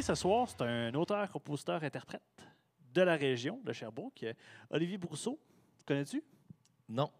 invité 0.00 0.14
ce 0.14 0.14
soir, 0.14 0.48
c'est 0.48 0.62
un 0.62 0.94
auteur, 0.94 1.30
compositeur, 1.30 1.82
interprète 1.82 2.22
de 2.94 3.02
la 3.02 3.16
région 3.16 3.60
de 3.62 3.70
Sherbrooke, 3.72 4.24
Olivier 4.70 4.96
Brousseau. 4.96 5.38
Tu 5.78 5.84
connais-tu? 5.84 6.24
Non. 6.88 7.10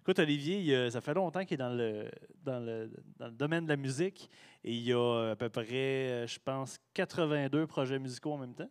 Écoute, 0.00 0.18
Olivier, 0.18 0.90
ça 0.90 1.00
fait 1.00 1.14
longtemps 1.14 1.44
qu'il 1.44 1.54
est 1.54 1.58
dans 1.58 1.72
le, 1.72 2.10
dans, 2.42 2.58
le, 2.58 2.90
dans 3.16 3.26
le 3.26 3.32
domaine 3.32 3.64
de 3.64 3.68
la 3.68 3.76
musique 3.76 4.28
et 4.64 4.72
il 4.72 4.82
y 4.82 4.92
a 4.92 5.30
à 5.30 5.36
peu 5.36 5.48
près, 5.48 6.26
je 6.26 6.38
pense, 6.40 6.78
82 6.94 7.66
projets 7.68 8.00
musicaux 8.00 8.32
en 8.32 8.38
même 8.38 8.54
temps. 8.54 8.70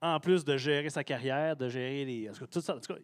En 0.00 0.20
plus 0.20 0.44
de 0.44 0.56
gérer 0.56 0.88
sa 0.88 1.02
carrière, 1.02 1.56
de 1.56 1.68
gérer 1.68 2.04
les. 2.04 2.30
En 2.30 2.32
tout 2.32 2.40
cas, 2.40 2.46
tout 2.46 2.60
ça, 2.60 2.76
en 2.76 2.80
tout 2.80 2.94
cas, 2.94 3.00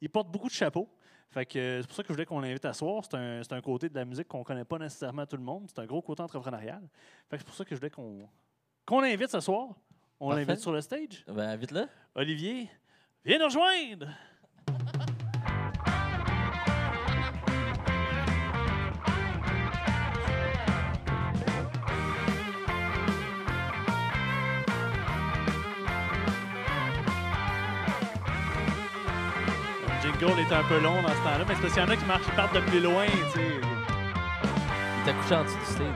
il 0.00 0.08
porte 0.08 0.30
beaucoup 0.30 0.48
de 0.48 0.54
chapeaux. 0.54 0.88
Fait 1.30 1.46
que 1.46 1.80
c'est 1.80 1.86
pour 1.88 1.96
ça 1.96 2.02
que 2.04 2.08
je 2.08 2.12
voulais 2.12 2.26
qu'on 2.26 2.40
l'invite 2.40 2.64
à 2.64 2.72
soir. 2.72 3.02
C'est 3.04 3.16
un, 3.16 3.42
c'est 3.42 3.54
un 3.54 3.60
côté 3.60 3.88
de 3.88 3.94
la 3.96 4.04
musique 4.04 4.28
qu'on 4.28 4.40
ne 4.40 4.44
connaît 4.44 4.64
pas 4.64 4.78
nécessairement 4.78 5.26
tout 5.26 5.36
le 5.36 5.42
monde. 5.42 5.64
C'est 5.66 5.80
un 5.80 5.86
gros 5.86 6.00
côté 6.00 6.22
entrepreneurial. 6.22 6.82
Fait 7.28 7.36
que 7.36 7.42
c'est 7.42 7.46
pour 7.46 7.56
ça 7.56 7.64
que 7.64 7.74
je 7.74 7.80
voulais 7.80 7.90
qu'on 7.90 8.28
qu'on 8.86 9.00
l'invite 9.00 9.30
ce 9.30 9.40
soir. 9.40 9.68
On 10.20 10.28
Parfait. 10.30 10.44
l'invite 10.44 10.60
sur 10.62 10.72
le 10.72 10.80
stage. 10.80 11.24
Ben, 11.28 11.48
invite-le. 11.50 11.86
Olivier, 12.14 12.70
viens 13.24 13.38
nous 13.38 13.46
rejoindre! 13.46 14.08
Jingle 30.02 30.38
est 30.40 30.52
un 30.52 30.62
peu 30.64 30.78
long 30.80 31.00
dans 31.02 31.08
ce 31.08 31.22
temps-là, 31.22 31.44
mais 31.48 31.54
c'est 31.54 31.60
parce 31.62 31.72
qu'il 31.74 31.82
y 31.82 31.86
en 31.86 31.88
a 31.90 31.96
qui 31.96 32.04
marchent, 32.04 32.24
qui 32.24 32.30
partent 32.32 32.54
de 32.54 32.60
plus 32.60 32.80
loin, 32.80 33.06
tu 33.06 33.38
sais. 33.40 33.60
Il 34.98 35.04
t'a 35.04 35.12
couché 35.14 35.34
en 35.34 35.44
dessous 35.44 35.58
du 35.58 35.64
stage. 35.64 35.86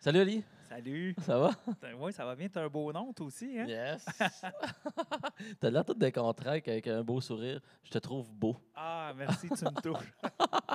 Salut, 0.00 0.20
Ali. 0.20 0.44
Salut. 0.72 1.14
Ça 1.20 1.38
va? 1.38 1.50
Oui, 2.00 2.12
ça 2.14 2.24
va 2.24 2.34
bien. 2.34 2.48
T'as 2.48 2.62
un 2.64 2.68
beau 2.68 2.90
nom, 2.92 3.12
toi 3.12 3.26
aussi, 3.26 3.58
hein? 3.58 3.66
Yes. 3.66 4.06
T'as 5.60 5.70
l'air 5.70 5.84
tout 5.84 5.92
décontracté 5.92 6.70
avec 6.70 6.86
un 6.86 7.02
beau 7.02 7.20
sourire. 7.20 7.60
Je 7.84 7.90
te 7.90 7.98
trouve 7.98 8.32
beau. 8.32 8.56
Ah, 8.74 9.12
merci, 9.14 9.48
tu 9.50 9.64
me 9.64 9.80
touches. 9.82 10.12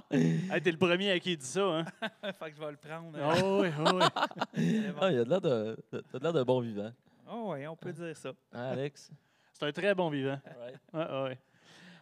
Hey, 0.10 0.62
t'es 0.62 0.72
le 0.72 0.78
premier 0.78 1.12
à 1.12 1.20
qui 1.20 1.34
il 1.34 1.38
dit 1.38 1.46
ça, 1.46 1.66
hein? 1.66 1.86
fait 2.40 2.52
que 2.52 2.56
je 2.56 2.62
vais 2.62 2.72
le 2.72 2.78
prendre. 2.78 3.18
hein. 3.18 3.42
Oh 3.44 3.60
oui, 3.62 3.70
oh 3.78 4.00
oui. 4.56 4.82
Bon. 4.92 5.00
Ah, 5.02 5.12
il 5.12 5.20
a 5.20 5.24
de 5.26 5.30
l'air 5.30 5.42
de, 5.42 5.78
de- 5.92 6.00
t'as 6.10 6.20
de 6.20 6.24
l'air 6.24 6.32
de 6.34 6.44
bon 6.44 6.62
vivant. 6.62 6.92
Oh, 7.30 7.50
oui, 7.54 7.68
on 7.68 7.76
peut 7.76 7.92
dire 7.92 8.16
ça. 8.16 8.30
Hein, 8.54 8.70
Alex? 8.72 9.12
C'est 9.52 9.66
un 9.66 9.72
très 9.74 9.94
bon 9.94 10.10
vivant. 10.10 10.40
Alright. 10.46 10.80
Ouais, 10.94 11.24
ouais. 11.24 11.40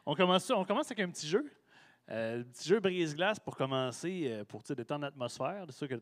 On, 0.06 0.14
commence 0.14 0.52
on 0.52 0.64
commence 0.66 0.86
avec 0.92 1.00
un 1.00 1.10
petit 1.10 1.28
jeu. 1.28 1.50
Euh, 2.12 2.38
le 2.38 2.44
petit 2.44 2.70
jeu 2.70 2.80
brise-glace 2.80 3.40
pour 3.40 3.56
commencer, 3.56 4.26
euh, 4.28 4.44
pour 4.44 4.62
tu 4.62 4.76
détendre 4.76 5.06
l'atmosphère. 5.06 5.66
C'est 5.70 5.78
sûr 5.78 5.88
que 5.88 6.00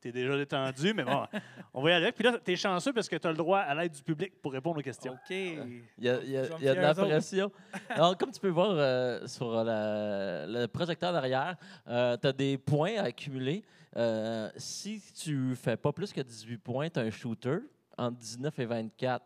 tu 0.00 0.08
es 0.08 0.12
déjà 0.12 0.36
détendu, 0.36 0.94
mais 0.94 1.04
bon, 1.04 1.24
on 1.74 1.82
va 1.82 1.90
y 1.90 1.92
aller. 1.94 2.04
avec. 2.06 2.14
Puis 2.14 2.24
là, 2.24 2.38
tu 2.44 2.52
es 2.52 2.56
chanceux 2.56 2.92
parce 2.92 3.08
que 3.08 3.16
tu 3.16 3.26
as 3.26 3.30
le 3.30 3.36
droit 3.36 3.58
à 3.60 3.74
l'aide 3.74 3.92
du 3.92 4.02
public 4.02 4.40
pour 4.40 4.52
répondre 4.52 4.78
aux 4.78 4.82
questions. 4.82 5.12
OK. 5.12 5.30
Il 5.30 5.82
y 5.98 6.08
a, 6.08 6.20
il 6.22 6.30
y 6.30 6.36
a- 6.36 6.44
Je 6.44 6.48
vais 6.50 6.54
me 6.54 6.60
il 6.60 6.64
y 6.64 6.68
a 6.68 6.74
de 6.74 6.80
la 6.80 6.94
pression. 6.94 7.52
Alors, 7.90 8.16
comme 8.16 8.30
tu 8.30 8.40
peux 8.40 8.48
voir 8.48 8.70
euh, 8.72 9.26
sur 9.26 9.64
la- 9.64 10.46
le 10.46 10.66
projecteur 10.66 11.12
derrière, 11.12 11.56
tu 11.86 11.92
as 12.26 12.32
des 12.32 12.58
points 12.58 12.96
à 12.98 13.04
accumuler. 13.04 13.64
Euh, 13.96 14.50
si 14.56 15.02
tu 15.14 15.54
fais 15.56 15.76
pas 15.76 15.92
plus 15.92 16.12
que 16.12 16.20
18 16.20 16.58
points, 16.58 16.88
tu 16.90 16.98
as 17.00 17.02
un 17.02 17.10
shooter. 17.10 17.58
Entre 17.96 18.18
19 18.18 18.56
et 18.60 18.66
24, 18.66 19.24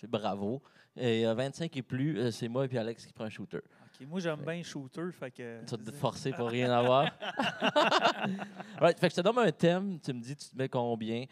c'est 0.00 0.08
bravo. 0.08 0.62
Et 0.96 1.26
euh, 1.26 1.34
25 1.34 1.76
et 1.76 1.82
plus, 1.82 2.18
euh, 2.18 2.30
c'est 2.30 2.48
moi 2.48 2.64
et 2.64 2.68
puis 2.68 2.78
Alex 2.78 3.04
qui 3.04 3.12
prend 3.12 3.24
un 3.24 3.28
shooter. 3.30 3.58
OK, 4.00 4.06
Moi, 4.08 4.20
j'aime 4.20 4.42
bien 4.44 4.62
shooter, 4.62 5.10
fait 5.12 5.30
que... 5.30 5.64
Tu 5.64 5.76
vas 5.76 5.84
te 5.84 5.90
forcer 5.92 6.32
pour 6.32 6.48
rien 6.48 6.70
avoir. 6.70 7.04
right, 8.80 8.98
fait 8.98 9.08
que 9.08 9.14
je 9.14 9.16
te 9.16 9.20
donne 9.20 9.38
un 9.38 9.52
thème, 9.52 9.98
tu 10.00 10.12
me 10.12 10.20
dis, 10.20 10.36
tu 10.36 10.48
te 10.48 10.56
mets 10.56 10.68
combien 10.68 11.24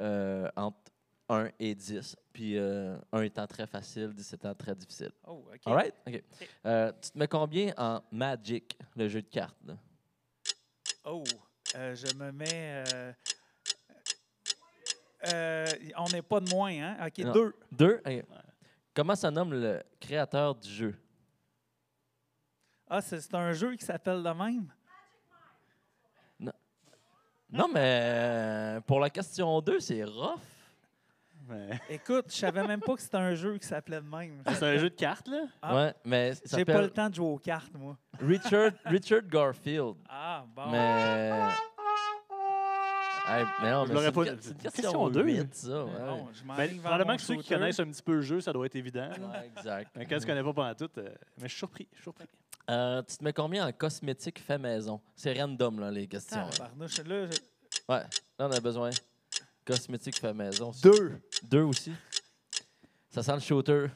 euh, 0.00 0.48
entre 0.56 0.78
1 1.28 1.50
et 1.58 1.74
10. 1.74 2.16
Puis 2.32 2.58
euh, 2.58 2.96
1 3.12 3.22
étant 3.22 3.46
très 3.46 3.66
facile, 3.66 4.12
10 4.12 4.32
étant 4.34 4.54
très 4.54 4.74
difficile. 4.74 5.12
Oh, 5.26 5.44
OK. 5.52 5.60
All 5.66 5.74
right? 5.74 5.94
OK. 6.06 6.22
Euh, 6.66 6.92
tu 7.00 7.10
te 7.10 7.18
mets 7.18 7.28
combien 7.28 7.72
en 7.76 8.00
Magic, 8.10 8.76
le 8.96 9.08
jeu 9.08 9.22
de 9.22 9.28
cartes? 9.28 9.56
là? 9.64 9.76
Oh, 11.04 11.24
euh, 11.76 11.94
je 11.94 12.14
me 12.16 12.32
mets... 12.32 12.84
euh, 12.92 13.12
euh, 15.32 15.66
on 15.98 16.08
n'est 16.08 16.22
pas 16.22 16.40
de 16.40 16.50
moins, 16.50 16.72
hein? 16.72 17.06
OK, 17.06 17.18
Non. 17.18 17.32
deux. 17.32 17.54
Deux? 17.72 18.02
OK. 18.04 18.24
Comment 18.94 19.14
ça 19.14 19.30
nomme 19.30 19.52
le 19.52 19.82
créateur 20.00 20.54
du 20.54 20.68
jeu? 20.68 20.94
Ah, 22.90 23.00
c'est 23.00 23.20
c'est 23.20 23.34
un 23.36 23.52
jeu 23.52 23.76
qui 23.76 23.84
s'appelle 23.84 24.22
de 24.22 24.30
même? 24.30 24.66
Non, 27.52 27.66
mais 27.66 27.80
euh, 28.04 28.80
pour 28.82 29.00
la 29.00 29.10
question 29.10 29.60
2, 29.60 29.80
c'est 29.80 30.04
rough. 30.04 30.38
Mais- 31.48 31.80
Écoute, 31.90 32.26
je 32.28 32.36
savais 32.36 32.64
même 32.64 32.78
pas 32.80 32.94
que 32.94 33.00
c'était 33.02 33.16
un 33.16 33.34
jeu 33.34 33.58
qui 33.58 33.66
s'appelait 33.66 34.00
de 34.00 34.06
même. 34.06 34.40
C'est 34.46 34.62
un 34.62 34.76
jeu 34.78 34.88
de 34.88 34.94
cartes, 34.94 35.26
là? 35.26 35.46
Ah. 35.60 35.74
Ouais, 35.74 35.94
mais 36.04 36.34
ça 36.34 36.58
J'ai 36.58 36.64
pas 36.64 36.80
le 36.80 36.90
temps 36.90 37.08
de 37.10 37.14
jouer 37.16 37.26
aux 37.26 37.38
cartes, 37.38 37.74
moi. 37.74 37.96
Richard, 38.20 38.70
Richard 38.84 39.22
Garfield. 39.22 39.96
Ah, 40.08 40.44
bon. 40.54 40.70
Mais. 40.70 41.32
Hey, 43.30 43.44
mais 43.62 43.70
non, 43.70 43.84
Je 43.84 43.88
mais 43.88 43.94
l'aurais 43.94 44.06
c'est 44.06 44.12
pas- 44.12 44.26
une, 44.28 44.40
c'est 44.40 44.50
une 44.50 44.56
question 44.56 44.82
question 44.82 45.08
deux, 45.10 45.24
8, 45.24 45.54
ça. 45.54 45.84
ouais. 45.84 45.90
Je 46.32 46.42
Ben, 46.44 46.54
vais 46.56 46.66
vers 46.68 46.80
probablement 46.80 47.10
mon 47.12 47.16
que 47.16 47.22
ceux 47.22 47.34
qui 47.36 47.42
shooter. 47.42 47.54
connaissent 47.54 47.80
un 47.80 47.86
petit 47.90 48.02
peu 48.02 48.14
le 48.16 48.22
jeu, 48.22 48.40
ça 48.40 48.52
doit 48.52 48.66
être 48.66 48.76
évident. 48.76 49.08
là. 49.08 49.40
Ouais, 49.40 49.50
exact. 49.56 49.90
Mais 49.96 50.06
quand 50.06 50.18
tu 50.18 50.26
connais 50.26 50.42
pas 50.42 50.52
pendant 50.52 50.74
tout, 50.74 50.90
euh, 50.98 51.08
mais 51.38 51.44
je 51.44 51.48
suis 51.48 51.58
surpris. 51.58 51.86
Je 51.92 51.96
suis 51.96 52.02
surpris. 52.04 52.26
Euh, 52.68 53.02
tu 53.02 53.16
te 53.16 53.24
mets 53.24 53.32
combien 53.32 53.66
en 53.66 53.72
cosmétique 53.72 54.38
fait 54.40 54.58
maison? 54.58 55.00
C'est 55.16 55.32
random, 55.40 55.80
là, 55.80 55.90
les 55.90 56.06
questions. 56.06 56.48
Tabarnouche, 56.50 56.98
là, 56.98 57.26
je- 57.26 57.30
Ouais, 57.88 58.00
là, 58.38 58.48
on 58.48 58.50
a 58.50 58.60
besoin. 58.60 58.90
Cosmétique 59.64 60.18
fait 60.18 60.34
maison. 60.34 60.72
Deux. 60.82 61.20
Deux 61.44 61.62
aussi. 61.62 61.92
Ça 63.10 63.22
sent 63.22 63.34
le 63.34 63.40
shooter. 63.40 63.86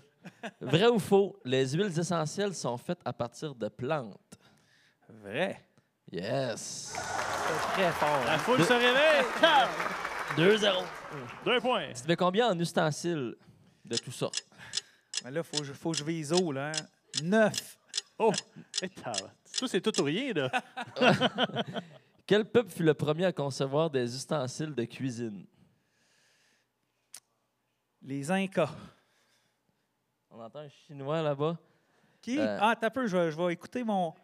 Vrai 0.60 0.88
ou 0.88 0.98
faux, 0.98 1.36
les 1.44 1.68
huiles 1.68 1.96
essentielles 1.98 2.54
sont 2.54 2.76
faites 2.76 3.00
à 3.04 3.12
partir 3.12 3.54
de 3.54 3.68
plantes. 3.68 4.38
Vrai. 5.08 5.60
Yes. 6.12 6.94
C'est 6.96 7.72
très 7.72 7.90
fort. 7.92 8.24
La 8.26 8.34
hein. 8.34 8.38
foule 8.38 8.64
se 8.64 8.72
réveille! 8.72 9.24
Ah! 9.42 9.68
2-0. 10.36 10.84
Deux 11.44 11.60
points. 11.60 11.88
Tu 11.94 12.02
te 12.02 12.08
mets 12.08 12.16
combien 12.16 12.48
en 12.50 12.58
ustensiles 12.58 13.36
de 13.84 13.96
tout 13.96 14.10
ça? 14.10 14.28
Mais 15.24 15.30
là, 15.30 15.40
il 15.40 15.44
faut, 15.44 15.58
que 15.62 15.64
je- 15.64 15.72
faut 15.72 15.92
que 15.92 15.98
je 15.98 16.04
vise 16.04 16.32
haut, 16.32 16.50
là. 16.50 16.70
hein. 16.70 17.22
Neuf. 17.22 17.78
Oh! 18.18 18.32
Toi, 19.58 19.68
c'est 19.68 19.80
tout 19.80 20.00
ou 20.00 20.04
rien, 20.04 20.32
là. 20.32 20.50
Quel 22.26 22.44
peuple 22.44 22.70
fut 22.70 22.82
le 22.82 22.94
premier 22.94 23.26
à 23.26 23.32
concevoir 23.32 23.90
des 23.90 24.16
ustensiles 24.16 24.74
de 24.74 24.84
cuisine? 24.84 25.46
Les 28.02 28.30
Incas. 28.30 28.74
On 30.30 30.40
entend 30.40 30.60
un 30.60 30.68
chinois 30.68 31.22
là-bas. 31.22 31.56
Qui? 32.22 32.38
Euh, 32.38 32.58
Ah, 32.60 32.74
t'as 32.80 32.90
peu, 32.90 33.06
je 33.06 33.16
vais, 33.16 33.30
je 33.30 33.36
vais 33.36 33.52
écouter 33.52 33.84
mon. 33.84 34.14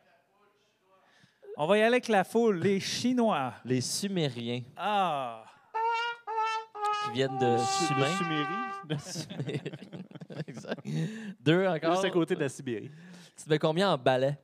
On 1.63 1.67
va 1.67 1.77
y 1.77 1.81
aller 1.83 1.97
avec 1.97 2.09
la 2.09 2.25
foule. 2.25 2.59
Les 2.61 2.81
Chinois. 2.81 3.53
Les 3.67 3.83
Sumériens, 3.83 4.63
Ah! 4.79 5.45
qui 7.05 7.11
viennent 7.13 7.37
de 7.37 7.57
De. 8.89 8.97
Sumérie. 8.99 9.61
Exact. 10.47 10.81
Deux 11.39 11.67
encore. 11.67 11.93
Juste 11.93 12.05
à 12.07 12.11
côté 12.11 12.35
de 12.35 12.41
la 12.41 12.49
Sibérie. 12.49 12.91
Tu 13.37 13.45
te 13.45 13.51
mets 13.51 13.59
combien 13.59 13.93
en 13.93 13.99
balai? 13.99 14.39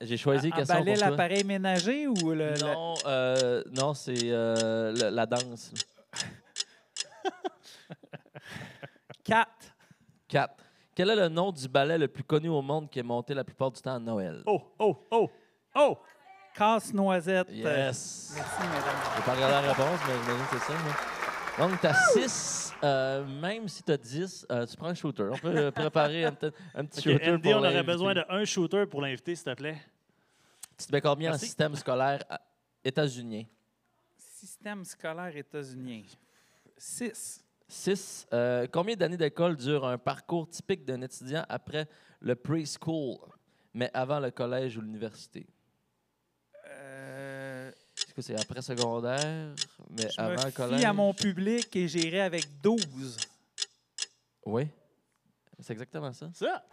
J'ai 0.00 0.16
choisi 0.16 0.48
En 0.52 0.56
question 0.56 0.74
balai, 0.74 0.96
l'appareil 0.96 1.44
ménager 1.44 2.08
ou 2.08 2.32
le. 2.32 2.54
Non, 2.60 2.94
euh, 3.06 3.62
non 3.72 3.94
c'est 3.94 4.18
euh, 4.24 4.92
le- 4.92 5.10
la 5.14 5.26
danse. 5.26 5.72
Quatre. 9.24 9.74
Quatre. 10.26 10.64
Quel 10.92 11.10
est 11.10 11.16
le 11.16 11.28
nom 11.28 11.52
du 11.52 11.68
ballet 11.68 11.98
le 11.98 12.08
plus 12.08 12.24
connu 12.24 12.48
au 12.48 12.62
monde 12.62 12.90
qui 12.90 12.98
est 12.98 13.04
monté 13.04 13.32
la 13.32 13.44
plupart 13.44 13.70
du 13.70 13.80
temps 13.80 13.94
à 13.94 13.98
Noël? 14.00 14.42
Oh, 14.46 14.60
oh, 14.80 15.06
oh, 15.12 15.30
oh! 15.76 15.98
Casse-noisette. 16.56 17.48
Yes! 17.50 18.32
Merci, 18.34 18.60
mesdames. 18.62 19.14
J'ai 19.16 19.22
pas 19.22 19.34
regardé 19.34 19.52
la 19.66 19.72
réponse, 19.72 20.00
mais 20.06 20.14
j'imagine 20.22 20.46
que 20.50 20.58
c'est 20.58 20.72
ça. 20.72 20.78
moi. 21.58 21.68
Donc, 21.68 21.80
tu 21.80 21.86
as 21.86 21.94
6. 22.12 22.72
même 23.40 23.68
si 23.68 23.82
tu 23.82 23.92
as 23.92 23.96
10, 23.96 24.46
euh, 24.50 24.66
tu 24.66 24.76
prends 24.76 24.88
un 24.88 24.94
shooter. 24.94 25.28
On 25.32 25.38
peut 25.38 25.56
euh, 25.56 25.70
préparer 25.70 26.24
un, 26.24 26.32
petit- 26.32 26.54
un 26.74 26.84
petit 26.84 26.98
Ok, 27.08 27.14
shooter 27.14 27.30
MD, 27.32 27.42
pour 27.42 27.52
on 27.52 27.58
aurait 27.58 27.72
l'invité. 27.72 27.92
besoin 27.92 28.14
d'un 28.14 28.44
shooter 28.44 28.86
pour 28.86 29.00
l'inviter, 29.02 29.34
s'il 29.34 29.44
te 29.44 29.54
plaît. 29.54 29.80
Tu 30.78 30.86
te 30.86 30.92
mets 30.92 31.00
combien 31.00 31.32
en 31.34 31.38
système 31.38 31.74
scolaire 31.76 32.22
à- 32.28 32.40
états-unien? 32.84 33.44
Système 34.18 34.84
scolaire 34.84 35.34
états-unien. 35.36 36.02
Six. 36.76 37.42
6. 37.68 38.26
combien 38.72 38.94
d'années 38.94 39.16
d'école 39.16 39.56
dure 39.56 39.86
un 39.86 39.98
parcours 39.98 40.48
typique 40.48 40.84
d'un 40.84 41.00
étudiant 41.02 41.44
après 41.48 41.88
le 42.20 42.36
preschool, 42.36 43.18
mais 43.74 43.90
avant 43.94 44.20
le 44.20 44.30
collège 44.30 44.76
ou 44.76 44.82
l'université? 44.82 45.46
Est-ce 48.16 48.28
que 48.28 48.34
c'est 48.34 48.40
après 48.40 48.62
secondaire, 48.62 49.52
mais 49.90 50.08
je 50.10 50.18
avant 50.18 50.46
me 50.46 50.50
collège? 50.50 50.82
à 50.84 50.92
mon 50.94 51.12
public 51.12 51.76
et 51.76 51.86
j'irai 51.86 52.22
avec 52.22 52.46
12. 52.62 53.18
Oui. 54.46 54.68
C'est 55.60 55.74
exactement 55.74 56.10
ça. 56.14 56.30
Ça! 56.32 56.64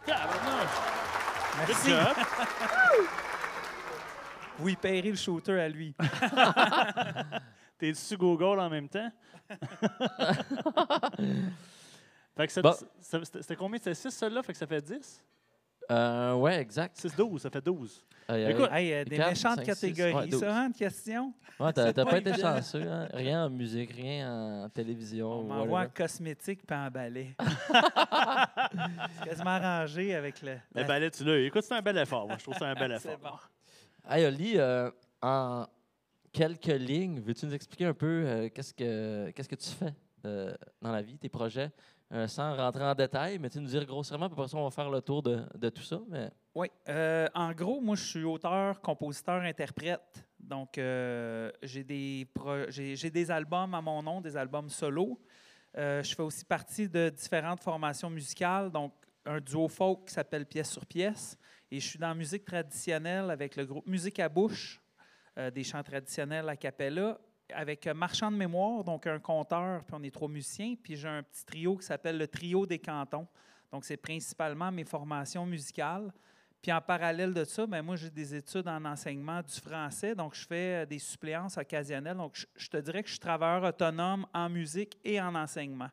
Merci. 1.58 1.90
y 4.70 4.76
payerez 4.76 5.10
le 5.10 5.16
shooter 5.16 5.60
à 5.60 5.68
lui. 5.68 5.94
T'es 7.78 7.92
dessus 7.92 8.16
Google 8.16 8.58
en 8.60 8.70
même 8.70 8.88
temps? 8.88 9.10
fait 12.36 12.46
que 12.46 12.52
ça- 12.52 12.62
Bon. 12.62 12.74
c'était 13.02 13.56
combien? 13.56 13.76
C'était 13.78 13.94
6 13.94 14.10
celle-là, 14.12 14.42
fait 14.42 14.52
que 14.54 14.58
ça 14.58 14.66
fait 14.66 14.80
10? 14.80 15.22
Euh, 15.90 16.34
ouais, 16.34 16.60
exact. 16.60 16.96
6, 16.96 17.14
12, 17.16 17.42
ça 17.42 17.50
fait 17.50 17.60
12. 17.64 18.02
Aïe, 18.28 18.44
aïe. 18.44 18.52
Écoute, 18.52 18.68
Hey, 18.72 18.92
euh, 18.94 19.04
des 19.04 19.16
Quatre, 19.16 19.28
méchantes 19.30 19.56
cinq, 19.56 19.74
six, 19.74 19.86
catégories, 19.92 20.14
ouais, 20.14 20.26
douze. 20.28 20.40
ça, 20.40 20.56
hein, 20.56 20.70
de 20.70 20.76
questions? 20.76 21.34
Ouais, 21.60 21.72
t'as 21.74 21.92
pas 21.92 22.04
pas 22.06 22.18
été 22.18 22.34
chanceux. 22.34 22.82
hein. 22.82 23.06
Rien 23.12 23.44
en 23.46 23.50
musique, 23.50 23.92
rien 23.92 24.64
en 24.64 24.68
télévision. 24.70 25.30
On 25.30 25.44
m'envoie 25.44 25.80
en 25.82 25.88
cosmétique 25.88 26.66
puis 26.66 26.76
en 26.76 26.90
balai. 26.90 27.36
c'est 29.18 29.24
quasiment 29.28 29.50
arrangé 29.50 30.14
avec 30.14 30.40
le. 30.42 30.56
Mais 30.74 30.84
la- 30.86 30.98
là, 30.98 31.10
tu 31.10 31.24
l'as. 31.24 31.38
Écoute, 31.38 31.62
c'est 31.64 31.74
un 31.74 31.82
bel 31.82 31.98
effort. 31.98 32.26
Moi, 32.26 32.36
je 32.38 32.42
trouve 32.44 32.54
que 32.54 32.60
c'est 32.60 32.66
un 32.66 32.74
bel 32.74 32.96
C'est 33.00 33.12
effort. 33.12 33.48
bon. 34.06 34.10
Hey, 34.12 34.26
Oli, 34.26 34.54
euh, 34.56 34.90
en 35.22 35.66
quelques 36.32 36.66
lignes, 36.66 37.20
veux-tu 37.20 37.46
nous 37.46 37.54
expliquer 37.54 37.86
un 37.86 37.94
peu 37.94 38.24
euh, 38.26 38.48
qu'est-ce 38.52 38.74
que 38.74 39.30
qu'est-ce 39.30 39.48
que 39.48 39.54
tu 39.54 39.70
fais 39.70 39.94
euh, 40.26 40.54
dans 40.82 40.90
la 40.92 41.02
vie, 41.02 41.16
tes 41.18 41.28
projets, 41.28 41.70
euh, 42.12 42.28
sans 42.28 42.54
rentrer 42.54 42.84
en 42.84 42.94
détail, 42.94 43.38
mais 43.38 43.48
tu 43.48 43.58
nous 43.58 43.66
dire 43.66 43.84
grossièrement, 43.86 44.28
puis 44.28 44.34
après 44.34 44.48
ça, 44.48 44.58
on 44.58 44.64
va 44.64 44.70
faire 44.70 44.90
le 44.90 45.00
tour 45.00 45.22
de, 45.22 45.68
tout 45.70 45.82
ça. 45.82 45.98
Oui. 46.54 46.68
euh, 46.88 47.26
en 47.34 47.52
gros, 47.52 47.80
moi, 47.80 47.96
je 47.96 48.04
suis 48.04 48.24
auteur, 48.24 48.80
compositeur, 48.82 49.40
interprète. 49.42 50.28
Donc, 50.38 50.76
euh, 50.76 51.50
j'ai 51.62 51.82
des, 51.82 52.28
des 53.10 53.30
albums 53.30 53.74
à 53.74 53.80
mon 53.80 54.02
nom, 54.02 54.20
des 54.20 54.36
albums 54.36 54.68
solo. 54.68 55.18
Je 55.74 56.14
fais 56.14 56.22
aussi 56.22 56.44
partie 56.44 56.88
de 56.88 57.08
différentes 57.08 57.60
formations 57.60 58.10
musicales, 58.10 58.70
donc 58.70 58.92
un 59.24 59.40
duo 59.40 59.66
folk 59.66 60.06
qui 60.06 60.14
s'appelle 60.14 60.46
Pièce 60.46 60.70
sur 60.70 60.84
pièce. 60.86 61.38
Et 61.70 61.80
je 61.80 61.88
suis 61.88 61.98
dans 61.98 62.14
musique 62.14 62.44
traditionnelle 62.44 63.30
avec 63.30 63.56
le 63.56 63.64
groupe 63.64 63.86
Musique 63.88 64.20
à 64.20 64.28
bouche, 64.28 64.80
des 65.52 65.64
chants 65.64 65.82
traditionnels 65.82 66.48
a 66.48 66.54
cappella, 66.54 67.18
avec 67.54 67.86
Marchand 67.88 68.30
de 68.30 68.36
mémoire, 68.36 68.84
donc 68.84 69.06
un 69.06 69.18
conteur, 69.18 69.84
puis 69.84 69.94
on 69.98 70.02
est 70.02 70.10
trois 70.10 70.28
musiciens. 70.28 70.74
Puis 70.82 70.96
j'ai 70.96 71.08
un 71.08 71.22
petit 71.22 71.44
trio 71.44 71.76
qui 71.76 71.86
s'appelle 71.86 72.18
le 72.18 72.28
Trio 72.28 72.66
des 72.66 72.78
cantons. 72.78 73.26
Donc, 73.74 73.84
c'est 73.84 73.96
principalement 73.96 74.70
mes 74.70 74.84
formations 74.84 75.44
musicales. 75.44 76.12
Puis 76.62 76.72
en 76.72 76.80
parallèle 76.80 77.34
de 77.34 77.42
ça, 77.42 77.66
ben 77.66 77.82
moi, 77.82 77.96
j'ai 77.96 78.08
des 78.08 78.36
études 78.36 78.68
en 78.68 78.84
enseignement 78.84 79.42
du 79.42 79.60
français. 79.60 80.14
Donc, 80.14 80.34
je 80.34 80.46
fais 80.46 80.82
euh, 80.82 80.86
des 80.86 81.00
suppléances 81.00 81.58
occasionnelles. 81.58 82.16
Donc, 82.16 82.46
je, 82.56 82.68
te 82.68 82.76
dirais 82.76 83.02
que 83.02 83.08
je 83.08 83.14
suis 83.14 83.20
travailleur 83.20 83.64
autonome 83.64 84.26
en 84.32 84.48
musique 84.48 84.96
et 85.04 85.20
en 85.20 85.34
enseignement. 85.34 85.90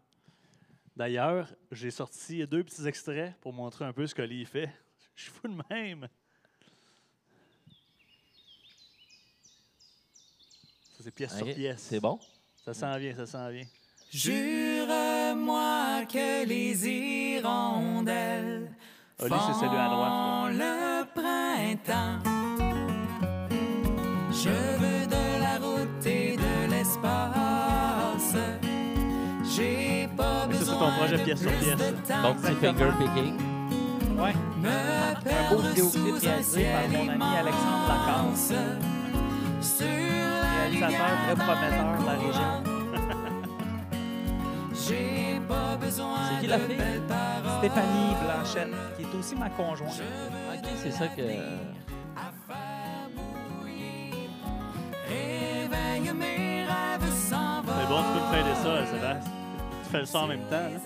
D'ailleurs, 0.96 1.52
j'ai 1.72 1.90
sorti 1.90 2.46
deux 2.46 2.64
petits 2.64 2.88
extraits 2.88 3.36
pour 3.42 3.52
montrer 3.52 3.84
un 3.86 3.94
peu 3.94 4.06
ce 4.06 4.14
qu'Oli 4.14 4.46
fait. 4.46 4.72
Je 5.16 5.24
suis 5.24 5.32
fou 5.32 5.48
de 5.48 5.62
même. 5.70 6.08
Ça, 11.02 11.06
c'est 11.06 11.12
pièce 11.16 11.32
Ok, 11.34 11.48
sur 11.48 11.56
pièce. 11.56 11.86
c'est 11.90 12.00
bon? 12.00 12.20
Ça 12.64 12.74
s'en 12.76 12.96
vient, 13.00 13.16
ça 13.16 13.26
s'en 13.26 13.50
vient. 13.50 13.66
Jure-moi 14.12 16.06
que 16.08 16.46
les 16.46 16.88
hirondelles 16.88 18.72
Oli, 19.20 19.34
c'est 19.48 19.54
celui 19.66 19.78
à 19.78 19.88
droite. 19.90 20.54
le 20.54 21.04
printemps. 21.16 22.20
Je 24.32 24.50
veux 24.50 25.08
de 25.08 25.42
la 25.42 25.58
route 25.58 26.06
et 26.06 26.36
de 26.38 26.70
l'espace. 26.70 28.36
J'ai 29.56 30.08
pas 30.16 30.46
Mais 30.48 30.56
ça, 30.56 30.66
c'est 30.66 30.72
ton 30.72 30.92
projet 30.92 31.18
pièce 31.24 31.42
sur 31.42 31.52
pièce. 31.52 31.78
Bon 32.22 32.36
petit 32.36 32.54
finger 32.56 32.92
picking? 33.00 33.38
Ouais. 34.20 34.34
Un 34.64 35.50
beau 35.56 35.62
vidéoclip 35.62 36.16
réalisé 36.22 36.66
par 36.72 36.90
mon 36.90 37.10
ami 37.10 37.38
Alexandre 37.40 37.88
Lacasse. 37.88 38.54
Très 40.82 41.36
prometteur 41.36 42.00
de 42.00 42.06
la 42.06 42.14
région. 42.14 42.64
C'est 45.92 46.40
qui 46.40 46.48
la 46.48 46.58
fille? 46.60 46.78
Stéphanie 47.60 48.16
Blanchette, 48.24 48.74
qui 48.98 49.04
est 49.04 49.14
aussi 49.20 49.36
ma 49.36 49.50
conjointe. 49.50 49.92
Ok, 49.92 50.70
c'est 50.78 50.92
ça 50.92 51.08
que. 51.08 51.22
C'est 51.22 51.40
bon, 57.88 58.02
tu 58.02 58.08
peux 58.14 58.20
me 58.20 58.32
faire 58.32 58.58
ça, 58.58 58.86
Sébastien. 58.86 59.32
Tu 59.84 59.90
fais 59.92 60.00
le 60.00 60.06
son 60.06 60.18
en 60.18 60.28
même 60.28 60.44
temps. 60.50 60.52
Là. 60.52 60.80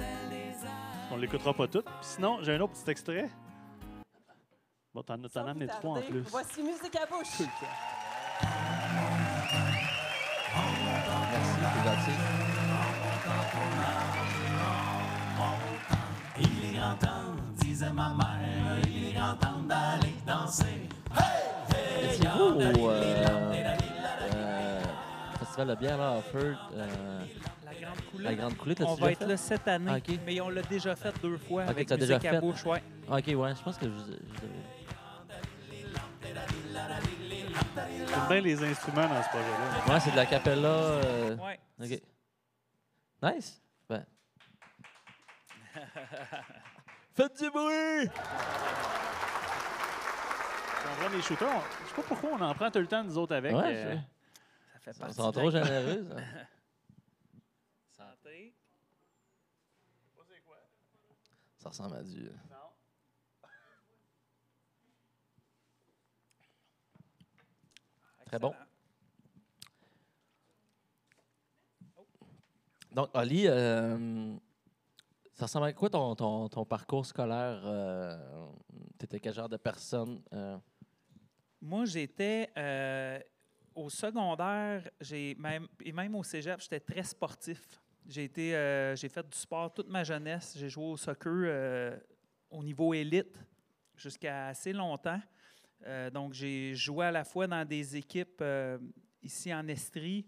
On 1.12 1.18
l'écoutera 1.18 1.54
pas 1.54 1.68
tout. 1.68 1.82
Puis 1.82 1.94
sinon, 2.02 2.40
j'ai 2.42 2.56
un 2.56 2.60
autre 2.60 2.74
petit 2.74 2.90
extrait. 2.92 3.30
Bon, 4.94 5.04
t'en 5.04 5.18
t'en 5.18 5.46
as 5.46 5.52
amené 5.52 5.68
trois 5.68 6.00
en 6.00 6.02
plus. 6.02 6.24
Voici 6.30 6.64
Musique 6.64 6.96
à 6.96 7.06
bouche. 7.06 7.42
Euh, 22.88 23.54
euh, 24.34 24.82
Festival 25.40 25.68
de 25.70 25.76
bière 25.76 26.00
euh, 26.02 27.22
La 28.20 28.34
Grande 28.36 28.56
Coulée. 28.58 28.76
On 28.88 28.96
va 28.96 29.12
être 29.12 29.26
là 29.28 29.38
cette 29.38 29.68
année, 29.68 29.92
Ah, 30.08 30.12
mais 30.26 30.42
on 30.42 30.50
l'a 30.50 30.62
déjà 30.62 30.96
fait 30.96 31.14
deux 31.22 31.38
fois 31.38 31.64
avec 31.64 31.88
déjà. 31.98 32.20
Ouais. 32.66 32.82
Ah, 33.10 33.18
Ok, 33.18 33.28
ouais, 33.28 33.56
je 33.56 33.64
pense 33.64 33.78
que 33.78 33.86
je- 33.86 34.14
J'aime 37.76 38.28
bien 38.28 38.42
les 38.42 38.64
instruments 38.64 39.08
dans 39.08 39.24
ce 39.24 39.30
projet-là. 39.30 39.94
Ouais, 39.94 40.00
c'est 40.00 40.12
de 40.12 40.16
la 40.16 40.26
capella. 40.26 40.68
euh, 40.68 41.36
Ouais. 41.38 41.60
Ok. 41.82 42.02
Nice. 43.24 43.62
Ben. 43.90 44.06
Faites 47.14 47.38
du 47.42 47.50
bruit! 47.50 48.10
On 50.88 50.96
prend 51.02 51.10
des 51.10 51.22
shooters. 51.22 51.48
on- 51.50 51.62
Je 51.84 51.90
sais 51.90 51.96
pas 51.96 52.02
pourquoi 52.04 52.30
on 52.34 52.42
en 52.42 52.54
prend 52.54 52.70
tout 52.72 52.80
le 52.80 52.88
temps, 52.88 53.04
nous 53.04 53.18
autres, 53.18 53.36
avec. 53.36 53.54
Ouais, 53.56 53.64
euh, 53.76 53.96
Ça 54.74 54.80
fait 54.94 55.00
partie 55.00 55.16
trop 55.18 55.50
généreux. 55.52 56.06
ça. 56.10 56.16
Santé. 58.06 58.54
Ça 61.58 61.70
ressemble 61.70 61.96
à 61.98 62.04
du. 62.04 62.30
Très 68.36 68.40
bon? 68.42 68.54
Donc, 72.92 73.10
Ali, 73.14 73.48
euh, 73.48 74.36
ça 75.32 75.46
ressemble 75.46 75.68
à 75.68 75.74
quoi 75.74 75.90
ton, 75.90 76.16
ton, 76.16 76.50
ton 76.50 76.66
parcours 76.66 77.06
scolaire? 77.06 77.62
Euh, 77.64 78.48
tu 79.00 79.06
étais 79.06 79.22
quel 79.22 79.34
genre 79.34 79.48
de 79.48 79.56
personne? 79.56 80.22
euh? 80.34 80.58
Moi, 81.62 81.86
j'étais 81.86 82.52
au 83.74 83.90
secondaire, 83.90 84.90
même 85.38 85.70
et 85.82 85.94
même 85.94 86.16
au 86.16 86.24
cégep, 86.24 86.60
j'étais 86.60 86.82
très 86.82 87.04
sportif. 87.04 87.82
J'ai 88.06 88.26
été, 88.26 88.52
j'ai 88.98 89.08
fait 89.08 89.26
du 89.30 89.38
sport 89.38 89.74
toute 89.74 89.88
ma 89.88 90.04
jeunesse. 90.04 90.58
J'ai 90.58 90.68
joué 90.68 90.84
au 90.84 90.98
soccer 90.98 92.02
au 92.50 92.62
niveau 92.62 92.94
élite 92.94 93.40
jusqu'à 93.96 94.48
assez 94.48 94.74
longtemps. 94.74 95.22
Euh, 95.88 96.10
donc, 96.10 96.34
j'ai 96.34 96.74
joué 96.76 97.06
à 97.06 97.12
la 97.12 97.24
fois 97.24 97.48
dans 97.48 97.66
des 97.66 97.96
équipes 97.96 98.40
euh, 98.42 98.78
ici 99.22 99.54
en 99.54 99.68
Estrie 99.68 100.26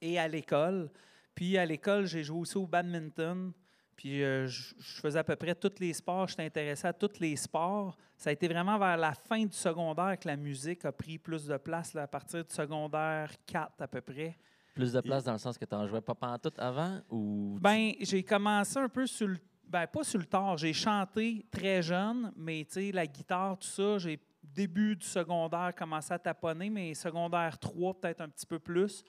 et 0.00 0.18
à 0.18 0.28
l'école. 0.28 0.90
Puis 1.34 1.56
à 1.56 1.64
l'école, 1.64 2.06
j'ai 2.06 2.22
joué 2.22 2.40
aussi 2.40 2.56
au 2.58 2.66
badminton. 2.66 3.52
Puis 3.96 4.22
euh, 4.22 4.46
je 4.46 4.74
je 4.78 5.00
faisais 5.00 5.18
à 5.18 5.24
peu 5.24 5.36
près 5.36 5.54
tous 5.54 5.78
les 5.78 5.92
sports. 5.92 6.28
J'étais 6.28 6.44
intéressé 6.44 6.86
à 6.86 6.92
tous 6.92 7.18
les 7.20 7.36
sports. 7.36 7.96
Ça 8.16 8.30
a 8.30 8.32
été 8.32 8.48
vraiment 8.48 8.78
vers 8.78 8.96
la 8.96 9.12
fin 9.12 9.44
du 9.44 9.56
secondaire 9.56 10.18
que 10.18 10.28
la 10.28 10.36
musique 10.36 10.84
a 10.84 10.92
pris 10.92 11.18
plus 11.18 11.46
de 11.46 11.56
place, 11.56 11.94
là, 11.94 12.02
à 12.02 12.06
partir 12.06 12.44
du 12.44 12.52
secondaire 12.52 13.30
4 13.46 13.80
à 13.80 13.88
peu 13.88 14.00
près. 14.00 14.36
Plus 14.74 14.92
de 14.92 15.00
place 15.00 15.24
dans 15.24 15.32
le 15.32 15.38
sens 15.38 15.58
que 15.58 15.64
tu 15.64 15.74
en 15.74 15.86
jouais 15.86 16.00
pas 16.00 16.14
pantoute 16.14 16.58
avant? 16.58 17.00
Ou 17.10 17.58
Ben, 17.60 17.92
j'ai 18.00 18.22
commencé 18.22 18.78
un 18.78 18.88
peu 18.88 19.06
sur 19.06 19.28
le. 19.28 19.36
Ben, 19.66 19.86
pas 19.86 20.02
sur 20.02 20.18
le 20.18 20.26
tard. 20.26 20.56
J'ai 20.56 20.72
chanté 20.72 21.46
très 21.50 21.82
jeune, 21.82 22.32
mais 22.36 22.64
tu 22.64 22.72
sais, 22.72 22.92
la 22.92 23.06
guitare, 23.06 23.56
tout 23.58 23.68
ça, 23.68 23.98
j'ai 23.98 24.18
début 24.42 24.96
du 24.96 25.06
secondaire 25.06 25.72
commencé 25.76 26.12
à 26.12 26.18
taponner, 26.18 26.70
mais 26.70 26.94
secondaire 26.94 27.58
3, 27.58 28.00
peut-être 28.00 28.20
un 28.20 28.28
petit 28.28 28.46
peu 28.46 28.58
plus. 28.58 29.04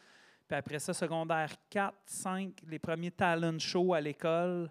Puis 0.48 0.58
après 0.58 0.80
ça, 0.80 0.94
secondaire 0.94 1.54
4, 1.70 1.96
5, 2.06 2.54
les 2.68 2.80
premiers 2.80 3.12
talent 3.12 3.58
shows 3.60 3.94
à 3.94 4.02
l'école. 4.02 4.70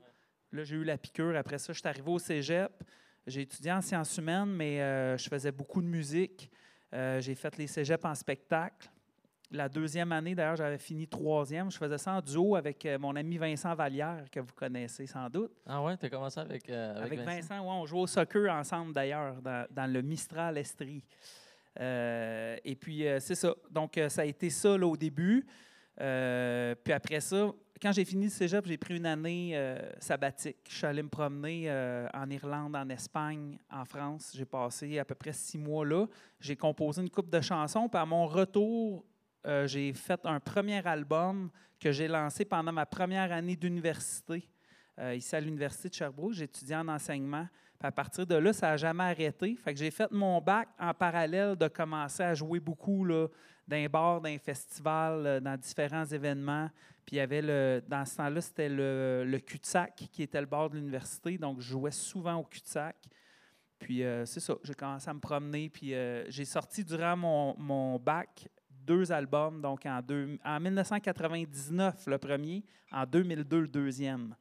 Là, 0.52 0.64
j'ai 0.64 0.76
eu 0.76 0.85
la 0.85 0.99
piqûre. 0.99 1.37
Après 1.37 1.59
ça, 1.59 1.73
je 1.73 1.79
suis 1.79 1.88
arrivé 1.88 2.11
au 2.11 2.19
cégep. 2.19 2.73
J'ai 3.26 3.43
étudié 3.43 3.73
en 3.73 3.81
sciences 3.81 4.17
humaines, 4.19 4.52
mais 4.52 4.81
euh, 4.81 5.17
je 5.17 5.29
faisais 5.29 5.52
beaucoup 5.52 5.81
de 5.81 5.87
musique. 5.87 6.50
Euh, 6.93 7.21
j'ai 7.21 7.35
fait 7.35 7.57
les 7.57 7.67
cégeps 7.67 8.05
en 8.05 8.14
spectacle. 8.14 8.90
La 9.52 9.69
deuxième 9.69 10.12
année, 10.12 10.37
d'ailleurs, 10.37 10.54
j'avais 10.54 10.78
fini 10.78 11.09
troisième. 11.09 11.73
Je 11.73 11.76
faisais 11.76 11.99
ça 11.99 12.12
en 12.12 12.21
duo 12.21 12.54
avec 12.54 12.87
euh, 12.87 13.00
mon 13.00 13.16
ami 13.16 13.37
Vincent 13.37 13.75
Vallière, 13.75 14.25
que 14.30 14.38
vous 14.38 14.52
connaissez 14.54 15.07
sans 15.07 15.28
doute. 15.28 15.50
Ah 15.66 15.83
ouais, 15.83 15.97
tu 15.97 16.07
as 16.07 16.09
commencé 16.09 16.38
avec, 16.38 16.71
euh, 16.71 16.92
avec, 16.92 17.19
Avec, 17.19 17.19
Vincent? 17.21 17.54
Vincent, 17.57 17.61
ouais, 17.64 17.80
on 17.83 17.87
jouait 17.87 18.00
au 18.02 18.07
soccer 18.07 18.49
ensemble, 18.52 18.92
d'ailleurs, 18.92 19.42
dans, 19.42 19.66
dans 19.69 19.92
le 19.92 20.02
Mistral 20.02 20.57
Estrie. 20.57 21.02
Euh, 21.80 22.57
et 22.64 22.76
puis, 22.76 23.04
euh, 23.09 23.19
c'est 23.19 23.35
ça. 23.35 23.52
Donc, 23.69 24.00
ça 24.09 24.23
a 24.23 24.25
été 24.25 24.50
ça 24.50 24.78
là, 24.78 24.87
au 24.87 24.97
début. 24.97 25.45
Puis 25.97 26.92
après 26.95 27.21
ça, 27.21 27.50
quand 27.83 27.92
j'ai 27.92 28.04
fini 28.07 28.25
le 28.25 28.30
cégep, 28.30 28.64
j'ai 28.64 28.78
pris 28.78 28.97
une 28.97 29.04
année 29.04 29.54
sabbatique. 29.99 30.57
Je 30.69 30.76
suis 30.76 30.87
allé 30.87 31.02
me 31.02 31.11
promener 31.11 31.71
en 32.14 32.30
Irlande, 32.30 32.75
en 32.75 32.88
Espagne, 32.88 33.59
en 33.71 33.85
France. 33.85 34.33
J'ai 34.35 34.47
passé 34.47 34.99
à 34.99 35.04
peu 35.04 35.14
près 35.14 35.35
six 35.35 35.59
mois 35.59 35.85
là. 35.85 36.07
J'ai 36.38 36.57
composé 36.57 37.02
une 37.02 37.11
coupe 37.11 37.28
de 37.28 37.42
chansons. 37.42 37.87
Puis 37.87 38.00
à 38.00 38.07
mon 38.07 38.26
retour, 38.26 39.04
euh, 39.47 39.66
j'ai 39.66 39.92
fait 39.92 40.20
un 40.25 40.40
premier 40.40 40.87
album 40.87 41.50
que 41.78 41.92
j'ai 41.92 42.09
lancé 42.09 42.44
pendant 42.44 42.73
ma 42.73 42.87
première 42.87 43.32
année 43.32 43.56
d'université. 43.56 44.49
euh, 44.99 45.14
ici 45.14 45.35
à 45.35 45.40
l'Université 45.40 45.88
de 45.88 45.94
Sherbrooke, 45.94 46.35
j'étudiais 46.35 46.76
en 46.76 46.88
enseignement. 46.88 47.49
Puis 47.78 47.87
à 47.87 47.92
partir 47.92 48.26
de 48.26 48.35
là, 48.35 48.52
ça 48.52 48.68
n'a 48.68 48.76
jamais 48.76 49.04
arrêté. 49.04 49.56
Fait 49.56 49.73
que 49.73 49.78
j'ai 49.80 49.90
fait 49.90 50.11
mon 50.11 50.40
bac 50.40 50.68
en 50.78 50.92
parallèle 50.92 51.56
de 51.56 51.68
commencer 51.68 52.23
à 52.23 52.35
jouer 52.35 52.61
beaucoup 52.61 53.04
là, 53.04 53.26
dans 53.66 53.76
les 53.76 53.88
bars, 53.88 54.20
dans 54.20 55.40
dans 55.40 55.56
différents 55.59 56.04
événements. 56.04 56.68
Puis 57.06 57.16
il 57.16 57.18
y 57.18 57.20
avait 57.20 57.40
le, 57.40 57.82
dans 57.88 58.04
ce 58.04 58.16
temps-là, 58.18 58.40
c'était 58.42 58.68
le, 58.68 59.25
le 59.26 59.38
cul-de-sac 59.38 59.94
qui 60.12 60.23
était 60.23 60.40
le 60.40 60.47
bar 60.47 60.68
de 60.68 60.76
l'université. 60.76 61.38
Donc, 61.38 61.61
je 61.61 61.70
jouais 61.70 61.90
souvent 61.90 62.35
au 62.35 62.44
cul-de-sac. 62.44 62.97
Puis 63.78 64.04
euh, 64.04 64.26
c'est 64.26 64.40
ça, 64.40 64.54
j'ai 64.62 64.75
commencé 64.75 65.09
à 65.09 65.14
me 65.14 65.20
promener. 65.20 65.70
Puis 65.70 65.94
j'ai 66.28 66.44
sorti 66.44 66.85
durant 66.85 67.16
mon 67.16 67.99
bac 67.99 68.47
deux 68.90 69.12
albums. 69.12 69.61
Donc 69.62 69.87
en, 69.87 70.00
deux, 70.02 70.37
en 70.44 70.59
1999, 70.61 72.06
le 72.06 72.18
premier, 72.18 72.64
en 72.90 73.04
2002, 73.06 73.61
le 73.61 73.68
deuxième. 73.68 74.35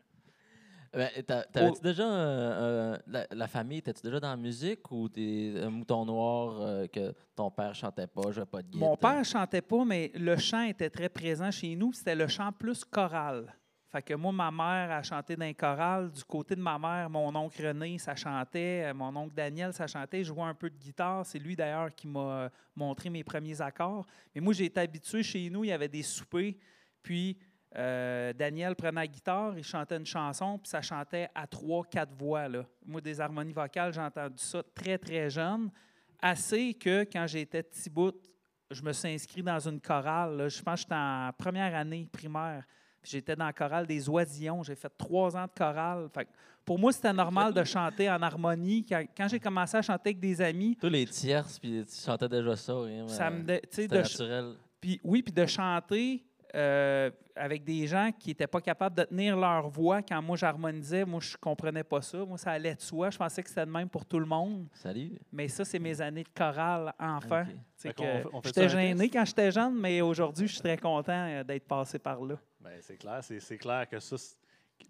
Ben, 0.92 1.08
T'avais-tu 1.24 1.78
Oh. 1.82 1.84
déjà. 1.84 2.04
euh, 2.04 2.96
euh, 2.96 2.98
la, 3.06 3.28
la 3.32 3.48
famille, 3.48 3.78
étais-tu 3.78 4.02
déjà 4.02 4.20
dans 4.20 4.32
la 4.32 4.38
musique 4.38 4.90
ou 4.92 5.08
t'es 5.08 5.54
un 5.62 5.70
mouton 5.70 6.04
noir 6.04 6.62
euh, 6.62 6.88
que 6.88 7.14
ton 7.36 7.52
père 7.52 7.76
chantait 7.76 8.08
pas, 8.08 8.32
jouait 8.32 8.46
pas 8.48 8.64
de 8.64 8.68
guitare? 8.70 8.90
Mon 8.90 8.98
père 8.98 9.24
chantait 9.24 9.62
pas, 9.62 9.86
mais 9.86 10.12
le 10.16 10.36
chant 10.38 10.64
était 10.64 10.90
très 10.90 11.08
présent 11.10 11.52
chez 11.52 11.76
nous. 11.76 11.94
C'était 11.94 12.16
le 12.16 12.28
chant 12.28 12.52
plus 12.52 12.84
choral. 12.84 13.54
Fait 13.92 14.04
que 14.04 14.14
moi, 14.14 14.32
ma 14.32 14.52
mère 14.52 14.92
a 14.92 15.02
chanté 15.02 15.36
dans 15.36 15.46
un 15.46 15.54
choral. 15.54 16.12
Du 16.12 16.24
côté 16.24 16.56
de 16.56 16.62
ma 16.62 16.78
mère, 16.78 17.10
mon 17.10 17.36
oncle 17.36 17.66
René, 17.66 17.98
ça 17.98 18.16
chantait. 18.16 18.84
Euh, 18.86 18.94
Mon 18.94 19.16
oncle 19.16 19.34
Daniel, 19.34 19.74
ça 19.74 19.88
chantait. 19.88 20.24
Je 20.24 20.28
jouais 20.28 20.44
un 20.44 20.54
peu 20.54 20.70
de 20.70 20.78
guitare. 20.78 21.26
C'est 21.26 21.40
lui, 21.40 21.56
d'ailleurs, 21.56 21.94
qui 21.96 22.08
m'a 22.08 22.20
euh, 22.20 22.50
montré 22.76 23.10
mes 23.10 23.24
premiers 23.24 23.60
accords. 23.62 24.06
Mais 24.36 24.42
moi, 24.42 24.54
j'ai 24.54 24.66
été 24.66 24.80
habitué 24.80 25.24
chez 25.24 25.50
nous. 25.50 25.64
Il 25.64 25.70
y 25.70 25.72
avait 25.72 25.88
des 25.88 26.04
soupers. 26.04 26.56
Puis, 27.02 27.36
euh, 27.76 28.34
Daniel 28.34 28.76
prenait 28.76 29.02
la 29.02 29.08
guitare, 29.08 29.58
il 29.58 29.64
chantait 29.64 29.98
une 29.98 30.06
chanson, 30.06 30.58
puis 30.58 30.70
ça 30.70 30.82
chantait 30.82 31.30
à 31.36 31.46
trois, 31.46 31.84
quatre 31.86 32.14
voix. 32.14 32.48
Là. 32.48 32.66
Moi, 32.86 33.00
des 33.00 33.22
harmonies 33.22 33.54
vocales, 33.54 33.94
j'ai 33.94 34.02
entendu 34.02 34.42
ça 34.44 34.64
très, 34.74 34.98
très 34.98 35.30
jeune. 35.30 35.70
Assez 36.22 36.74
que 36.74 37.04
quand 37.04 37.28
j'étais 37.28 37.64
petit 37.64 37.90
bout, 37.90 38.16
je 38.72 38.82
me 38.82 38.92
suis 38.92 39.10
inscrit 39.10 39.44
dans 39.44 39.60
une 39.60 39.80
chorale. 39.80 40.50
Je 40.50 40.62
pense 40.62 40.76
que 40.76 40.82
j'étais 40.82 40.96
en 40.96 41.32
première 41.38 41.74
année 41.76 42.08
primaire. 42.12 42.64
J'étais 43.04 43.36
dans 43.36 43.46
la 43.46 43.54
chorale 43.54 43.88
des 43.88 44.10
Oisillons. 44.10 44.64
J'ai 44.64 44.76
fait 44.76 44.92
trois 44.98 45.36
ans 45.38 45.46
de 45.46 45.52
chorale. 45.58 46.08
Fait 46.14 46.26
que 46.26 46.30
pour 46.66 46.78
moi, 46.78 46.92
c'était 46.92 47.14
normal 47.14 47.54
de 47.54 47.64
chanter 47.64 48.10
en 48.10 48.22
harmonie. 48.22 48.86
Quand, 48.88 49.04
quand 49.16 49.28
j'ai 49.28 49.40
commencé 49.40 49.78
à 49.78 49.82
chanter 49.82 50.10
avec 50.10 50.20
des 50.20 50.42
amis, 50.42 50.76
Tous 50.80 50.90
les 50.90 51.06
tierces, 51.06 51.58
puis 51.60 51.84
tu 51.86 51.96
chantais 51.96 52.30
déjà 52.30 52.56
ça. 52.56 52.74
hein, 52.74 53.08
ça 53.08 53.30
me. 53.30 53.42
dé- 53.44 53.62
tu 53.62 53.68
sais, 53.72 53.82
C'était 53.84 53.96
de, 53.96 54.02
naturel. 54.02 54.54
puis 54.82 55.00
oui, 55.04 55.24
puis 55.24 55.34
de 55.34 55.46
chanter 55.46 56.24
euh, 56.56 57.10
avec 57.36 57.64
des 57.64 57.86
gens 57.88 58.10
qui 58.18 58.30
n'étaient 58.30 58.48
pas 58.48 58.60
capables 58.60 58.96
de 58.98 59.04
tenir 59.04 59.38
leur 59.38 59.70
voix 59.70 60.02
quand 60.02 60.20
moi 60.22 60.36
j'harmonisais, 60.36 61.06
moi 61.06 61.20
je 61.22 61.38
comprenais 61.38 61.84
pas 61.84 62.02
ça. 62.02 62.18
Moi, 62.26 62.38
ça 62.38 62.52
allait 62.52 62.74
de 62.76 62.82
soi. 62.82 63.10
Je 63.12 63.18
pensais 63.18 63.42
que 63.44 63.50
c'était 63.50 63.66
le 63.66 63.72
même 63.72 63.88
pour 63.90 64.04
tout 64.06 64.20
le 64.20 64.26
monde. 64.26 64.68
Salut. 64.74 65.14
Mais 65.32 65.48
ça, 65.48 65.64
c'est 65.64 65.80
mes 65.80 66.02
années 66.02 66.24
de 66.24 66.30
chorale 66.36 66.94
enfant. 67.00 67.42
Ok. 67.42 67.48
Tu 67.48 67.56
sais 67.78 67.88
Fait 67.90 67.94
que 67.94 67.98
qu'on 67.98 68.04
fait- 68.04 68.28
on 68.34 68.42
fait 68.42 68.48
J'étais 68.50 68.70
gêné 68.70 69.10
quand 69.10 69.26
j'étais 69.26 69.52
jeune, 69.52 69.80
mais 69.80 70.02
aujourd'hui, 70.02 70.48
je 70.48 70.54
suis 70.54 70.62
très 70.62 70.78
content 70.78 71.14
euh, 71.28 71.44
d'être 71.44 71.68
passé 71.68 71.98
par 72.00 72.20
là. 72.24 72.36
Ben, 72.60 72.80
c'est 72.82 72.98
clair, 72.98 73.24
c'est 73.24 73.40
c'est 73.40 73.58
clair 73.58 73.88
que 73.88 74.00
ça, 74.00 74.16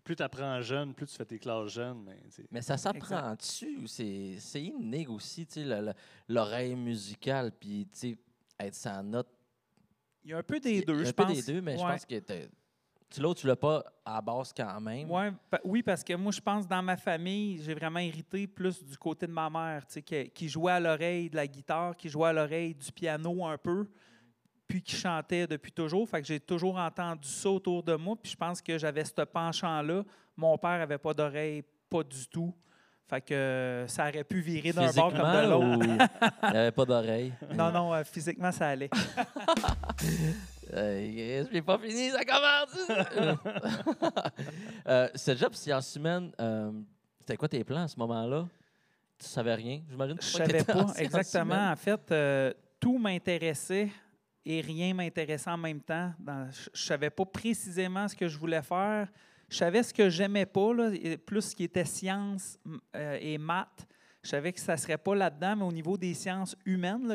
plus 0.04 0.16
tu 0.16 0.24
apprends 0.24 0.60
jeune, 0.62 0.94
plus 0.94 1.06
tu 1.08 1.16
fais 1.16 1.26
tes 1.26 1.40
classes 1.40 1.70
jeunes. 1.72 2.04
Mais, 2.04 2.18
c'est- 2.30 2.48
Mais 2.52 2.62
ça 2.62 2.78
s'apprend-tu 2.78 3.88
c'est 3.88 4.36
c'est 4.40 4.64
inné 4.64 5.06
aussi, 5.08 5.48
l'oreille 6.28 6.76
musicale, 6.76 7.52
puis 7.52 7.88
tu 7.92 8.00
sais, 8.00 8.18
être 8.60 8.76
sans 8.76 9.04
note? 9.04 9.28
Il 10.24 10.32
y 10.32 10.34
a 10.34 10.38
un 10.38 10.44
peu 10.44 10.60
des 10.60 10.70
Il 10.70 10.76
y 10.78 10.82
a 10.82 10.86
deux, 10.86 11.02
un 11.02 11.06
je 11.06 11.12
peu 11.12 11.24
pense. 11.24 11.34
des 11.46 11.54
deux, 11.54 11.62
mais 11.62 11.78
je 11.78 11.84
pense 11.84 12.06
que 12.06 12.20
tu 13.10 13.22
l'autre, 13.22 13.42
tu 13.42 13.48
l'as 13.48 13.56
pas 13.56 13.84
à 14.06 14.16
la 14.16 14.22
base 14.22 14.54
quand 14.56 14.82
même. 14.82 15.10
Ouais, 15.10 15.32
pa- 15.50 15.62
oui, 15.64 15.82
parce 15.82 16.04
que 16.04 16.14
moi, 16.14 16.32
je 16.32 16.42
pense 16.42 16.68
dans 16.68 16.84
ma 16.84 16.98
famille, 16.98 17.62
j'ai 17.64 17.74
vraiment 17.74 18.00
hérité 18.00 18.46
plus 18.46 18.84
du 18.84 18.96
côté 18.98 19.26
de 19.26 19.32
ma 19.32 19.50
mère, 19.50 19.86
tu 19.88 19.94
sais, 19.94 20.02
qui, 20.04 20.30
qui 20.30 20.48
jouait 20.50 20.74
à 20.74 20.80
l'oreille 20.80 21.30
de 21.30 21.36
la 21.36 21.48
guitare, 21.48 21.96
qui 21.96 22.10
jouait 22.10 22.30
à 22.30 22.34
l'oreille 22.34 22.76
du 22.76 22.92
piano 22.92 23.46
un 23.46 23.58
peu, 23.58 23.88
puis 24.70 24.84
qui 24.84 24.96
chantait 24.96 25.48
depuis 25.48 25.72
toujours. 25.72 26.08
Fait 26.08 26.22
que 26.22 26.28
j'ai 26.28 26.40
toujours 26.40 26.78
entendu 26.78 27.28
ça 27.28 27.50
autour 27.50 27.82
de 27.82 27.96
moi, 27.96 28.16
puis 28.22 28.32
je 28.32 28.38
pense 28.38 28.62
que 28.62 28.78
j'avais 28.78 29.04
ce 29.04 29.24
penchant-là. 29.24 30.04
Mon 30.38 30.58
père 30.60 30.80
avait 30.80 31.00
pas 31.00 31.14
d'oreille, 31.14 31.64
pas 31.90 32.04
du 32.04 32.28
tout. 32.28 32.54
Fait 33.08 33.20
que 33.20 33.34
euh, 33.34 33.88
ça 33.88 34.08
aurait 34.08 34.24
pu 34.24 34.40
virer 34.40 34.72
d'un 34.72 34.92
bord 34.92 35.12
comme 35.12 35.34
de 35.34 35.50
l'autre. 35.50 35.84
il 36.44 36.52
n'y 36.52 36.58
avait 36.58 36.72
pas 36.72 36.86
d'oreille. 36.86 37.34
Non, 37.52 37.72
non, 37.72 37.96
euh, 37.96 38.04
physiquement, 38.04 38.52
ça 38.52 38.68
allait. 38.68 38.92
Euh, 40.72 41.46
je 41.48 41.52
l'ai 41.52 41.64
pas 41.64 41.80
fini, 41.80 42.12
ça 42.12 42.24
commence! 42.24 42.78
euh, 44.88 45.10
Cégep 45.16 45.56
sciences 45.56 45.96
humaines, 45.96 46.32
euh, 46.40 46.72
c'était 47.22 47.38
quoi 47.38 47.50
tes 47.50 47.64
plans 47.64 47.82
à 47.82 47.88
ce 47.88 47.98
moment-là? 47.98 48.48
Tu 49.18 49.26
savais 49.26 49.56
rien? 49.56 49.82
J'imagine? 49.90 50.16
Que 50.16 50.24
Je 50.24 50.30
tu 50.30 50.38
savais 50.38 50.60
t'étais 50.60 50.74
en 50.74 50.86
pas 50.86 50.94
exactement. 50.98 51.72
En 51.72 51.76
fait, 51.76 52.14
tout 52.80 53.00
m'intéressait 53.00 53.90
et 54.46 54.62
rien 54.62 54.94
m'intéressait 54.94 55.50
en 55.50 55.58
même 55.58 55.82
temps. 55.82 56.14
Je 56.52 56.70
je 56.74 56.84
savais 56.84 57.10
pas 57.10 57.26
précisément 57.26 58.08
ce 58.08 58.16
que 58.16 58.28
je 58.28 58.38
voulais 58.38 58.62
faire. 58.62 59.08
Je 59.50 59.58
savais 59.58 59.82
ce 59.82 59.94
que 59.94 60.10
j'aimais 60.10 60.46
pas, 60.46 60.74
là, 60.74 60.92
plus 61.26 61.42
ce 61.42 61.56
qui 61.56 61.64
était 61.64 61.86
sciences 61.86 62.60
euh, 62.96 63.18
et 63.20 63.38
maths. 63.38 63.88
Je 64.22 64.30
savais 64.30 64.54
que 64.54 64.60
ça 64.60 64.78
serait 64.78 64.98
pas 64.98 65.16
là-dedans, 65.16 65.56
mais 65.56 65.64
au 65.64 65.72
niveau 65.72 65.98
des 65.98 66.14
sciences 66.14 66.56
humaines, 66.66 67.12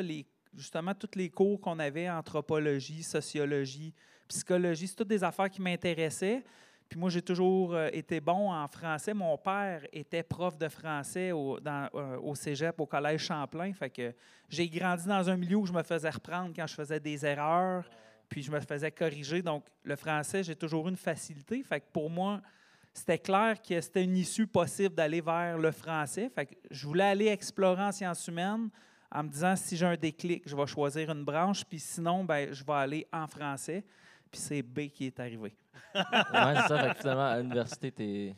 justement, 0.57 0.95
tous 0.95 1.17
les 1.17 1.31
cours 1.31 1.61
qu'on 1.61 1.79
avait, 1.79 2.11
anthropologie, 2.11 3.03
sociologie, 3.03 3.95
psychologie, 4.27 4.89
c'est 4.89 4.97
toutes 4.97 5.09
des 5.09 5.23
affaires 5.23 5.51
qui 5.51 5.63
m'intéressaient. 5.63 6.43
Puis 6.95 7.01
moi, 7.01 7.11
j'ai 7.11 7.23
toujours 7.23 7.75
euh, 7.75 7.89
été 7.93 8.21
bon 8.21 8.53
en 8.53 8.69
français. 8.69 9.15
Mon 9.15 9.37
père 9.37 9.85
était 9.93 10.23
prof 10.23 10.57
de 10.57 10.69
français 10.69 11.33
au, 11.33 11.59
euh, 11.59 12.19
au 12.23 12.37
cégep, 12.37 12.79
au 12.79 12.87
collège 12.87 13.25
Champlain. 13.25 13.73
Fait 13.73 13.91
que 13.91 14.15
j'ai 14.49 14.69
grandi 14.69 15.09
dans 15.09 15.29
un 15.29 15.37
milieu 15.37 15.57
où 15.57 15.67
je 15.67 15.73
me 15.73 15.83
faisais 15.83 16.09
reprendre 16.09 16.53
quand 16.55 16.69
je 16.69 16.75
faisais 16.75 17.01
des 17.01 17.27
erreurs, 17.27 17.91
puis 18.29 18.45
je 18.45 18.53
me 18.53 18.61
faisais 18.61 18.93
corriger. 18.93 19.43
Donc, 19.43 19.65
le 19.83 19.97
français, 19.97 20.45
j'ai 20.45 20.55
toujours 20.55 20.87
eu 20.87 20.91
une 20.91 20.97
facilité. 20.97 21.65
Fait 21.65 21.81
que 21.81 21.87
pour 21.93 22.09
moi, 22.09 22.41
c'était 22.93 23.19
clair 23.19 23.61
que 23.61 23.81
c'était 23.81 24.05
une 24.05 24.17
issue 24.17 24.47
possible 24.47 24.95
d'aller 24.95 25.21
vers 25.21 25.59
le 25.59 25.73
français. 25.73 26.31
Fait 26.33 26.47
que 26.47 26.55
je 26.71 26.87
voulais 26.87 27.03
aller 27.03 27.27
explorer 27.27 27.83
en 27.83 27.91
sciences 27.91 28.29
humaines 28.29 28.71
en 29.11 29.25
me 29.25 29.31
disant 29.31 29.57
si 29.57 29.77
j'ai 29.77 29.87
un 29.87 29.97
déclic, 29.97 30.45
je 30.47 30.55
vais 30.55 30.67
choisir 30.69 31.11
une 31.11 31.25
branche, 31.25 31.65
puis 31.65 31.81
sinon, 31.81 32.23
ben, 32.23 32.53
je 32.53 32.63
vais 32.63 32.73
aller 32.73 33.09
en 33.13 33.27
français. 33.27 33.85
Puis 34.35 34.41
c'est 34.43 34.63
B 34.63 34.89
qui 34.89 35.07
est 35.07 35.21
arrivé. 35.21 35.55
Ouais, 35.95 36.03
c'est 36.57 36.69
ça. 36.69 36.79
Fait 36.83 36.95
que 36.95 36.99
finalement, 37.01 37.27
à 37.27 37.39
l'université, 37.41 37.93
tu 37.93 38.03
es 38.03 38.35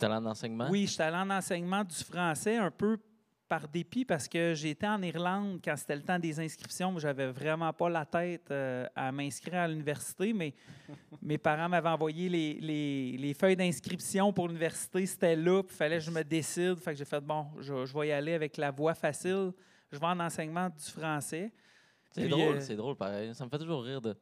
allé 0.00 0.14
en 0.14 0.24
enseignement? 0.26 0.68
Oui, 0.70 0.86
j'étais 0.86 1.02
allé 1.02 1.16
en 1.18 1.28
enseignement 1.30 1.84
du 1.84 1.94
français 1.96 2.56
un 2.56 2.70
peu 2.70 2.98
par 3.46 3.68
dépit 3.68 4.04
parce 4.04 4.26
que 4.28 4.54
j'étais 4.54 4.86
en 4.86 5.02
Irlande 5.02 5.60
quand 5.62 5.76
c'était 5.76 5.96
le 5.96 6.02
temps 6.02 6.18
des 6.18 6.38
inscriptions. 6.40 6.96
J'avais 6.98 7.26
vraiment 7.32 7.72
pas 7.72 7.90
la 7.90 8.06
tête 8.06 8.48
euh, 8.52 8.86
à 8.94 9.10
m'inscrire 9.12 9.56
à 9.62 9.68
l'université, 9.68 10.32
mais 10.32 10.54
mes 11.22 11.36
parents 11.36 11.68
m'avaient 11.68 11.88
envoyé 11.88 12.28
les, 12.28 12.54
les- 12.60 13.16
les 13.18 13.34
feuilles 13.34 13.56
d'inscription 13.56 14.32
pour 14.32 14.46
l'université. 14.48 15.04
C'était 15.04 15.36
là, 15.36 15.62
puis 15.62 15.74
il 15.74 15.76
fallait 15.76 15.98
que 15.98 16.04
je 16.04 16.10
me 16.12 16.22
décide. 16.22 16.76
Fait 16.76 16.92
que 16.92 16.96
j'ai 16.98 17.04
fait, 17.04 17.20
bon, 17.20 17.48
je, 17.58 17.84
je 17.84 17.98
vais 17.98 18.08
y 18.08 18.12
aller 18.12 18.32
avec 18.34 18.56
la 18.56 18.70
voie 18.70 18.94
facile. 18.94 19.52
Je 19.92 19.98
vais 19.98 20.06
en 20.06 20.20
enseignement 20.20 20.68
du 20.70 20.84
français. 20.90 21.52
C'est 22.12 22.22
drôle, 22.28 22.56
euh, 22.56 22.60
c'est 22.60 22.76
drôle 22.76 22.96
pareil. 22.96 23.34
Ça 23.34 23.44
me 23.44 23.50
fait 23.50 23.58
toujours 23.58 23.82
rire 23.82 24.00
de. 24.00 24.16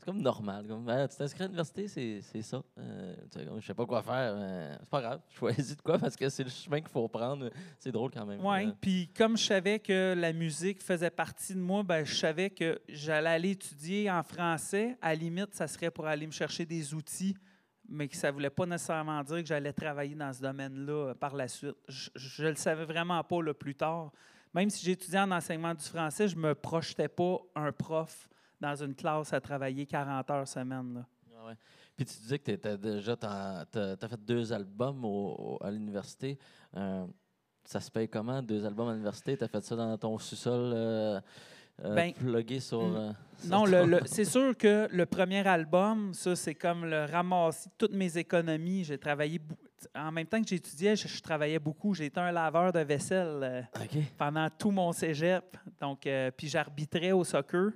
C'est 0.00 0.06
comme 0.06 0.22
normal. 0.22 0.66
Comme, 0.66 0.88
Ah, 0.88 1.06
tu 1.06 1.16
t'inscris 1.18 1.42
à 1.42 1.46
l'université, 1.46 1.86
c'est 2.22 2.42
ça. 2.42 2.62
Euh, 2.78 3.14
je 3.58 3.66
sais 3.66 3.74
pas 3.74 3.84
quoi 3.84 4.02
faire. 4.02 4.34
mais 4.34 4.70
c'est 4.80 4.88
pas 4.88 5.02
grave. 5.02 5.20
Je 5.28 5.36
choisis 5.36 5.76
de 5.76 5.82
quoi 5.82 5.98
parce 5.98 6.16
que 6.16 6.26
c'est 6.30 6.42
le 6.44 6.48
chemin 6.48 6.80
qu'il 6.80 6.88
faut 6.88 7.06
prendre. 7.06 7.50
C'est 7.78 7.92
drôle 7.92 8.10
quand 8.10 8.24
même. 8.24 8.40
Oui, 8.42 8.68
Euh, 8.68 8.72
puis 8.80 9.10
comme 9.14 9.36
je 9.36 9.44
savais 9.44 9.78
que 9.78 10.14
la 10.16 10.32
musique 10.32 10.82
faisait 10.82 11.10
partie 11.10 11.54
de 11.54 11.60
moi, 11.60 11.82
ben, 11.82 12.02
je 12.06 12.14
savais 12.14 12.48
que 12.48 12.80
j'allais 12.88 13.28
aller 13.28 13.50
étudier 13.50 14.10
en 14.10 14.22
français. 14.22 14.96
À 15.02 15.10
la 15.10 15.16
limite, 15.16 15.54
ça 15.54 15.66
serait 15.68 15.90
pour 15.90 16.06
aller 16.06 16.26
me 16.26 16.32
chercher 16.32 16.64
des 16.64 16.94
outils, 16.94 17.36
mais 17.86 18.08
que 18.08 18.16
ça 18.16 18.28
ne 18.28 18.32
voulait 18.32 18.48
pas 18.48 18.64
nécessairement 18.64 19.22
dire 19.22 19.40
que 19.42 19.46
j'allais 19.46 19.74
travailler 19.74 20.14
dans 20.14 20.32
ce 20.32 20.40
domaine-là 20.40 21.08
euh, 21.10 21.14
par 21.14 21.36
la 21.36 21.46
suite. 21.46 21.76
Je 21.88 22.42
ne 22.44 22.48
le 22.48 22.54
savais 22.56 22.86
vraiment 22.86 23.22
pas 23.22 23.42
là, 23.42 23.52
plus 23.52 23.74
tard. 23.74 24.12
Même 24.54 24.70
si 24.70 24.82
j'étudiais 24.82 25.20
en 25.20 25.30
enseignement 25.30 25.74
du 25.74 25.84
français, 25.84 26.26
je 26.26 26.36
ne 26.36 26.40
me 26.40 26.54
projetais 26.54 27.08
pas 27.08 27.36
un 27.54 27.70
prof 27.70 28.29
dans 28.60 28.74
une 28.76 28.94
classe 28.94 29.32
à 29.32 29.40
travailler 29.40 29.86
40 29.86 30.30
heures 30.30 30.48
semaine. 30.48 30.94
là. 30.94 31.06
Ah 31.42 31.46
ouais. 31.46 31.54
Puis 31.96 32.04
tu 32.06 32.18
disais 32.20 32.38
que 32.38 32.44
tu 32.44 32.50
étais 32.52 32.76
déjà. 32.78 33.16
Tu 33.16 33.26
as, 33.26 33.96
fait 34.08 34.24
deux 34.24 34.52
albums 34.52 35.04
au- 35.04 35.56
au- 35.58 35.58
à 35.64 35.70
l'université. 35.70 36.38
Euh, 36.76 37.06
ça 37.64 37.80
se 37.80 37.90
paye 37.90 38.08
comment, 38.08 38.42
deux 38.42 38.64
albums 38.64 38.88
à 38.88 38.92
l'université? 38.92 39.36
Tu 39.36 39.44
as 39.44 39.48
fait 39.48 39.62
ça 39.64 39.76
dans 39.76 39.96
ton 39.98 40.18
sous-sol? 40.18 40.72
euh, 40.74 41.20
euh, 41.82 41.94
Ben, 41.94 42.12
plugger 42.12 42.60
sur. 42.60 42.82
mm. 42.82 42.96
euh, 42.96 43.12
sur 43.38 43.50
Non, 43.50 43.64
le, 43.64 43.86
le- 43.86 44.00
c'est 44.06 44.24
sûr 44.26 44.54
que 44.56 44.86
le 44.90 45.06
premier 45.06 45.46
album, 45.46 46.12
ça, 46.12 46.36
c'est 46.36 46.54
comme 46.54 46.84
le 46.84 47.04
ramassis 47.06 47.68
de 47.68 47.74
toutes 47.78 47.94
mes 47.94 48.18
économies. 48.18 48.84
J'ai 48.84 48.98
travaillé. 48.98 49.40
En 49.96 50.12
même 50.12 50.26
temps 50.26 50.42
que 50.42 50.48
j'étudiais, 50.48 50.94
je, 50.94 51.08
je 51.08 51.22
travaillais 51.22 51.58
beaucoup. 51.58 51.94
J'ai 51.94 52.06
été 52.06 52.20
un 52.20 52.32
laveur 52.32 52.70
de 52.70 52.80
vaisselle 52.80 53.40
euh, 53.42 53.62
pendant 54.18 54.46
tout 54.50 54.70
mon 54.70 54.92
cégep. 54.92 55.56
Donc, 55.80 56.06
puis 56.36 56.48
j'arbitrais 56.48 57.12
au 57.12 57.24
soccer 57.24 57.70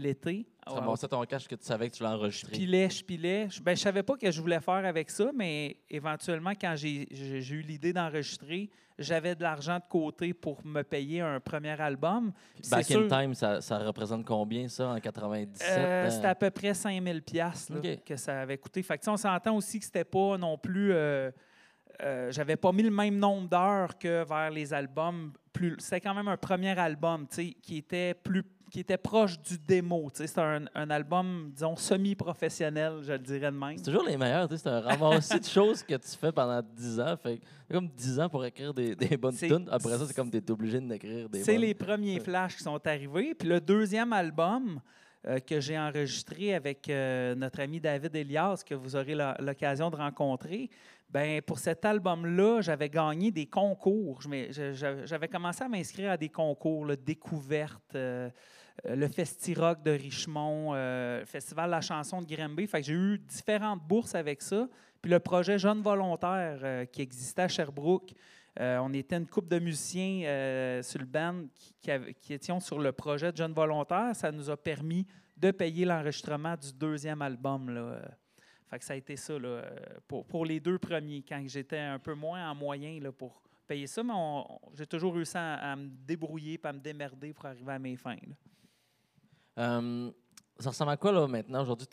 l'été. 0.00 0.46
Tu 0.66 0.72
ramassais 0.72 1.08
ton 1.08 1.22
cash 1.24 1.48
que 1.48 1.54
tu 1.54 1.64
savais 1.64 1.88
que 1.90 1.96
tu 1.96 2.02
l'as 2.02 2.10
Je 2.10 2.14
enregistré. 2.16 2.52
pilais, 2.52 2.88
je 2.90 3.04
pilais. 3.04 3.48
Je, 3.50 3.60
ben, 3.60 3.76
je 3.76 3.80
savais 3.82 4.02
pas 4.02 4.14
ce 4.14 4.26
que 4.26 4.30
je 4.30 4.40
voulais 4.40 4.60
faire 4.60 4.74
avec 4.84 5.10
ça, 5.10 5.30
mais 5.34 5.76
éventuellement, 5.88 6.52
quand 6.60 6.74
j'ai 6.76 7.06
eu 7.54 7.60
l'idée 7.62 7.92
d'enregistrer, 7.92 8.70
j'avais 8.98 9.34
de 9.34 9.42
l'argent 9.42 9.76
de 9.76 9.84
côté 9.88 10.34
pour 10.34 10.64
me 10.64 10.82
payer 10.82 11.22
un 11.22 11.40
premier 11.40 11.80
album. 11.80 12.32
C'est 12.60 12.70
Back 12.70 12.84
sûr- 12.84 13.06
in 13.12 13.22
time, 13.22 13.34
ça, 13.34 13.60
ça 13.62 13.78
représente 13.78 14.24
combien, 14.26 14.68
ça, 14.68 14.88
en 14.90 15.00
97? 15.00 15.66
Euh, 15.68 15.76
euh? 16.06 16.10
c'était 16.10 16.26
à 16.26 16.34
peu 16.34 16.50
près 16.50 16.74
5000 16.74 17.22
pièces 17.22 17.70
OK. 17.74 18.04
que 18.04 18.16
ça 18.16 18.42
avait 18.42 18.58
coûté. 18.58 18.82
Fait 18.82 18.98
que, 18.98 19.08
on 19.10 19.16
s'entend 19.16 19.56
aussi 19.56 19.78
que 19.78 19.84
c'était 19.86 20.04
pas 20.04 20.36
non 20.36 20.58
plus. 20.58 20.92
euh, 20.92 21.30
euh, 22.02 22.30
J'avais 22.30 22.56
pas 22.56 22.72
mis 22.72 22.82
le 22.82 22.90
même 22.90 23.16
nombre 23.18 23.48
d'heures 23.48 23.98
que 23.98 24.24
vers 24.28 24.50
les 24.50 24.72
albums. 24.72 25.32
Plus, 25.52 25.76
c'était 25.78 26.00
quand 26.00 26.14
même 26.14 26.28
un 26.28 26.36
premier 26.36 26.78
album, 26.78 27.26
qui 27.26 27.76
était 27.78 28.14
plus 28.14 28.44
qui 28.70 28.80
était 28.80 28.96
proche 28.96 29.38
du 29.40 29.58
démo. 29.58 30.08
C'était 30.14 30.40
un, 30.40 30.64
un 30.74 30.90
album, 30.90 31.50
disons, 31.54 31.74
semi-professionnel, 31.76 33.00
je 33.02 33.12
le 33.12 33.18
dirais 33.18 33.50
de 33.50 33.56
même. 33.56 33.76
C'est 33.76 33.84
toujours 33.84 34.04
les 34.04 34.16
meilleurs. 34.16 34.48
C'est 34.50 34.66
un 34.68 34.80
ramassis 34.80 35.40
de 35.40 35.44
choses 35.44 35.82
que 35.82 35.94
tu 35.94 36.08
fais 36.16 36.32
pendant 36.32 36.62
10 36.62 37.00
ans. 37.00 37.16
Fait 37.16 37.40
c'est 37.68 37.74
comme 37.74 37.88
10 37.88 38.20
ans 38.20 38.28
pour 38.28 38.44
écrire 38.44 38.72
des, 38.72 38.94
des 38.94 39.16
bonnes 39.16 39.32
C'est- 39.34 39.48
tunes. 39.48 39.68
Après 39.70 39.96
ça, 39.98 40.06
c'est 40.06 40.14
comme 40.14 40.30
tu 40.30 40.38
es 40.38 40.50
obligé 40.50 40.80
d'écrire 40.80 41.28
des 41.28 41.42
C'est 41.42 41.58
les 41.58 41.74
premiers 41.74 42.20
flashs 42.20 42.56
qui 42.56 42.62
sont 42.62 42.80
arrivés. 42.86 43.34
Puis 43.34 43.48
le 43.48 43.60
deuxième 43.60 44.12
album 44.12 44.80
euh, 45.26 45.38
que 45.40 45.60
j'ai 45.60 45.78
enregistré 45.78 46.54
avec 46.54 46.88
euh, 46.88 47.34
notre 47.34 47.60
ami 47.60 47.80
David 47.80 48.14
Elias, 48.16 48.62
que 48.64 48.74
vous 48.74 48.96
aurez 48.96 49.14
l'occasion 49.40 49.90
de 49.90 49.96
rencontrer, 49.96 50.70
ben 51.10 51.42
pour 51.42 51.58
cet 51.58 51.84
album-là, 51.84 52.60
j'avais 52.60 52.88
gagné 52.88 53.30
des 53.32 53.46
concours. 53.46 54.20
J'avais 54.62 55.28
commencé 55.28 55.64
à 55.64 55.68
m'inscrire 55.68 56.12
à 56.12 56.16
des 56.16 56.28
concours, 56.28 56.84
le 56.84 56.96
Découverte, 56.96 57.96
euh, 57.96 58.30
euh, 58.86 58.96
le 58.96 59.08
Festi-Rock 59.08 59.82
de 59.82 59.90
Richemont, 59.90 60.72
euh, 60.74 61.20
le 61.20 61.26
Festival 61.26 61.66
de 61.66 61.70
la 61.72 61.80
chanson 61.80 62.22
de 62.22 62.26
Grimby. 62.26 62.66
Que 62.66 62.82
j'ai 62.82 62.92
eu 62.92 63.18
différentes 63.18 63.82
bourses 63.82 64.14
avec 64.14 64.42
ça. 64.42 64.68
Puis 65.02 65.10
le 65.10 65.18
projet 65.18 65.58
Jeunes 65.58 65.82
volontaires 65.82 66.60
euh, 66.62 66.84
qui 66.84 67.02
existait 67.02 67.42
à 67.42 67.48
Sherbrooke, 67.48 68.12
on 68.58 68.92
était 68.92 69.16
une 69.16 69.26
couple 69.26 69.48
de 69.48 69.58
musiciens 69.58 70.82
sur 70.82 70.98
le 70.98 71.06
band 71.06 71.44
qui, 71.54 71.72
qui 72.20 72.34
étions 72.34 72.60
sur 72.60 72.78
le 72.78 72.92
projet 72.92 73.32
de 73.32 73.36
Jeunes 73.36 73.54
volontaires. 73.54 74.14
Ça 74.14 74.30
nous 74.30 74.50
a 74.50 74.56
permis 74.56 75.06
de 75.34 75.50
payer 75.50 75.86
l'enregistrement 75.86 76.56
du 76.56 76.70
deuxième 76.74 77.22
album. 77.22 77.70
Là. 77.70 78.02
Que 78.70 78.84
ça 78.84 78.92
a 78.92 78.96
été 78.96 79.16
ça 79.16 79.38
là, 79.38 79.62
pour, 80.06 80.26
pour 80.26 80.44
les 80.44 80.60
deux 80.60 80.78
premiers, 80.78 81.24
quand 81.26 81.42
j'étais 81.46 81.78
un 81.78 81.98
peu 81.98 82.12
moins 82.12 82.50
en 82.50 82.54
moyen 82.54 83.00
là, 83.00 83.12
pour 83.12 83.40
payer 83.66 83.86
ça, 83.86 84.02
mais 84.02 84.12
j'ai 84.74 84.86
toujours 84.86 85.14
réussi 85.14 85.38
à, 85.38 85.54
à 85.54 85.76
me 85.76 85.88
débrouiller 85.88 86.60
et 86.62 86.66
à 86.66 86.72
me 86.72 86.80
démerder 86.80 87.32
pour 87.32 87.46
arriver 87.46 87.72
à 87.72 87.78
mes 87.78 87.96
fins. 87.96 88.16
là. 88.16 88.49
Euh, 89.60 90.10
ça 90.58 90.70
ressemble 90.70 90.90
à 90.92 90.96
quoi, 90.96 91.12
là, 91.12 91.26
maintenant? 91.26 91.62
Aujourd'hui, 91.62 91.86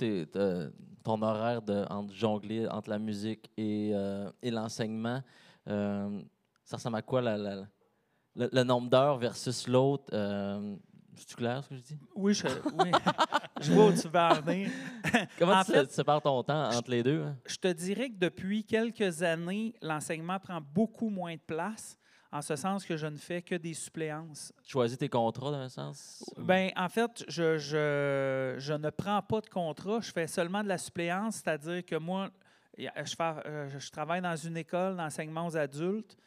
ton 1.04 1.22
horaire 1.22 1.62
de 1.62 1.86
entre 1.90 2.14
jongler 2.14 2.68
entre 2.68 2.90
la 2.90 3.00
musique 3.00 3.50
et, 3.58 3.92
euh, 3.94 4.30
et 4.42 4.52
l'enseignement, 4.52 5.22
euh, 5.68 6.22
ça 6.64 6.78
ressemble 6.78 6.98
à 6.98 7.02
quoi, 7.02 7.22
la- 7.22 7.38
la- 7.38 7.68
le, 8.36 8.50
le 8.52 8.64
nombre 8.64 8.90
d'heures 8.90 9.18
versus 9.18 9.68
l'autre? 9.68 10.06
C'est-tu 11.16 11.36
clair, 11.36 11.64
ce 11.64 11.70
que 11.70 11.76
je 11.76 11.82
dis? 11.82 11.98
Oui, 12.16 12.34
je, 12.34 12.48
oui. 12.74 12.92
je 13.60 13.72
vois 13.74 13.88
où 13.88 13.92
tu 13.94 14.08
en 14.16 14.42
venir. 14.42 14.70
Comment 15.40 15.60
En 15.60 15.64
tu, 15.64 15.72
fait, 15.72 15.88
tu 15.88 15.94
sépares 15.94 16.22
ton 16.22 16.44
temps 16.44 16.70
entre 16.70 16.92
les 16.92 17.02
deux? 17.02 17.24
hein? 17.24 17.36
Je 17.46 17.56
te 17.56 17.68
dirais 17.70 18.10
que 18.10 18.18
depuis 18.18 18.64
quelques 18.64 19.24
années, 19.24 19.74
l'enseignement 19.82 20.40
prend 20.40 20.62
beaucoup 20.62 21.10
moins 21.10 21.34
de 21.36 21.42
place, 21.42 21.98
en 22.32 22.42
ce 22.42 22.56
sens 22.56 22.86
que 22.86 22.98
je 22.98 23.08
ne 23.08 23.18
fais 23.18 23.42
que 23.42 23.56
des 23.56 23.74
suppléances. 23.74 24.52
Tu 24.64 24.72
choisis 24.72 24.98
tes 24.98 25.10
contrats, 25.10 25.52
dans 25.52 25.58
un 25.60 25.70
sens? 25.70 26.24
Ben, 26.38 26.72
en 26.76 26.90
fait, 26.90 27.24
je, 27.28 27.58
je, 27.58 28.56
je 28.58 28.74
ne 28.74 28.90
prends 28.90 29.22
pas 29.22 29.42
de 29.42 29.48
contrat, 29.50 30.00
je 30.02 30.12
fais 30.12 30.28
seulement 30.28 30.64
de 30.64 30.68
la 30.68 30.78
suppléance, 30.78 31.36
c'est-à-dire 31.36 31.86
que 31.86 31.96
moi, 31.96 32.30
je, 32.78 32.86
fais- 33.16 33.24
euh, 33.46 33.70
je 33.80 33.90
travaille 33.92 34.22
dans 34.22 34.36
une 34.36 34.58
école 34.58 34.98
d'enseignement 34.98 35.48
aux 35.48 35.56
adultes, 35.58 36.18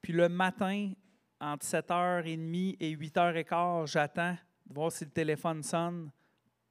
puis 0.00 0.12
le 0.12 0.28
matin, 0.28 0.92
entre 1.40 1.66
7h30 1.66 2.76
et 2.80 2.96
8h15, 2.96 3.86
j'attends 3.90 4.36
de 4.66 4.74
voir 4.74 4.92
si 4.92 5.04
le 5.04 5.10
téléphone 5.10 5.62
sonne 5.62 6.10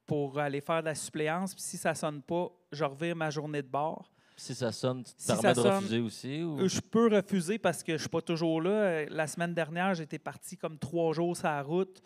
pour 0.06 0.38
aller 0.38 0.60
faire 0.62 0.80
de 0.80 0.86
la 0.86 0.94
suppléance, 0.94 1.54
puis 1.54 1.62
si 1.62 1.76
ça 1.76 1.90
ne 1.90 1.94
sonne 1.96 2.22
pas, 2.22 2.48
je 2.72 2.84
revire 2.84 3.14
ma 3.16 3.28
journée 3.28 3.60
de 3.62 3.68
bord. 3.68 4.10
Si 4.40 4.54
ça 4.54 4.70
sonne, 4.70 5.02
tu 5.02 5.12
te 5.14 5.20
Si 5.20 5.26
permets 5.32 5.48
de 5.54 5.60
sonne, 5.60 5.74
refuser 5.74 5.98
aussi? 6.00 6.42
Ou... 6.44 6.60
Euh, 6.60 6.68
Je 6.68 6.80
peux 6.80 7.08
refuser 7.12 7.58
parce 7.58 7.82
que 7.82 7.92
je 7.92 7.94
ne 7.94 7.98
suis 7.98 8.08
pas 8.08 8.22
toujours 8.22 8.62
là. 8.62 8.70
Euh, 8.70 9.06
La 9.10 9.26
semaine 9.26 9.52
dernière, 9.52 9.94
j'étais 9.94 10.18
parti 10.20 10.56
comme 10.56 10.78
trois 10.78 11.12
jours 11.12 11.36
sur 11.36 11.46
la 11.48 11.60
route. 11.62 12.00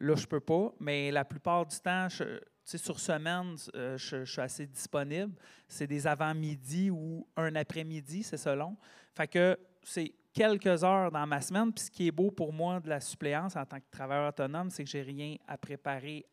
Là, 0.00 0.14
je 0.14 0.26
peux 0.26 0.40
pas. 0.40 0.72
Mais 0.78 1.10
la 1.10 1.24
plupart 1.24 1.66
du 1.66 1.76
temps, 1.80 2.08
je- 2.08 2.38
tu 2.38 2.42
sais, 2.64 2.78
sur 2.78 3.00
semaine, 3.00 3.56
euh, 3.74 3.98
je, 3.98 4.24
je 4.24 4.30
suis 4.32 4.40
assez 4.40 4.66
disponible. 4.66 5.32
C'est 5.66 5.88
des 5.88 6.06
avant-midi 6.06 6.90
ou 6.90 7.26
un 7.36 7.54
après-midi, 7.56 8.22
c'est 8.22 8.36
selon. 8.36 8.76
Fait 9.16 9.26
que 9.26 9.58
c'est 9.82 10.12
quelques 10.32 10.84
heures 10.84 11.10
dans 11.10 11.26
ma 11.26 11.40
semaine. 11.40 11.72
Puis 11.72 11.86
ce 11.86 11.90
qui 11.90 12.06
est 12.06 12.12
beau 12.12 12.30
pour 12.30 12.52
moi 12.52 12.78
de 12.78 12.88
la 12.88 13.00
suppléance 13.00 13.56
en 13.56 13.66
tant 13.66 13.80
que 13.80 13.90
travailleur 13.90 14.28
autonome, 14.28 14.70
c'est 14.70 14.84
que 14.84 14.88
j'ai 14.90 15.02
rien 15.02 15.34
à 15.48 15.58
préparer 15.58 16.24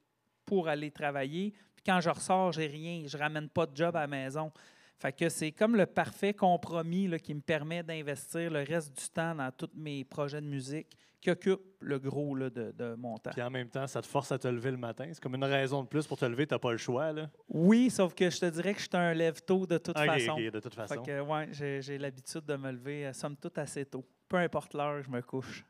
pour 0.46 0.68
aller 0.68 0.92
travailler. 0.92 1.54
Puis 1.76 1.84
quand 1.86 2.00
je 2.02 2.10
ressors, 2.12 2.52
j'ai 2.52 2.68
rien. 2.68 3.04
Je 3.08 3.18
ramène 3.18 3.50
pas 3.50 3.66
de 3.66 3.76
job 3.76 3.96
à 3.96 4.02
la 4.02 4.08
maison. 4.08 4.52
Fait 5.00 5.14
que 5.14 5.30
c'est 5.30 5.54
comme 5.54 5.78
le 5.78 5.86
parfait 5.86 6.34
compromis 6.34 7.08
là, 7.08 7.18
qui 7.20 7.34
me 7.34 7.40
permet 7.40 7.84
d'investir 7.84 8.52
le 8.52 8.64
reste 8.64 8.94
du 8.98 9.10
temps 9.10 9.34
dans 9.34 9.50
tous 9.52 9.70
mes 9.74 10.04
projets 10.04 10.42
de 10.42 10.46
musique 10.46 10.98
qui 11.22 11.30
occupent 11.32 11.62
le 11.80 12.00
gros 12.00 12.36
là, 12.36 12.50
de, 12.50 12.72
de 12.72 12.96
mon 12.96 13.18
temps. 13.18 13.32
Puis 13.32 13.42
en 13.42 13.50
même 13.50 13.70
temps, 13.70 13.88
ça 13.88 14.02
te 14.02 14.08
force 14.08 14.32
à 14.34 14.38
te 14.38 14.48
lever 14.50 14.72
le 14.72 14.78
matin. 14.78 15.06
C'est 15.12 15.22
comme 15.22 15.36
une 15.36 15.44
raison 15.46 15.84
de 15.84 15.88
plus 15.88 16.06
pour 16.06 16.18
te 16.18 16.26
lever, 16.26 16.48
tu 16.48 16.54
n'as 16.54 16.60
pas 16.60 16.72
le 16.74 16.78
choix. 16.78 17.14
Là. 17.14 17.30
Oui, 17.48 17.90
sauf 17.90 18.14
que 18.14 18.30
je 18.30 18.40
te 18.40 18.46
dirais 18.48 18.74
que 18.74 18.80
je 18.80 18.88
suis 18.88 18.98
un 18.98 19.14
lève-tôt 19.14 19.66
de 19.66 19.78
toute 19.78 19.98
façon. 19.98 20.32
ok, 20.34 20.52
de 20.52 20.60
toute 20.60 20.74
Fait 20.76 20.88
façon. 20.88 21.02
que, 21.02 21.22
ouais, 21.22 21.48
j'ai, 21.52 21.82
j'ai 21.82 21.98
l'habitude 21.98 22.46
de 22.46 22.56
me 22.58 22.72
lever, 22.72 23.08
euh, 23.08 23.14
somme 23.14 23.38
toute, 23.38 23.58
assez 23.58 23.86
tôt. 23.86 24.06
Peu 24.28 24.38
importe 24.38 24.74
l'heure, 24.74 25.02
je 25.02 25.10
me 25.10 25.22
couche. 25.22 25.66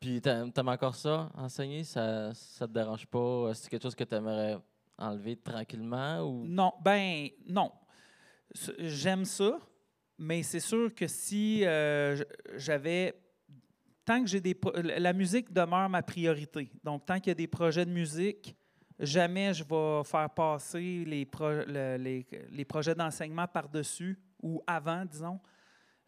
Puis 0.00 0.20
t'aimes 0.20 0.52
t'aimes 0.52 0.68
encore 0.68 0.94
ça, 0.94 1.28
enseigner? 1.34 1.84
Ça 1.84 2.28
ne 2.30 2.66
te 2.66 2.72
dérange 2.72 3.06
pas? 3.06 3.52
C'est 3.54 3.68
quelque 3.68 3.82
chose 3.82 3.94
que 3.94 4.04
tu 4.04 4.14
aimerais 4.14 4.58
enlever 4.96 5.36
tranquillement? 5.36 6.20
Ou... 6.20 6.46
Non, 6.46 6.72
ben 6.82 7.28
non. 7.48 7.70
J'aime 8.78 9.24
ça, 9.24 9.58
mais 10.18 10.42
c'est 10.42 10.60
sûr 10.60 10.94
que 10.94 11.06
si 11.06 11.64
euh, 11.64 12.22
j'avais. 12.56 13.14
Tant 14.04 14.22
que 14.22 14.28
j'ai 14.28 14.40
des. 14.40 14.56
La 14.98 15.12
musique 15.12 15.52
demeure 15.52 15.88
ma 15.88 16.02
priorité. 16.02 16.70
Donc, 16.82 17.06
tant 17.06 17.18
qu'il 17.18 17.28
y 17.28 17.30
a 17.32 17.34
des 17.34 17.46
projets 17.46 17.84
de 17.84 17.90
musique, 17.90 18.56
jamais 18.98 19.54
je 19.54 19.64
vais 19.64 20.04
faire 20.04 20.30
passer 20.30 21.04
les, 21.06 21.26
les, 22.50 22.64
projets 22.64 22.94
d'enseignement 22.94 23.46
par-dessus 23.46 24.18
ou 24.42 24.62
avant, 24.66 25.04
disons. 25.04 25.40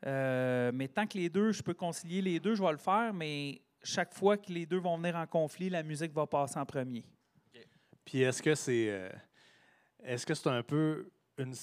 Euh, 0.04 0.72
mais 0.74 0.88
tant 0.88 1.06
que 1.06 1.16
les 1.16 1.28
deux, 1.28 1.52
je 1.52 1.62
peux 1.62 1.74
concilier 1.74 2.22
les 2.22 2.40
deux, 2.40 2.54
je 2.54 2.62
vais 2.62 2.72
le 2.72 2.78
faire, 2.78 3.14
mais 3.14 3.62
chaque 3.84 4.12
fois 4.12 4.36
que 4.36 4.52
les 4.52 4.66
deux 4.66 4.78
vont 4.78 4.96
venir 4.96 5.16
en 5.16 5.26
conflit, 5.26 5.70
la 5.70 5.82
musique 5.82 6.12
va 6.12 6.26
passer 6.26 6.58
en 6.58 6.66
premier. 6.66 7.04
Puis 8.04 8.22
est-ce 8.22 8.42
que 8.42 8.54
c'est 8.54 8.90
euh, 8.90 9.08
est-ce 10.02 10.26
que 10.26 10.34
c'est 10.34 10.48
un 10.48 10.62
peu 10.62 11.08
une 11.38 11.54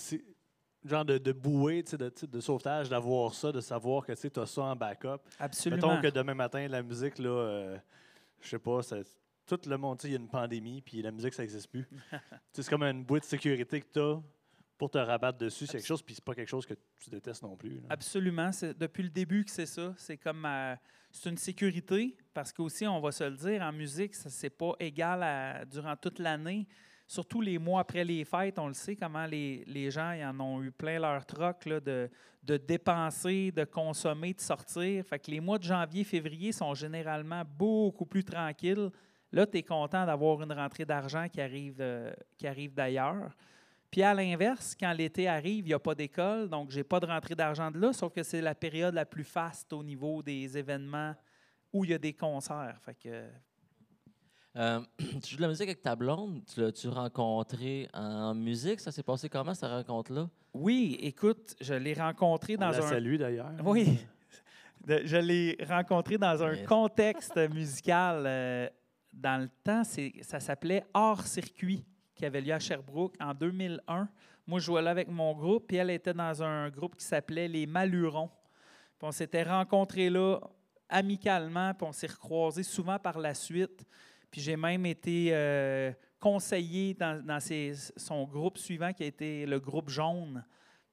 genre 0.85 1.05
de, 1.05 1.17
de 1.17 1.31
bouée, 1.31 1.83
de, 1.83 2.39
sauvetage, 2.39 2.89
d'avoir 2.89 3.33
ça, 3.33 3.51
de 3.51 3.59
savoir 3.61 4.05
que 4.05 4.13
tu 4.13 4.39
as 4.39 4.45
ça 4.45 4.61
en 4.63 4.75
backup. 4.75 5.17
Absolument. 5.39 5.87
Mettons 5.87 6.01
que 6.01 6.07
demain 6.07 6.33
matin, 6.33 6.67
la 6.67 6.81
musique, 6.81 7.17
là, 7.19 7.29
euh, 7.29 7.77
je 8.41 8.49
sais 8.49 8.59
pas, 8.59 8.81
ça- 8.81 8.97
tout 9.45 9.59
le 9.67 9.77
monde, 9.77 9.99
il 10.03 10.11
y 10.11 10.13
a 10.13 10.17
une 10.17 10.29
pandémie, 10.29 10.81
puis 10.81 11.01
la 11.01 11.11
musique, 11.11 11.33
ça 11.33 11.41
n'existe 11.41 11.69
plus. 11.69 11.87
C'est 12.53 12.67
comme 12.69 12.83
une 12.83 13.03
bouée 13.03 13.19
de 13.19 13.25
sécurité 13.25 13.81
que 13.81 13.87
tu 13.91 13.99
as 13.99 14.21
pour 14.77 14.89
te 14.91 14.97
rabattre 14.97 15.39
dessus. 15.39 15.65
C'est 15.65 15.73
quelque 15.79 15.87
chose, 15.87 16.01
puis 16.01 16.15
c'est 16.15 16.23
pas 16.23 16.33
quelque 16.33 16.47
chose 16.47 16.65
que 16.65 16.73
tu 17.03 17.09
détestes 17.09 17.43
non 17.43 17.57
plus. 17.57 17.75
là. 17.75 17.87
Absolument. 17.89 18.51
C'est 18.53 18.77
depuis 18.77 19.03
le 19.03 19.09
début 19.09 19.43
que 19.43 19.51
c'est 19.51 19.65
ça. 19.65 19.93
C'est 19.97 20.15
comme 20.17 20.45
euh, 20.45 20.73
c'est 21.11 21.29
une 21.29 21.37
sécurité 21.37 22.15
parce 22.33 22.53
qu'aussi, 22.53 22.87
on 22.87 23.01
va 23.01 23.11
se 23.11 23.25
le 23.25 23.35
dire, 23.35 23.61
en 23.61 23.73
musique, 23.73 24.15
ça 24.15 24.29
c'est 24.29 24.49
pas 24.49 24.73
égal 24.79 25.21
à, 25.21 25.65
durant 25.65 25.97
toute 25.97 26.19
l'année. 26.19 26.65
Surtout 27.09 27.41
les 27.41 27.57
mois 27.57 27.81
après 27.81 28.03
les 28.03 28.23
fêtes, 28.23 28.59
on 28.59 28.67
le 28.67 28.75
sait 28.75 28.95
comment 28.95 29.25
les, 29.25 29.63
les 29.65 29.89
gens 29.89 30.13
en 30.29 30.39
ont 30.39 30.61
eu 30.61 30.69
plein 30.69 30.99
leur 30.99 31.25
troc 31.25 31.65
là, 31.65 31.79
de, 31.79 32.07
de 32.43 32.55
dépenser, 32.55 33.51
de 33.51 33.63
consommer, 33.63 34.31
de 34.35 34.39
sortir. 34.39 35.03
Fait 35.03 35.17
que 35.17 35.31
les 35.31 35.39
mois 35.39 35.57
de 35.57 35.63
janvier, 35.63 36.03
février 36.03 36.51
sont 36.51 36.75
généralement 36.75 37.41
beaucoup 37.57 38.05
plus 38.05 38.23
tranquilles. 38.23 38.91
Là, 39.31 39.47
tu 39.47 39.57
es 39.57 39.63
content 39.63 40.05
d'avoir 40.05 40.43
une 40.43 40.53
rentrée 40.53 40.85
d'argent 40.85 41.27
qui 41.27 41.41
arrive, 41.41 41.77
euh, 41.79 42.13
arrive 42.43 42.75
d'ailleurs. 42.75 43.35
Puis 43.89 44.03
à 44.03 44.13
l'inverse, 44.13 44.75
quand 44.79 44.93
l'été 44.93 45.27
arrive, 45.27 45.65
il 45.65 45.69
n'y 45.69 45.73
a 45.73 45.79
pas 45.79 45.95
d'école, 45.95 46.47
donc 46.47 46.69
j'ai 46.69 46.83
pas 46.83 46.99
de 46.99 47.07
rentrée 47.07 47.33
d'argent 47.33 47.71
de 47.71 47.79
là, 47.79 47.91
sauf 47.91 48.13
que 48.13 48.21
c'est 48.21 48.39
la 48.39 48.53
période 48.53 48.93
la 48.93 49.07
plus 49.07 49.23
faste 49.23 49.73
au 49.73 49.81
niveau 49.81 50.21
des 50.21 50.55
événements 50.55 51.15
où 51.73 51.85
il 51.85 51.89
y 51.89 51.93
a 51.95 51.97
des 51.97 52.13
concerts. 52.13 52.77
Fait 52.85 52.93
que, 52.93 53.25
Euh, 54.55 54.79
tu 55.23 55.29
joues 55.31 55.37
de 55.37 55.41
la 55.41 55.47
musique 55.47 55.67
avec 55.69 55.81
ta 55.81 55.95
blonde? 55.95 56.41
Tu 56.51 56.59
l'as-tu 56.61 56.87
rencontré 56.87 57.87
en 57.93 58.33
musique? 58.33 58.79
Ça 58.79 58.91
s'est 58.91 59.03
passé 59.03 59.29
comment, 59.29 59.53
cette 59.53 59.69
rencontre-là? 59.69 60.29
Oui, 60.53 60.97
écoute, 61.01 61.55
je 61.61 61.73
l'ai 61.75 61.93
rencontré 61.93 62.55
On 62.57 62.61
dans 62.61 62.69
la 62.71 62.77
un. 62.79 62.81
salue 62.89 63.15
d'ailleurs. 63.17 63.51
Oui. 63.63 63.99
De- 64.85 65.01
je 65.05 65.17
l'ai 65.17 65.57
rencontré 65.67 66.17
dans 66.17 66.41
un 66.43 66.53
Yes. 66.55 66.67
contexte 66.67 67.37
musical. 67.53 68.23
euh, 68.25 68.67
dans 69.11 69.41
le 69.41 69.49
temps, 69.63 69.83
ça 70.21 70.39
s'appelait 70.39 70.85
Hors 70.93 71.25
Circuit, 71.25 71.83
qui 72.15 72.25
avait 72.25 72.41
lieu 72.41 72.53
à 72.53 72.59
Sherbrooke 72.59 73.15
en 73.19 73.33
2001. 73.33 74.07
Moi, 74.45 74.59
je 74.59 74.65
jouais 74.65 74.81
là 74.83 74.91
avec 74.91 75.09
mon 75.09 75.33
groupe, 75.33 75.67
puis 75.67 75.77
elle 75.77 75.89
était 75.89 76.13
dans 76.13 76.41
un 76.43 76.69
groupe 76.69 76.95
qui 76.95 77.03
s'appelait 77.05 77.47
Les 77.47 77.65
Malurons. 77.65 78.29
Puis 78.97 79.07
on 79.07 79.11
s'était 79.11 79.43
rencontrés 79.43 80.09
là 80.09 80.39
amicalement, 80.89 81.73
puis 81.73 81.87
on 81.87 81.91
s'est 81.91 82.07
recroisés 82.07 82.63
souvent 82.63 82.97
par 82.99 83.19
la 83.19 83.33
suite. 83.33 83.85
Puis 84.31 84.41
j'ai 84.41 84.55
même 84.55 84.85
été 84.85 85.29
euh, 85.31 85.91
conseillé 86.19 86.93
dans, 86.93 87.39
son 87.97 88.25
groupe 88.25 88.57
suivant, 88.57 88.93
qui 88.93 89.03
a 89.03 89.07
été 89.07 89.45
le 89.45 89.59
groupe 89.59 89.89
Jaune. 89.89 90.43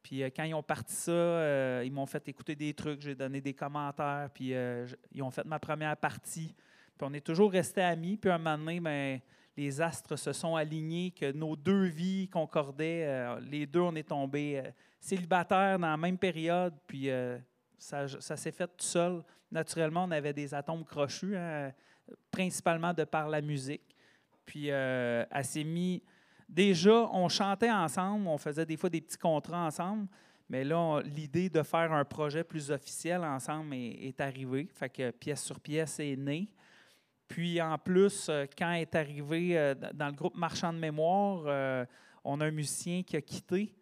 Puis 0.06 0.22
euh, 0.22 0.30
quand 0.34 0.44
ils 0.44 0.54
ont 0.54 0.62
parti 0.62 0.94
ça, 0.94 1.10
euh, 1.10 1.82
ils 1.84 1.92
m'ont 1.92 2.06
fait 2.06 2.28
écouter 2.28 2.54
des 2.54 2.72
trucs, 2.74 3.00
j'ai 3.00 3.16
donné 3.16 3.40
des 3.40 3.54
commentaires, 3.54 4.30
puis 4.32 4.54
euh, 4.54 4.86
ils 5.12 5.20
ont 5.20 5.32
fait 5.32 5.44
ma 5.44 5.58
première 5.58 5.96
partie. 5.96 6.54
Puis 6.96 7.08
on 7.10 7.12
est 7.12 7.26
toujours 7.26 7.50
restés 7.50 7.82
amis. 7.82 8.16
Puis 8.16 8.30
un 8.30 8.38
moment 8.38 8.56
donné, 8.56 8.78
ben, 8.78 9.20
les 9.56 9.80
astres 9.80 10.14
se 10.14 10.32
sont 10.32 10.54
alignés, 10.54 11.10
que 11.10 11.32
nos 11.32 11.56
deux 11.56 11.86
vies 11.86 12.28
concordaient. 12.28 13.36
les 13.50 13.66
deux, 13.66 13.80
on 13.80 13.96
est 13.96 14.08
tombés 14.08 14.62
célibataires 15.00 15.78
dans 15.78 15.88
la 15.90 15.96
même 15.96 16.18
période. 16.18 16.74
Puis 16.86 17.08
ça, 17.76 18.06
ça 18.06 18.36
s'est 18.36 18.52
fait 18.52 18.68
tout 18.68 18.84
seul. 18.84 19.22
Naturellement, 19.50 20.04
on 20.04 20.10
avait 20.10 20.32
des 20.32 20.54
atomes 20.54 20.84
crochus, 20.84 21.36
hein, 21.36 21.72
principalement 22.30 22.92
de 22.92 23.04
par 23.04 23.28
la 23.28 23.40
musique. 23.40 23.94
Puis 24.44 24.70
euh, 24.70 25.24
elle 25.30 25.44
s'est 25.44 25.64
mis. 25.64 26.02
Déjà, 26.48 27.08
on 27.12 27.28
chantait 27.28 27.70
ensemble, 27.70 28.28
on 28.28 28.38
faisait 28.38 28.64
des 28.64 28.76
fois 28.76 28.88
des 28.88 29.00
petits 29.00 29.18
contrats 29.18 29.66
ensemble, 29.66 30.06
mais 30.48 30.62
là, 30.62 31.00
l'idée 31.02 31.50
de 31.50 31.62
faire 31.62 31.92
un 31.92 32.04
projet 32.04 32.44
plus 32.44 32.70
officiel 32.70 33.24
ensemble 33.24 33.74
est, 33.74 34.08
est 34.08 34.20
arrivée. 34.20 34.68
Fait 34.72 34.88
que 34.88 35.10
pièce 35.10 35.42
sur 35.42 35.58
pièce 35.58 35.98
est 35.98 36.16
née. 36.16 36.48
Puis 37.28 37.60
en 37.60 37.76
plus, 37.78 38.28
euh, 38.28 38.46
quand 38.56 38.72
est 38.72 38.94
arrivée 38.94 39.58
euh, 39.58 39.74
dans 39.94 40.06
le 40.06 40.12
groupe 40.12 40.36
Marchand 40.36 40.72
de 40.72 40.78
mémoire, 40.78 41.42
euh, 41.46 41.84
on 42.24 42.40
a 42.40 42.46
un 42.46 42.50
musicien 42.50 43.02
qui 43.02 43.16
a 43.16 43.20
quitté. 43.20 43.74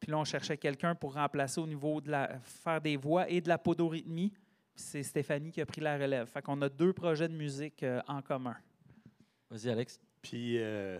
Puis 0.00 0.10
là, 0.10 0.18
on 0.18 0.24
cherchait 0.24 0.56
quelqu'un 0.56 0.94
pour 0.94 1.14
remplacer 1.14 1.60
au 1.60 1.66
niveau 1.66 2.00
de 2.00 2.10
la 2.10 2.38
faire 2.40 2.80
des 2.80 2.96
voix 2.96 3.28
et 3.28 3.40
de 3.40 3.48
la 3.48 3.58
podorythmie. 3.58 4.32
Puis 4.76 4.84
c'est 4.84 5.02
Stéphanie 5.02 5.50
qui 5.50 5.60
a 5.62 5.66
pris 5.66 5.80
la 5.80 5.96
relève. 5.96 6.28
Fait 6.28 6.42
qu'on 6.42 6.60
a 6.60 6.68
deux 6.68 6.92
projets 6.92 7.28
de 7.28 7.34
musique 7.34 7.82
euh, 7.82 8.00
en 8.06 8.20
commun. 8.20 8.56
Vas-y, 9.50 9.70
Alex. 9.70 9.98
Puis, 10.20 10.58
euh, 10.58 10.98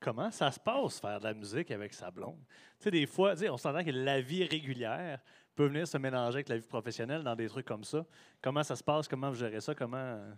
comment 0.00 0.30
ça 0.32 0.50
se 0.50 0.58
passe 0.58 0.98
faire 0.98 1.20
de 1.20 1.24
la 1.24 1.34
musique 1.34 1.70
avec 1.70 1.94
sa 1.94 2.10
blonde? 2.10 2.40
Tu 2.80 2.84
sais, 2.84 2.90
des 2.90 3.06
fois, 3.06 3.34
on 3.48 3.56
s'entend 3.56 3.84
que 3.84 3.90
la 3.90 4.20
vie 4.20 4.44
régulière 4.44 5.20
peut 5.54 5.66
venir 5.66 5.86
se 5.86 5.96
mélanger 5.98 6.36
avec 6.38 6.48
la 6.48 6.56
vie 6.58 6.66
professionnelle 6.66 7.22
dans 7.22 7.36
des 7.36 7.48
trucs 7.48 7.66
comme 7.66 7.84
ça. 7.84 8.04
Comment 8.42 8.64
ça 8.64 8.74
se 8.74 8.82
passe? 8.82 9.06
Comment 9.06 9.30
vous 9.30 9.36
gérez 9.36 9.60
ça? 9.60 9.74
Comment. 9.74 9.96
euh, 9.96 10.32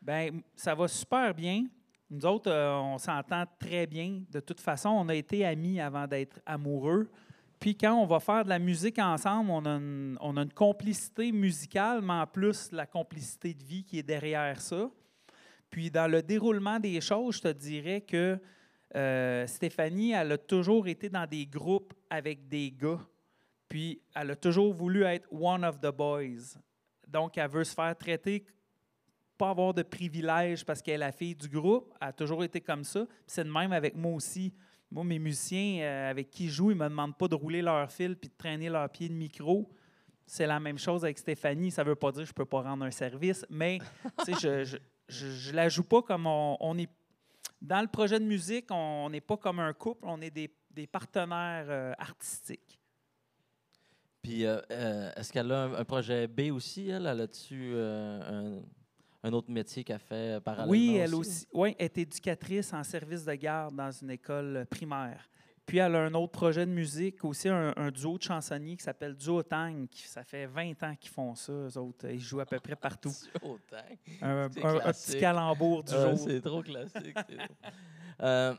Bien, 0.00 0.30
ça 0.56 0.74
va 0.74 0.88
super 0.88 1.32
bien. 1.32 1.66
Nous 2.10 2.26
autres, 2.26 2.50
euh, 2.50 2.74
on 2.74 2.98
s'entend 2.98 3.44
très 3.60 3.86
bien. 3.86 4.24
De 4.28 4.40
toute 4.40 4.60
façon, 4.60 4.88
on 4.88 5.08
a 5.08 5.14
été 5.14 5.46
amis 5.46 5.80
avant 5.80 6.08
d'être 6.08 6.40
amoureux. 6.44 7.08
Puis 7.62 7.76
quand 7.76 7.94
on 7.94 8.06
va 8.06 8.18
faire 8.18 8.42
de 8.42 8.48
la 8.48 8.58
musique 8.58 8.98
ensemble, 8.98 9.52
on 9.52 9.64
a 9.64 9.70
une, 10.40 10.52
complicité 10.52 11.30
musicale, 11.30 12.02
mais 12.02 12.14
en 12.14 12.26
plus 12.26 12.72
la 12.72 12.86
complicité 12.86 13.54
de 13.54 13.62
vie 13.62 13.84
qui 13.84 14.00
est 14.00 14.02
derrière 14.02 14.60
ça. 14.60 14.90
Puis 15.70 15.88
dans 15.88 16.10
le 16.10 16.22
déroulement 16.22 16.80
des 16.80 17.00
choses, 17.00 17.36
je 17.36 17.42
te 17.42 17.52
dirais 17.52 18.00
que 18.00 18.36
euh, 18.96 19.46
Stéphanie, 19.46 20.10
elle 20.10 20.32
a 20.32 20.38
toujours 20.38 20.88
été 20.88 21.08
dans 21.08 21.24
des 21.24 21.46
groupes 21.46 21.94
avec 22.10 22.48
des 22.48 22.72
gars. 22.72 22.98
Puis 23.68 24.02
elle 24.12 24.32
a 24.32 24.36
toujours 24.36 24.74
voulu 24.74 25.04
être 25.04 25.32
one 25.32 25.64
of 25.64 25.78
the 25.78 25.94
boys. 25.96 26.58
Donc, 27.06 27.38
elle 27.38 27.48
veut 27.48 27.62
se 27.62 27.74
faire 27.74 27.96
traiter 27.96 28.44
pas 29.38 29.50
avoir 29.50 29.72
de 29.72 29.82
privilèges 29.82 30.64
parce 30.64 30.82
qu'elle 30.82 30.94
est 30.94 30.98
la 30.98 31.12
fille 31.12 31.36
du 31.36 31.48
groupe. 31.48 31.94
Elle 32.00 32.08
a 32.08 32.12
toujours 32.12 32.42
été 32.42 32.60
comme 32.60 32.82
ça. 32.82 33.06
C'est 33.24 33.44
de 33.44 33.50
même 33.50 33.72
avec 33.72 33.94
moi 33.94 34.14
aussi. 34.14 34.52
Moi, 34.92 35.04
mes 35.04 35.18
musiciens 35.18 35.80
euh, 35.80 36.10
avec 36.10 36.28
qui 36.28 36.48
je 36.48 36.52
joue, 36.52 36.70
ils 36.70 36.76
ne 36.76 36.84
me 36.84 36.88
demandent 36.90 37.16
pas 37.16 37.26
de 37.26 37.34
rouler 37.34 37.62
leur 37.62 37.90
fil 37.90 38.14
puis 38.14 38.28
de 38.28 38.34
traîner 38.36 38.68
leur 38.68 38.90
pied 38.90 39.08
de 39.08 39.14
micro. 39.14 39.70
C'est 40.26 40.46
la 40.46 40.60
même 40.60 40.76
chose 40.76 41.02
avec 41.02 41.18
Stéphanie. 41.18 41.70
Ça 41.70 41.82
ne 41.82 41.88
veut 41.88 41.94
pas 41.94 42.12
dire 42.12 42.20
que 42.20 42.26
je 42.26 42.32
ne 42.32 42.34
peux 42.34 42.44
pas 42.44 42.60
rendre 42.60 42.84
un 42.84 42.90
service, 42.90 43.46
mais 43.48 43.78
je 44.28 44.64
je, 44.64 44.78
je, 45.08 45.28
je 45.28 45.52
la 45.52 45.70
joue 45.70 45.82
pas 45.82 46.02
comme 46.02 46.26
on, 46.26 46.58
on 46.60 46.76
est. 46.76 46.90
Dans 47.62 47.80
le 47.80 47.86
projet 47.86 48.20
de 48.20 48.24
musique, 48.26 48.66
on 48.70 49.08
n'est 49.08 49.22
pas 49.22 49.38
comme 49.38 49.60
un 49.60 49.72
couple, 49.72 50.04
on 50.06 50.20
est 50.20 50.30
des, 50.30 50.54
des 50.70 50.86
partenaires 50.86 51.66
euh, 51.68 51.94
artistiques. 51.96 52.78
Puis, 54.20 54.44
euh, 54.44 54.60
est-ce 55.16 55.32
qu'elle 55.32 55.50
a 55.52 55.64
un, 55.64 55.84
projet 55.84 56.26
B 56.26 56.52
aussi, 56.52 56.90
elle? 56.90 57.06
Elle 57.06 57.20
a-tu 57.22 57.74
un, 57.76 58.60
un 59.22 59.32
autre 59.32 59.50
métier 59.50 59.84
qu'elle 59.84 59.98
fait 60.00 60.42
parallèlement? 60.42 60.70
Oui, 60.70 60.96
elle 60.96 61.14
aussi. 61.14 61.46
Oui, 61.52 61.74
elle 61.78 61.84
est 61.86 61.98
éducatrice 61.98 62.72
en 62.72 62.82
service 62.82 63.24
de 63.24 63.34
garde 63.34 63.74
dans 63.76 63.90
une 63.90 64.10
école 64.10 64.66
primaire. 64.70 65.28
Puis 65.64 65.78
elle 65.78 65.94
a 65.94 66.00
un 66.06 66.14
autre 66.14 66.32
projet 66.32 66.66
de 66.66 66.72
musique, 66.72 67.24
aussi 67.24 67.48
un, 67.48 67.72
un 67.76 67.90
duo 67.92 68.18
de 68.18 68.22
chansonniers 68.24 68.76
qui 68.76 68.82
s'appelle 68.82 69.14
Duo 69.14 69.44
Tang. 69.44 69.86
qui- 69.88 70.08
Ça 70.08 70.24
fait 70.24 70.46
20 70.46 70.82
ans 70.82 70.94
qu'ils 70.96 71.10
font 71.10 71.36
ça, 71.36 71.52
eux 71.52 71.78
autres. 71.78 72.08
Ils 72.10 72.18
jouent 72.20 72.40
à 72.40 72.46
peu 72.46 72.58
près 72.58 72.74
partout. 72.74 73.12
Un, 74.22 74.48
C'est 74.52 74.64
un- 74.64 74.74
un 74.80 74.92
petit 74.92 75.20
calembour 75.20 75.84
du 75.84 75.92
Ah, 75.94 76.10
jour. 76.10 76.18
c'est 76.18 76.40
trop 76.40 76.62
classique. 76.62 77.16
Euh, 78.20 78.54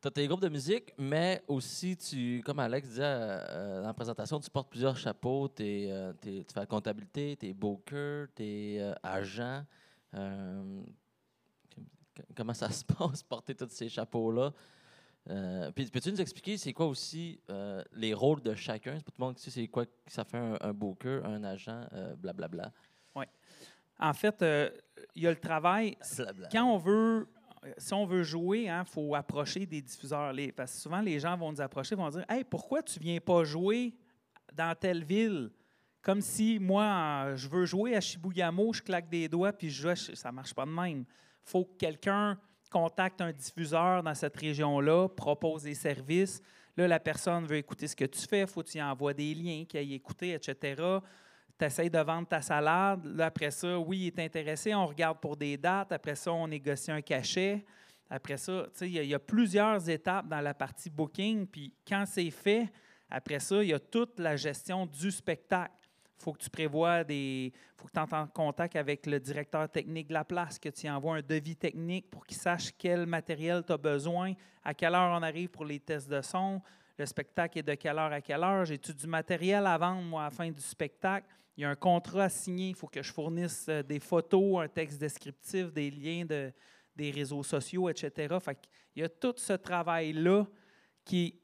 tu 0.00 0.08
as 0.08 0.10
tes 0.10 0.26
groupes 0.28 0.40
de 0.42 0.48
musique, 0.48 0.92
mais 0.98 1.42
aussi, 1.48 1.96
tu, 1.96 2.42
comme 2.44 2.58
Alex 2.58 2.88
disait 2.88 3.02
euh, 3.04 3.80
dans 3.80 3.86
la 3.88 3.94
présentation, 3.94 4.38
tu 4.40 4.50
portes 4.50 4.68
plusieurs 4.70 4.96
chapeaux. 4.96 5.50
Euh, 5.60 6.12
tu 6.22 6.44
fais 6.52 6.60
la 6.60 6.66
comptabilité, 6.66 7.36
tu 7.38 7.46
es 7.48 7.52
booker, 7.52 8.26
tu 8.34 8.42
es 8.44 8.94
agent. 9.02 9.64
Euh, 10.14 10.82
com- 11.74 12.24
comment 12.36 12.54
ça 12.54 12.70
se 12.70 12.84
passe, 12.84 13.22
porter 13.22 13.54
tous 13.54 13.68
ces 13.70 13.88
chapeaux-là? 13.88 14.52
Euh, 15.28 15.72
puis, 15.72 15.86
peux-tu 15.86 16.12
nous 16.12 16.20
expliquer 16.20 16.56
c'est 16.56 16.72
quoi 16.72 16.86
aussi 16.86 17.40
euh, 17.50 17.82
les 17.94 18.14
rôles 18.14 18.40
de 18.42 18.54
chacun? 18.54 18.94
C'est 18.96 19.04
pas 19.04 19.10
tout 19.10 19.18
le 19.20 19.24
monde 19.24 19.34
qui 19.34 19.42
sait 19.42 19.50
c'est 19.50 19.66
quoi 19.66 19.84
que 19.86 19.90
ça 20.06 20.24
fait 20.24 20.38
un, 20.38 20.56
un 20.60 20.72
booker, 20.72 21.22
un 21.24 21.42
agent, 21.42 21.84
euh, 21.94 22.14
blablabla. 22.16 22.72
En 23.98 24.12
fait, 24.12 24.42
euh, 24.42 24.68
il 25.14 25.22
y 25.22 25.26
a 25.26 25.30
le 25.30 25.40
travail. 25.40 25.96
Quand 26.52 26.64
on 26.70 26.76
veut, 26.76 27.26
si 27.78 27.94
on 27.94 28.06
veut 28.06 28.22
jouer, 28.22 28.68
il 28.68 28.84
faut 28.86 29.14
approcher 29.14 29.66
des 29.66 29.80
diffuseurs. 29.80 30.32
Parce 30.56 30.72
que 30.74 30.78
souvent, 30.78 31.00
les 31.00 31.18
gens 31.20 31.36
vont 31.36 31.52
nous 31.52 31.60
approcher, 31.60 31.94
vont 31.94 32.08
dire 32.08 32.24
Hey, 32.28 32.44
pourquoi 32.44 32.82
tu 32.82 32.98
viens 32.98 33.20
pas 33.20 33.44
jouer 33.44 33.94
dans 34.52 34.74
telle 34.74 35.04
ville? 35.04 35.50
Comme 36.02 36.20
si 36.20 36.58
moi, 36.58 37.34
je 37.34 37.48
veux 37.48 37.66
jouer 37.66 37.96
à 37.96 38.00
Shibugamo, 38.00 38.72
je 38.72 38.82
claque 38.82 39.08
des 39.08 39.28
doigts 39.28 39.52
puis 39.52 39.70
je 39.70 39.82
joue. 39.82 40.14
Ça 40.14 40.30
marche 40.30 40.54
pas 40.54 40.64
de 40.64 40.70
même. 40.70 41.04
faut 41.42 41.64
que 41.64 41.76
quelqu'un 41.76 42.38
contacte 42.70 43.20
un 43.20 43.32
diffuseur 43.32 44.02
dans 44.02 44.14
cette 44.14 44.36
région-là, 44.36 45.08
propose 45.08 45.62
des 45.62 45.74
services. 45.74 46.42
Là, 46.76 46.86
la 46.86 47.00
personne 47.00 47.46
veut 47.46 47.56
écouter 47.56 47.88
ce 47.88 47.96
que 47.96 48.04
tu 48.04 48.20
fais, 48.20 48.46
faut 48.46 48.62
que 48.62 48.68
tu 48.68 48.78
y 48.78 48.82
envoies 48.82 49.14
des 49.14 49.34
liens, 49.34 49.64
qu'il 49.64 49.80
aille 49.80 49.94
écouter, 49.94 50.34
etc. 50.34 50.82
Tu 51.58 51.64
essaies 51.64 51.88
de 51.88 51.98
vendre 51.98 52.28
ta 52.28 52.42
salade. 52.42 53.04
Là, 53.06 53.26
après 53.26 53.50
ça, 53.50 53.78
oui, 53.78 53.98
il 53.98 54.06
est 54.08 54.24
intéressé, 54.24 54.74
on 54.74 54.86
regarde 54.86 55.18
pour 55.18 55.36
des 55.36 55.56
dates. 55.56 55.92
Après 55.92 56.14
ça, 56.14 56.32
on 56.32 56.46
négocie 56.46 56.90
un 56.90 57.00
cachet. 57.00 57.64
Après 58.10 58.36
ça, 58.36 58.66
il 58.82 59.04
y, 59.04 59.14
a- 59.14 59.18
plusieurs 59.18 59.88
étapes 59.88 60.28
dans 60.28 60.40
la 60.40 60.54
partie 60.54 60.90
booking. 60.90 61.46
Puis 61.46 61.72
quand 61.88 62.04
c'est 62.06 62.30
fait, 62.30 62.70
après 63.10 63.40
ça, 63.40 63.62
il 63.62 63.70
y 63.70 63.74
a 63.74 63.80
toute 63.80 64.18
la 64.20 64.36
gestion 64.36 64.86
du 64.86 65.10
spectacle. 65.10 65.72
Il 66.18 66.22
faut 66.22 66.32
que 66.32 66.38
tu 66.38 66.48
prévois 66.50 67.04
des. 67.04 67.52
Faut 67.76 67.86
que 67.86 67.92
tu 67.92 67.98
entres 67.98 68.14
en 68.14 68.26
contact 68.26 68.76
avec 68.76 69.06
le 69.06 69.20
directeur 69.20 69.68
technique 69.68 70.08
de 70.08 70.14
la 70.14 70.24
place, 70.24 70.58
que 70.58 70.68
tu 70.70 70.88
envoies 70.88 71.16
un 71.16 71.20
devis 71.20 71.56
technique 71.56 72.10
pour 72.10 72.26
qu'il 72.26 72.38
sache 72.38 72.70
quel 72.78 73.06
matériel 73.06 73.62
tu 73.66 73.72
as 73.72 73.76
besoin, 73.76 74.32
à 74.64 74.72
quelle 74.72 74.94
heure 74.94 75.10
on 75.18 75.22
arrive 75.22 75.50
pour 75.50 75.64
les 75.64 75.78
tests 75.78 76.08
de 76.08 76.22
son, 76.22 76.62
le 76.98 77.04
spectacle 77.04 77.58
est 77.58 77.62
de 77.62 77.74
quelle 77.74 77.98
heure 77.98 78.12
à 78.12 78.20
quelle 78.22 78.42
heure, 78.42 78.64
j'ai-tu 78.64 78.94
du 78.94 79.06
matériel 79.06 79.66
à 79.66 79.76
vendre, 79.76 80.00
moi, 80.02 80.22
à 80.22 80.24
la 80.26 80.30
fin 80.30 80.50
du 80.50 80.62
spectacle? 80.62 81.26
Il 81.56 81.62
y 81.62 81.64
a 81.64 81.70
un 81.70 81.74
contrat 81.74 82.24
à 82.24 82.28
signer, 82.28 82.70
il 82.70 82.74
faut 82.74 82.86
que 82.86 83.02
je 83.02 83.12
fournisse 83.12 83.66
euh, 83.68 83.82
des 83.82 84.00
photos, 84.00 84.62
un 84.62 84.68
texte 84.68 84.98
descriptif, 84.98 85.72
des 85.72 85.90
liens 85.90 86.24
de, 86.24 86.52
des 86.94 87.10
réseaux 87.10 87.42
sociaux, 87.42 87.88
etc. 87.88 88.36
Fait 88.40 88.58
il 88.94 89.02
y 89.02 89.04
a 89.04 89.08
tout 89.08 89.34
ce 89.36 89.52
travail-là 89.52 90.46
qui 91.04 91.26
est 91.26 91.34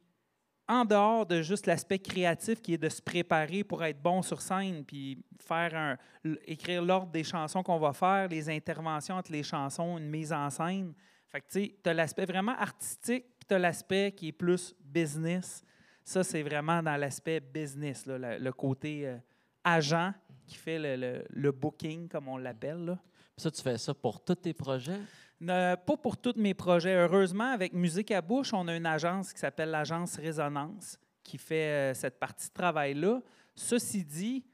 en 0.69 0.85
dehors 0.85 1.27
de 1.27 1.43
juste 1.43 1.67
l'aspect 1.67 1.99
créatif 1.99 2.63
qui 2.63 2.75
est 2.75 2.79
de 2.79 2.89
se 2.89 3.03
préparer 3.03 3.65
pour 3.65 3.85
être 3.85 4.01
bon 4.01 4.23
sur 4.23 4.41
scène, 4.41 4.85
puis 4.85 5.23
faire 5.39 5.75
un, 5.75 5.99
écrire 6.47 6.83
l'ordre 6.83 7.11
des 7.11 7.25
chansons 7.25 7.63
qu'on 7.63 7.79
va 7.79 7.93
faire, 7.93 8.29
les 8.29 8.49
interventions 8.49 9.17
entre 9.17 9.33
les 9.33 9.43
chansons, 9.43 9.99
une 9.99 10.09
mise 10.09 10.33
en 10.33 10.49
scène. 10.51 10.95
Fait 11.29 11.41
que 11.41 11.47
tu 11.53 11.89
as 11.89 11.95
l'aspect 11.95 12.27
vraiment 12.27 12.57
artistique, 12.59 13.25
puis 13.39 13.47
tu 13.49 13.55
as 13.55 13.59
l'aspect 13.59 14.13
qui 14.13 14.29
est 14.29 14.33
plus 14.33 14.75
business. 14.81 15.63
Ça, 16.05 16.25
c'est 16.25 16.43
vraiment 16.43 16.83
dans 16.83 16.97
l'aspect 16.97 17.41
business, 17.41 18.05
le 18.07 18.51
côté 18.51 19.07
euh, 19.07 19.17
agent 19.65 20.13
qui 20.47 20.57
fait 20.57 20.79
le, 20.79 20.97
le- 20.97 21.25
le 21.31 21.53
booking, 21.53 22.09
comme 22.09 22.29
on 22.29 22.37
l'appelle. 22.37 22.99
Ça, 23.37 23.51
tu 23.51 23.63
fais 23.63 23.79
ça 23.79 23.95
pour 23.95 24.23
tous 24.23 24.35
tes 24.35 24.53
projets? 24.53 25.01
Ne- 25.41 25.75
pas 25.75 25.97
pour 25.97 26.17
tous 26.17 26.35
mes 26.37 26.55
projets. 26.55 26.95
Heureusement, 26.95 27.51
avec 27.53 27.73
Musique 27.73 28.11
à 28.11 28.21
bouche, 28.21 28.53
on 28.53 28.69
a 28.69 28.77
une 28.77 28.87
agence 28.87 29.33
qui 29.33 29.39
s'appelle 29.39 29.71
l'agence 29.71 30.17
Résonance 30.17 30.99
qui 31.23 31.39
fait 31.39 31.93
euh, 31.93 31.95
cette 31.95 32.19
partie 32.19 32.49
de 32.49 32.55
travail-là. 32.55 33.21
Ceci 33.55 34.05
dit, 34.05 34.45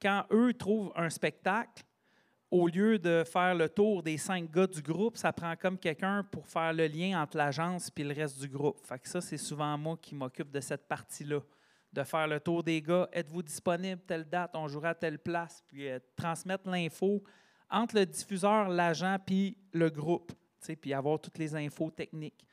quand 0.00 0.24
eux 0.30 0.52
trouvent 0.52 0.92
un 0.96 1.08
spectacle, 1.10 1.84
au 2.50 2.68
lieu 2.68 2.98
de 2.98 3.24
faire 3.24 3.54
le 3.54 3.68
tour 3.68 4.02
des 4.02 4.16
cinq 4.18 4.50
gars 4.50 4.66
du 4.66 4.80
groupe, 4.82 5.16
ça 5.16 5.32
prend 5.32 5.56
comme 5.56 5.78
quelqu'un 5.78 6.22
pour 6.30 6.46
faire 6.46 6.72
le 6.72 6.86
lien 6.86 7.20
entre 7.20 7.36
l'agence 7.36 7.90
et 7.96 8.04
le 8.04 8.14
reste 8.14 8.38
du 8.40 8.48
groupe. 8.48 8.78
Fait 8.84 8.98
que 8.98 9.08
ça, 9.08 9.20
c'est 9.20 9.36
souvent 9.36 9.76
moi 9.76 9.96
qui 10.00 10.14
m'occupe 10.14 10.50
de 10.50 10.60
cette 10.60 10.86
partie-là, 10.86 11.40
de 11.92 12.02
faire 12.02 12.26
le 12.26 12.40
tour 12.40 12.62
des 12.62 12.82
gars. 12.82 13.08
Êtes-vous 13.12 13.42
disponible 13.42 14.02
telle 14.06 14.24
date? 14.24 14.52
On 14.54 14.68
jouera 14.68 14.90
à 14.90 14.94
telle 14.94 15.18
place. 15.18 15.62
Puis 15.66 15.88
euh, 15.88 15.98
transmettre 16.16 16.68
l'info 16.68 17.22
entre 17.70 17.96
le 17.96 18.06
diffuseur, 18.06 18.68
l'agent 18.68 19.16
puis 19.24 19.56
le 19.72 19.90
groupe. 19.90 20.32
Puis 20.80 20.92
avoir 20.92 21.20
toutes 21.20 21.38
les 21.38 21.54
infos 21.54 21.90
techniques. 21.90 22.44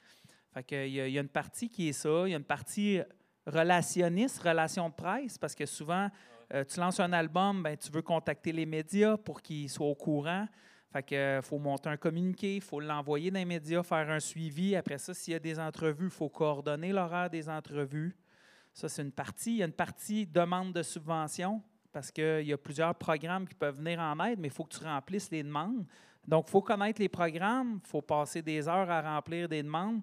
Fait 0.54 0.63
que, 0.63 0.88
il, 0.88 0.93
y 0.93 1.17
a, 1.17 1.22
une 1.22 1.28
partie 1.28 1.67
qui 1.67 1.89
est 1.89 1.93
ça. 1.93 2.24
Il 2.26 2.32
y 2.32 2.34
a 2.34 2.38
une 2.38 2.43
partie 2.43 3.02
relationniste, 3.48 4.41
relation 4.41 4.89
de 4.89 4.93
presse, 4.93 5.38
parce 5.38 5.56
que 5.56 5.65
souvent, 5.65 6.10
euh, 6.54 6.63
tu 6.63 6.80
lances 6.80 7.00
un 7.00 7.12
album, 7.12 7.63
ben, 7.63 7.76
tu 7.76 7.91
veux 7.91 8.02
contacter 8.02 8.52
les 8.52 8.65
médias 8.65 9.17
pour 9.17 9.41
qu'ils 9.41 9.69
soient 9.69 9.88
au 9.88 9.96
courant. 9.96 10.48
Fait 10.91 11.02
que, 11.02 11.15
euh, 11.15 11.41
faut 11.41 11.58
monter 11.58 11.89
un 11.89 11.98
communiqué, 11.98 12.58
il 12.58 12.62
faut 12.62 12.80
l'envoyer 12.80 13.32
dans 13.32 13.39
les 13.39 13.46
médias, 13.46 13.82
faire 13.82 14.10
un 14.10 14.19
suivi. 14.19 14.76
Après 14.76 15.00
ça, 15.00 15.13
s'il 15.13 15.34
y 15.34 15.36
a 15.36 15.39
des 15.39 15.60
entrevues, 15.60 16.06
il 16.06 16.12
faut 16.12 16.30
coordonner 16.30 16.93
l'horaire 16.93 17.30
des 17.30 17.50
entrevues. 17.50 18.15
Ça, 18.74 18.90
c'est 18.90 19.04
une 19.04 19.12
partie. 19.12 19.52
Il 19.52 19.58
y 19.58 19.64
a 19.64 19.66
une 19.66 19.72
partie 19.72 20.26
demande 20.26 20.74
de 20.74 20.84
subvention 20.84 21.62
parce 21.92 22.12
qu'il 22.12 22.42
y 22.42 22.54
a 22.54 22.58
plusieurs 22.58 22.96
programmes 22.96 23.48
qui 23.48 23.54
peuvent 23.54 23.78
venir 23.78 24.00
en 24.00 24.20
aide, 24.26 24.40
mais 24.40 24.48
il 24.48 24.54
faut 24.54 24.64
que 24.64 24.76
tu 24.76 24.84
remplisses 24.84 25.30
les 25.30 25.44
demandes. 25.44 25.86
Donc, 26.28 26.46
il 26.48 26.52
faut 26.52 26.62
connaître 26.62 27.00
les 27.00 27.10
programmes, 27.10 27.80
il 27.84 27.88
faut 27.88 28.02
passer 28.02 28.42
des 28.42 28.68
heures 28.68 28.90
à 28.90 29.02
remplir 29.02 29.48
des 29.48 29.62
demandes. 29.62 30.02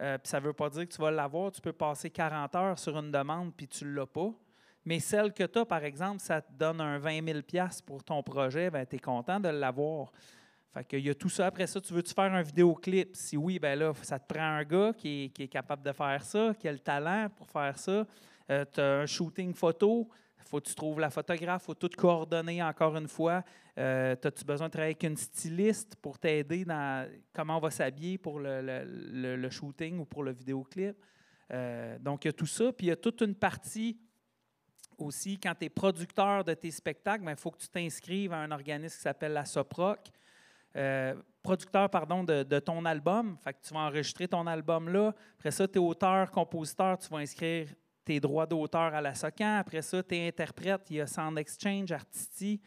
Euh, 0.00 0.18
ça 0.22 0.40
ne 0.40 0.46
veut 0.46 0.52
pas 0.52 0.70
dire 0.70 0.88
que 0.88 0.94
tu 0.94 1.00
vas 1.00 1.10
l'avoir. 1.10 1.50
Tu 1.50 1.60
peux 1.60 1.72
passer 1.72 2.10
40 2.10 2.54
heures 2.54 2.78
sur 2.78 2.96
une 2.96 3.10
demande 3.10 3.52
puis 3.54 3.66
tu 3.66 3.84
ne 3.84 3.90
l'as 3.90 4.06
pas. 4.06 4.32
Mais 4.84 5.00
celle 5.00 5.32
que 5.32 5.44
tu 5.44 5.58
as, 5.58 5.64
par 5.64 5.84
exemple, 5.84 6.20
ça 6.20 6.40
te 6.40 6.52
donne 6.52 6.80
un 6.80 6.98
20 6.98 7.24
000 7.24 7.40
pour 7.86 8.02
ton 8.02 8.22
projet, 8.22 8.70
ben, 8.70 8.84
tu 8.86 8.96
es 8.96 8.98
content 8.98 9.38
de 9.38 9.48
l'avoir. 9.48 10.12
Fait 10.72 10.84
qu'il 10.84 11.00
y 11.00 11.10
a 11.10 11.14
tout 11.14 11.28
ça. 11.28 11.46
Après 11.46 11.66
ça, 11.66 11.80
tu 11.80 11.92
veux-tu 11.92 12.14
faire 12.14 12.32
un 12.32 12.42
vidéoclip? 12.42 13.14
Si 13.14 13.36
oui, 13.36 13.58
ben 13.58 13.78
là, 13.78 13.92
ça 14.02 14.18
te 14.18 14.32
prend 14.32 14.42
un 14.42 14.64
gars 14.64 14.92
qui 14.96 15.24
est, 15.24 15.28
qui 15.28 15.42
est 15.42 15.48
capable 15.48 15.82
de 15.82 15.92
faire 15.92 16.22
ça, 16.24 16.54
qui 16.58 16.66
a 16.66 16.72
le 16.72 16.78
talent 16.78 17.28
pour 17.36 17.50
faire 17.50 17.78
ça. 17.78 18.06
tu 18.48 18.80
as 18.80 19.00
un 19.00 19.06
shooting 19.06 19.52
photo. 19.54 20.08
faut 20.46 20.60
que 20.60 20.68
tu 20.68 20.74
trouves 20.74 20.98
la 20.98 21.10
photographe. 21.10 21.64
faut 21.64 21.74
tout 21.74 21.90
coordonner 21.96 22.62
encore 22.62 22.96
une 22.96 23.08
fois. 23.08 23.44
Euh, 23.78 24.14
As-tu 24.22 24.44
besoin 24.44 24.68
de 24.68 24.72
travailler 24.72 24.92
avec 24.94 25.02
une 25.02 25.16
styliste 25.16 25.96
pour 25.96 26.18
t'aider 26.18 26.64
dans 26.64 27.06
comment 27.34 27.58
on 27.58 27.60
va 27.60 27.70
s'habiller 27.70 28.16
pour 28.18 28.38
le, 28.40 28.60
le- 28.62 29.36
le- 29.36 29.50
shooting 29.50 29.98
ou 29.98 30.04
pour 30.06 30.22
le 30.22 30.32
vidéoclip? 30.32 30.96
Euh, 31.52 31.98
donc, 31.98 32.24
il 32.24 32.28
y 32.28 32.30
a 32.30 32.32
tout 32.32 32.46
ça. 32.46 32.72
Puis, 32.72 32.86
il 32.86 32.88
y 32.90 32.92
a 32.92 32.96
toute 32.96 33.20
une 33.20 33.34
partie 33.34 33.98
aussi, 34.98 35.38
quand 35.38 35.54
tu 35.58 35.66
es 35.66 35.68
producteur 35.68 36.44
de 36.44 36.54
tes 36.54 36.70
spectacles, 36.70 37.24
il 37.28 37.36
faut 37.36 37.50
que 37.50 37.58
tu 37.58 37.68
t'inscrives 37.68 38.32
à 38.32 38.38
un 38.38 38.50
organisme 38.50 38.94
qui 38.96 39.02
s'appelle 39.02 39.32
la 39.32 39.44
SOPROC. 39.44 40.10
Euh, 40.76 41.14
producteur 41.42 41.90
pardon, 41.90 42.24
de, 42.24 42.42
de 42.44 42.58
ton 42.60 42.84
album. 42.84 43.36
Fait 43.42 43.52
que 43.52 43.58
tu 43.66 43.74
vas 43.74 43.80
enregistrer 43.80 44.28
ton 44.28 44.46
album 44.46 44.88
là. 44.88 45.14
Après 45.38 45.50
ça, 45.50 45.66
tu 45.68 45.74
es 45.74 45.78
auteur, 45.78 46.30
compositeur, 46.30 46.98
tu 46.98 47.08
vas 47.08 47.18
inscrire 47.18 47.68
tes 48.04 48.18
droits 48.20 48.46
d'auteur 48.46 48.94
à 48.94 49.00
la 49.00 49.14
SOCAN. 49.14 49.58
Après 49.58 49.82
ça, 49.82 50.02
tu 50.02 50.14
es 50.16 50.28
interprète, 50.28 50.82
il 50.90 50.96
y 50.96 51.00
a 51.00 51.06
Sound 51.06 51.38
Exchange, 51.38 51.92
Artiti, 51.92 52.60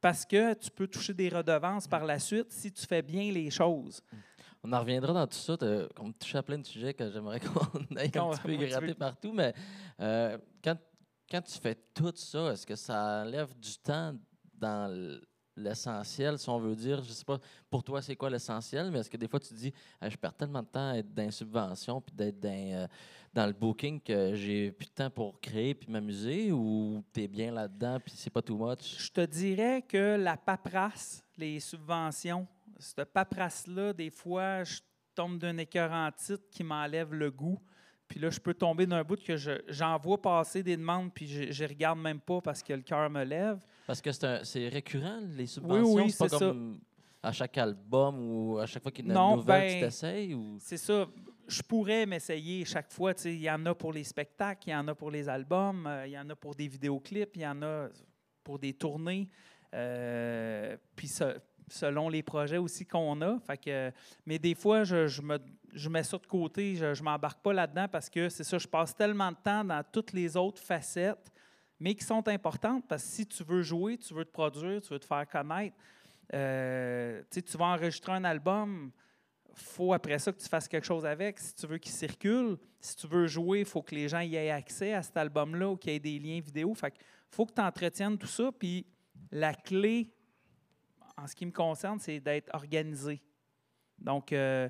parce 0.00 0.24
que 0.24 0.54
tu 0.54 0.70
peux 0.70 0.86
toucher 0.88 1.12
des 1.12 1.28
redevances 1.28 1.86
par 1.86 2.04
la 2.04 2.18
suite 2.18 2.50
si 2.52 2.72
tu 2.72 2.86
fais 2.86 3.02
bien 3.02 3.30
les 3.30 3.50
choses. 3.50 4.00
On 4.62 4.72
en 4.72 4.80
reviendra 4.80 5.12
dans 5.12 5.26
tout 5.26 5.36
ça. 5.38 5.56
t'as- 5.56 5.86
On 5.98 6.08
me 6.08 6.12
touche 6.12 6.34
à 6.34 6.42
plein 6.42 6.58
de 6.58 6.66
sujets 6.66 6.92
que 6.94 7.10
j'aimerais 7.10 7.40
qu'on 7.40 7.96
aille 7.96 8.10
un 8.14 8.30
petit 8.30 8.40
peu 8.42 8.56
gratter 8.66 8.94
partout. 8.94 9.32
Mais 9.32 9.52
euh, 10.00 10.36
quand, 10.62 10.76
quand 11.30 11.42
tu 11.42 11.58
fais 11.58 11.74
tout 11.94 12.12
ça, 12.14 12.52
est-ce 12.52 12.66
que 12.66 12.76
ça 12.76 13.22
enlève 13.24 13.54
du 13.58 13.76
temps 13.78 14.14
dans 14.54 14.90
l- 14.92 15.20
l'essentiel, 15.60 16.38
si 16.38 16.48
on 16.48 16.58
veut 16.58 16.74
dire? 16.74 17.02
Je 17.02 17.12
sais 17.12 17.24
pas, 17.24 17.38
pour 17.68 17.82
toi, 17.82 18.02
c'est 18.02 18.16
quoi 18.16 18.30
l'essentiel? 18.30 18.90
Mais 18.90 19.00
est-ce 19.00 19.10
que 19.10 19.16
des 19.16 19.28
fois, 19.28 19.40
tu 19.40 19.54
dis, 19.54 19.72
Hey, 20.00 20.10
je 20.10 20.16
perds 20.16 20.34
tellement 20.34 20.62
de 20.62 20.68
temps 20.68 20.90
à 20.90 20.96
être 20.96 21.12
dans 21.12 21.22
les 21.22 21.30
subventions 21.30 22.00
puis 22.00 22.14
d'être 22.14 22.40
dans, 22.40 22.50
euh, 22.50 22.86
dans 23.32 23.46
le 23.46 23.52
booking 23.52 24.00
que 24.00 24.34
j'ai 24.34 24.72
plus 24.72 24.86
de 24.86 24.92
temps 24.92 25.10
pour 25.10 25.40
créer 25.40 25.74
puis 25.74 25.90
m'amuser? 25.90 26.52
Ou 26.52 27.02
tu 27.12 27.22
es 27.22 27.28
bien 27.28 27.52
là-dedans 27.52 27.98
puis 28.04 28.14
c'est 28.16 28.30
pas 28.30 28.42
too 28.42 28.56
much? 28.56 28.96
Je 28.98 29.10
te 29.10 29.24
dirais 29.26 29.82
que 29.82 30.16
la 30.16 30.36
paperasse, 30.36 31.22
les 31.36 31.60
subventions, 31.60 32.46
cette 32.78 33.12
paperasse-là, 33.12 33.92
des 33.92 34.10
fois, 34.10 34.64
je 34.64 34.80
tombe 35.14 35.38
d'un 35.38 35.58
écœur 35.58 35.92
en 35.92 36.10
titre 36.12 36.44
qui 36.50 36.64
m'enlève 36.64 37.12
le 37.12 37.30
goût. 37.30 37.60
Puis 38.10 38.18
là, 38.18 38.28
je 38.28 38.40
peux 38.40 38.52
tomber 38.54 38.86
d'un 38.88 39.04
bout 39.04 39.22
que 39.22 39.36
je- 39.36 39.62
j'envoie 39.68 40.20
passer 40.20 40.64
des 40.64 40.76
demandes, 40.76 41.12
puis 41.14 41.28
je 41.52 41.62
ne 41.62 41.68
regarde 41.68 41.96
même 42.00 42.18
pas 42.18 42.40
parce 42.40 42.60
que 42.60 42.72
le 42.72 42.82
cœur 42.82 43.08
me 43.08 43.22
lève. 43.22 43.60
Parce 43.86 44.02
que 44.02 44.10
c'est 44.42 44.66
récurrent, 44.68 45.20
les 45.36 45.46
subventions? 45.46 45.94
oui, 45.94 46.10
c'est 46.10 46.18
pas 46.18 46.28
c'est 46.28 46.38
ça. 46.38 46.46
comme 46.48 46.80
à 47.22 47.30
chaque 47.30 47.56
album 47.58 48.16
ou 48.18 48.58
à 48.58 48.66
chaque 48.66 48.82
fois 48.82 48.90
qu'il 48.90 49.06
y 49.06 49.08
a 49.10 49.12
une 49.12 49.18
Non, 49.20 49.36
nouvelle, 49.36 49.60
ben, 49.62 49.74
tu 49.74 49.84
t'essayes? 49.84 50.34
Ou... 50.34 50.56
C'est 50.58 50.76
ça. 50.76 51.06
Je 51.46 51.62
pourrais 51.62 52.04
m'essayer 52.04 52.64
chaque 52.64 52.90
fois. 52.90 53.14
tu 53.14 53.22
sais, 53.22 53.32
Il 53.34 53.42
y 53.42 53.50
en 53.50 53.64
a 53.66 53.74
pour 53.76 53.92
les 53.92 54.02
spectacles, 54.02 54.68
il 54.68 54.72
y 54.72 54.74
en 54.74 54.88
a 54.88 54.94
pour 54.96 55.12
les 55.12 55.28
albums, 55.28 55.86
euh, 55.86 56.06
il 56.08 56.12
y 56.12 56.18
en 56.18 56.28
a 56.30 56.34
pour 56.34 56.56
des 56.56 56.66
vidéoclips, 56.66 57.36
il 57.36 57.42
y 57.42 57.46
en 57.46 57.62
a 57.62 57.88
pour 58.42 58.58
des 58.58 58.72
tournées. 58.72 59.28
Euh, 59.72 60.76
puis 60.96 61.06
se- 61.06 61.38
selon 61.68 62.08
les 62.08 62.22
projets 62.24 62.56
aussi 62.58 62.84
qu'on 62.84 63.20
a. 63.22 63.38
Fait 63.38 63.56
que, 63.56 63.92
mais 64.26 64.38
des 64.40 64.56
fois, 64.56 64.82
je, 64.82 65.06
je 65.06 65.22
me, 65.22 65.38
je 65.74 65.88
mets 65.88 66.02
ça 66.02 66.18
de 66.18 66.26
côté, 66.26 66.74
je 66.76 66.86
ne 66.86 67.04
m'embarque 67.04 67.40
pas 67.42 67.52
là-dedans 67.52 67.88
parce 67.88 68.08
que 68.10 68.28
c'est 68.28 68.44
ça, 68.44 68.58
je 68.58 68.66
passe 68.66 68.94
tellement 68.94 69.30
de 69.30 69.36
temps 69.42 69.64
dans 69.64 69.82
toutes 69.92 70.12
les 70.12 70.36
autres 70.36 70.62
facettes, 70.62 71.32
mais 71.78 71.94
qui 71.94 72.04
sont 72.04 72.26
importantes 72.28 72.84
parce 72.88 73.02
que 73.02 73.08
si 73.08 73.26
tu 73.26 73.44
veux 73.44 73.62
jouer, 73.62 73.96
tu 73.98 74.14
veux 74.14 74.24
te 74.24 74.32
produire, 74.32 74.80
tu 74.80 74.88
veux 74.88 74.98
te 74.98 75.06
faire 75.06 75.26
connaître, 75.28 75.76
euh, 76.34 77.22
tu 77.30 77.56
vas 77.56 77.66
enregistrer 77.66 78.12
un 78.12 78.24
album, 78.24 78.92
faut 79.54 79.92
après 79.92 80.18
ça 80.18 80.32
que 80.32 80.38
tu 80.38 80.48
fasses 80.48 80.68
quelque 80.68 80.86
chose 80.86 81.04
avec. 81.04 81.38
Si 81.38 81.54
tu 81.54 81.66
veux 81.66 81.78
qu'il 81.78 81.92
circule, 81.92 82.56
si 82.80 82.96
tu 82.96 83.06
veux 83.06 83.26
jouer, 83.26 83.60
il 83.60 83.66
faut 83.66 83.82
que 83.82 83.94
les 83.94 84.08
gens 84.08 84.20
y 84.20 84.36
aient 84.36 84.50
accès 84.50 84.94
à 84.94 85.02
cet 85.02 85.16
album-là 85.16 85.70
ou 85.70 85.76
qu'il 85.76 85.92
y 85.92 85.96
ait 85.96 86.00
des 86.00 86.18
liens 86.18 86.40
vidéo. 86.40 86.74
Fait 86.74 86.94
faut 87.28 87.46
que 87.46 87.52
tu 87.52 87.60
entretiennes 87.60 88.18
tout 88.18 88.26
ça. 88.26 88.50
Puis 88.52 88.86
la 89.30 89.54
clé, 89.54 90.12
en 91.16 91.26
ce 91.26 91.34
qui 91.34 91.46
me 91.46 91.52
concerne, 91.52 91.98
c'est 91.98 92.20
d'être 92.20 92.52
organisé. 92.54 93.20
Donc, 93.98 94.32
euh, 94.32 94.68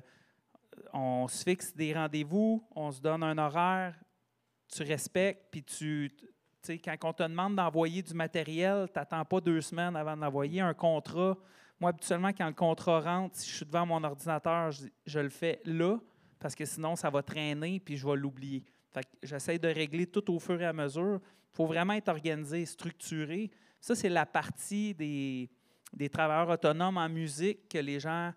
on 0.93 1.27
se 1.27 1.43
fixe 1.43 1.75
des 1.75 1.93
rendez-vous, 1.93 2.63
on 2.75 2.91
se 2.91 3.01
donne 3.01 3.23
un 3.23 3.37
horaire, 3.37 3.95
tu 4.67 4.83
respectes, 4.83 5.47
puis 5.51 5.63
tu. 5.63 6.11
sais, 6.61 6.77
quand 6.79 6.95
on 7.03 7.13
te 7.13 7.23
demande 7.23 7.55
d'envoyer 7.55 8.01
du 8.01 8.13
matériel, 8.13 8.87
tu 8.93 8.99
n'attends 8.99 9.25
pas 9.25 9.41
deux 9.41 9.61
semaines 9.61 9.95
avant 9.95 10.15
d'envoyer 10.15 10.61
un 10.61 10.73
contrat. 10.73 11.37
Moi, 11.79 11.89
habituellement, 11.89 12.29
quand 12.29 12.47
le 12.47 12.53
contrat 12.53 13.01
rentre, 13.01 13.35
si 13.35 13.49
je 13.49 13.55
suis 13.57 13.65
devant 13.65 13.85
mon 13.85 14.03
ordinateur, 14.03 14.71
je, 14.71 15.19
le 15.19 15.29
fais 15.29 15.61
là, 15.65 15.97
parce 16.39 16.55
que 16.55 16.65
sinon, 16.65 16.95
ça 16.95 17.09
va 17.09 17.23
traîner, 17.23 17.79
puis 17.79 17.97
je 17.97 18.07
vais 18.07 18.15
l'oublier. 18.15 18.63
Fait 18.91 19.03
que 19.03 19.09
j'essaie 19.23 19.57
de 19.57 19.67
régler 19.67 20.05
tout 20.05 20.33
au 20.33 20.39
fur 20.39 20.61
et 20.61 20.65
à 20.65 20.73
mesure. 20.73 21.19
Il 21.23 21.55
faut 21.55 21.65
vraiment 21.65 21.93
être 21.93 22.09
organisé, 22.09 22.65
structuré. 22.65 23.49
Ça, 23.79 23.95
c'est 23.95 24.09
la 24.09 24.25
partie 24.25 24.93
des 24.93 26.09
travailleurs 26.11 26.49
autonomes 26.49 26.97
en 26.97 27.09
musique 27.09 27.67
que 27.67 27.79
les 27.79 27.99
gens 27.99 28.31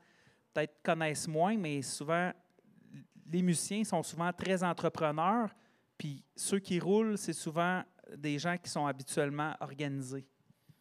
peut-être 0.54 0.80
connaissent 0.82 1.26
moins, 1.28 1.56
mais 1.56 1.82
souvent, 1.82 2.32
les 3.30 3.42
musiciens 3.42 3.82
sont 3.84 4.02
souvent 4.02 4.32
très 4.32 4.62
entrepreneurs, 4.62 5.50
puis 5.98 6.22
ceux 6.36 6.60
qui 6.60 6.78
roulent, 6.78 7.18
c'est 7.18 7.32
souvent 7.32 7.82
des 8.16 8.38
gens 8.38 8.56
qui 8.56 8.70
sont 8.70 8.86
habituellement 8.86 9.54
organisés. 9.60 10.26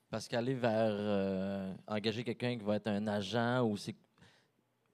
Parce 0.09 0.27
qu'aller 0.27 0.53
vers 0.53 0.91
euh, 0.91 1.73
engager 1.87 2.23
quelqu'un 2.23 2.55
qui 2.57 2.63
va 2.63 2.75
être 2.75 2.87
un 2.87 3.07
agent 3.07 3.63
ou 3.65 3.75
c'est. 3.77 3.95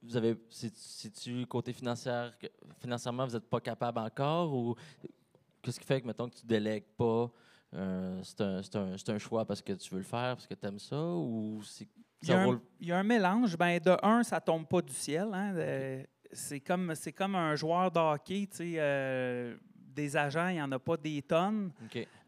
Vous 0.02 0.16
avez. 0.16 0.38
Si 0.50 1.12
tu 1.12 1.46
côté 1.46 1.74
financier, 1.74 2.30
que- 2.40 2.48
financièrement, 2.80 3.26
vous 3.26 3.34
n'êtes 3.34 3.50
pas 3.50 3.60
capable 3.60 4.00
encore 4.00 4.54
ou 4.54 4.76
qu'est-ce 5.62 5.78
qui 5.78 5.86
fait 5.86 6.00
que, 6.00 6.08
mettons, 6.08 6.30
que 6.30 6.36
tu 6.38 6.46
délègues 6.46 6.86
pas? 6.96 7.30
euh, 7.74 8.20
c'est 8.24 8.42
un, 8.42 8.60
un- 8.60 8.98
c'est 8.98 9.10
un 9.10 9.18
choix 9.20 9.46
parce 9.46 9.62
que 9.62 9.74
tu 9.74 9.90
veux 9.92 10.00
le 10.00 10.04
faire, 10.06 10.36
parce 10.38 10.48
que 10.48 10.54
tu 10.54 10.66
aimes 10.66 10.80
ça 10.80 11.04
ou 11.04 11.62
c'est. 11.66 11.88
Il 12.22 12.30
y, 12.30 12.34
a 12.34 12.40
un, 12.42 12.46
roule- 12.46 12.62
il 12.80 12.88
y 12.88 12.92
a 12.92 12.98
un 12.98 13.04
mélange. 13.04 13.58
Ben, 13.58 13.80
de 13.80 13.96
un, 14.04 14.24
ça 14.24 14.42
tombe 14.42 14.68
pas 14.68 14.82
du 14.82 14.94
ciel. 14.94 15.30
hein. 15.34 15.54
C'est 16.32 16.60
comme, 16.60 16.94
comme 17.18 17.36
un 17.36 17.56
joueur 17.56 17.90
de 17.92 18.00
hockey. 18.00 18.48
tu 18.52 18.58
sais, 18.58 18.74
euh, 18.78 19.56
des 19.76 20.16
agents, 20.16 20.48
il 20.50 20.56
n'y 20.56 20.62
en 20.62 20.72
a 20.72 20.80
pas 20.80 20.98
des 20.98 21.22
tonnes. 21.22 21.72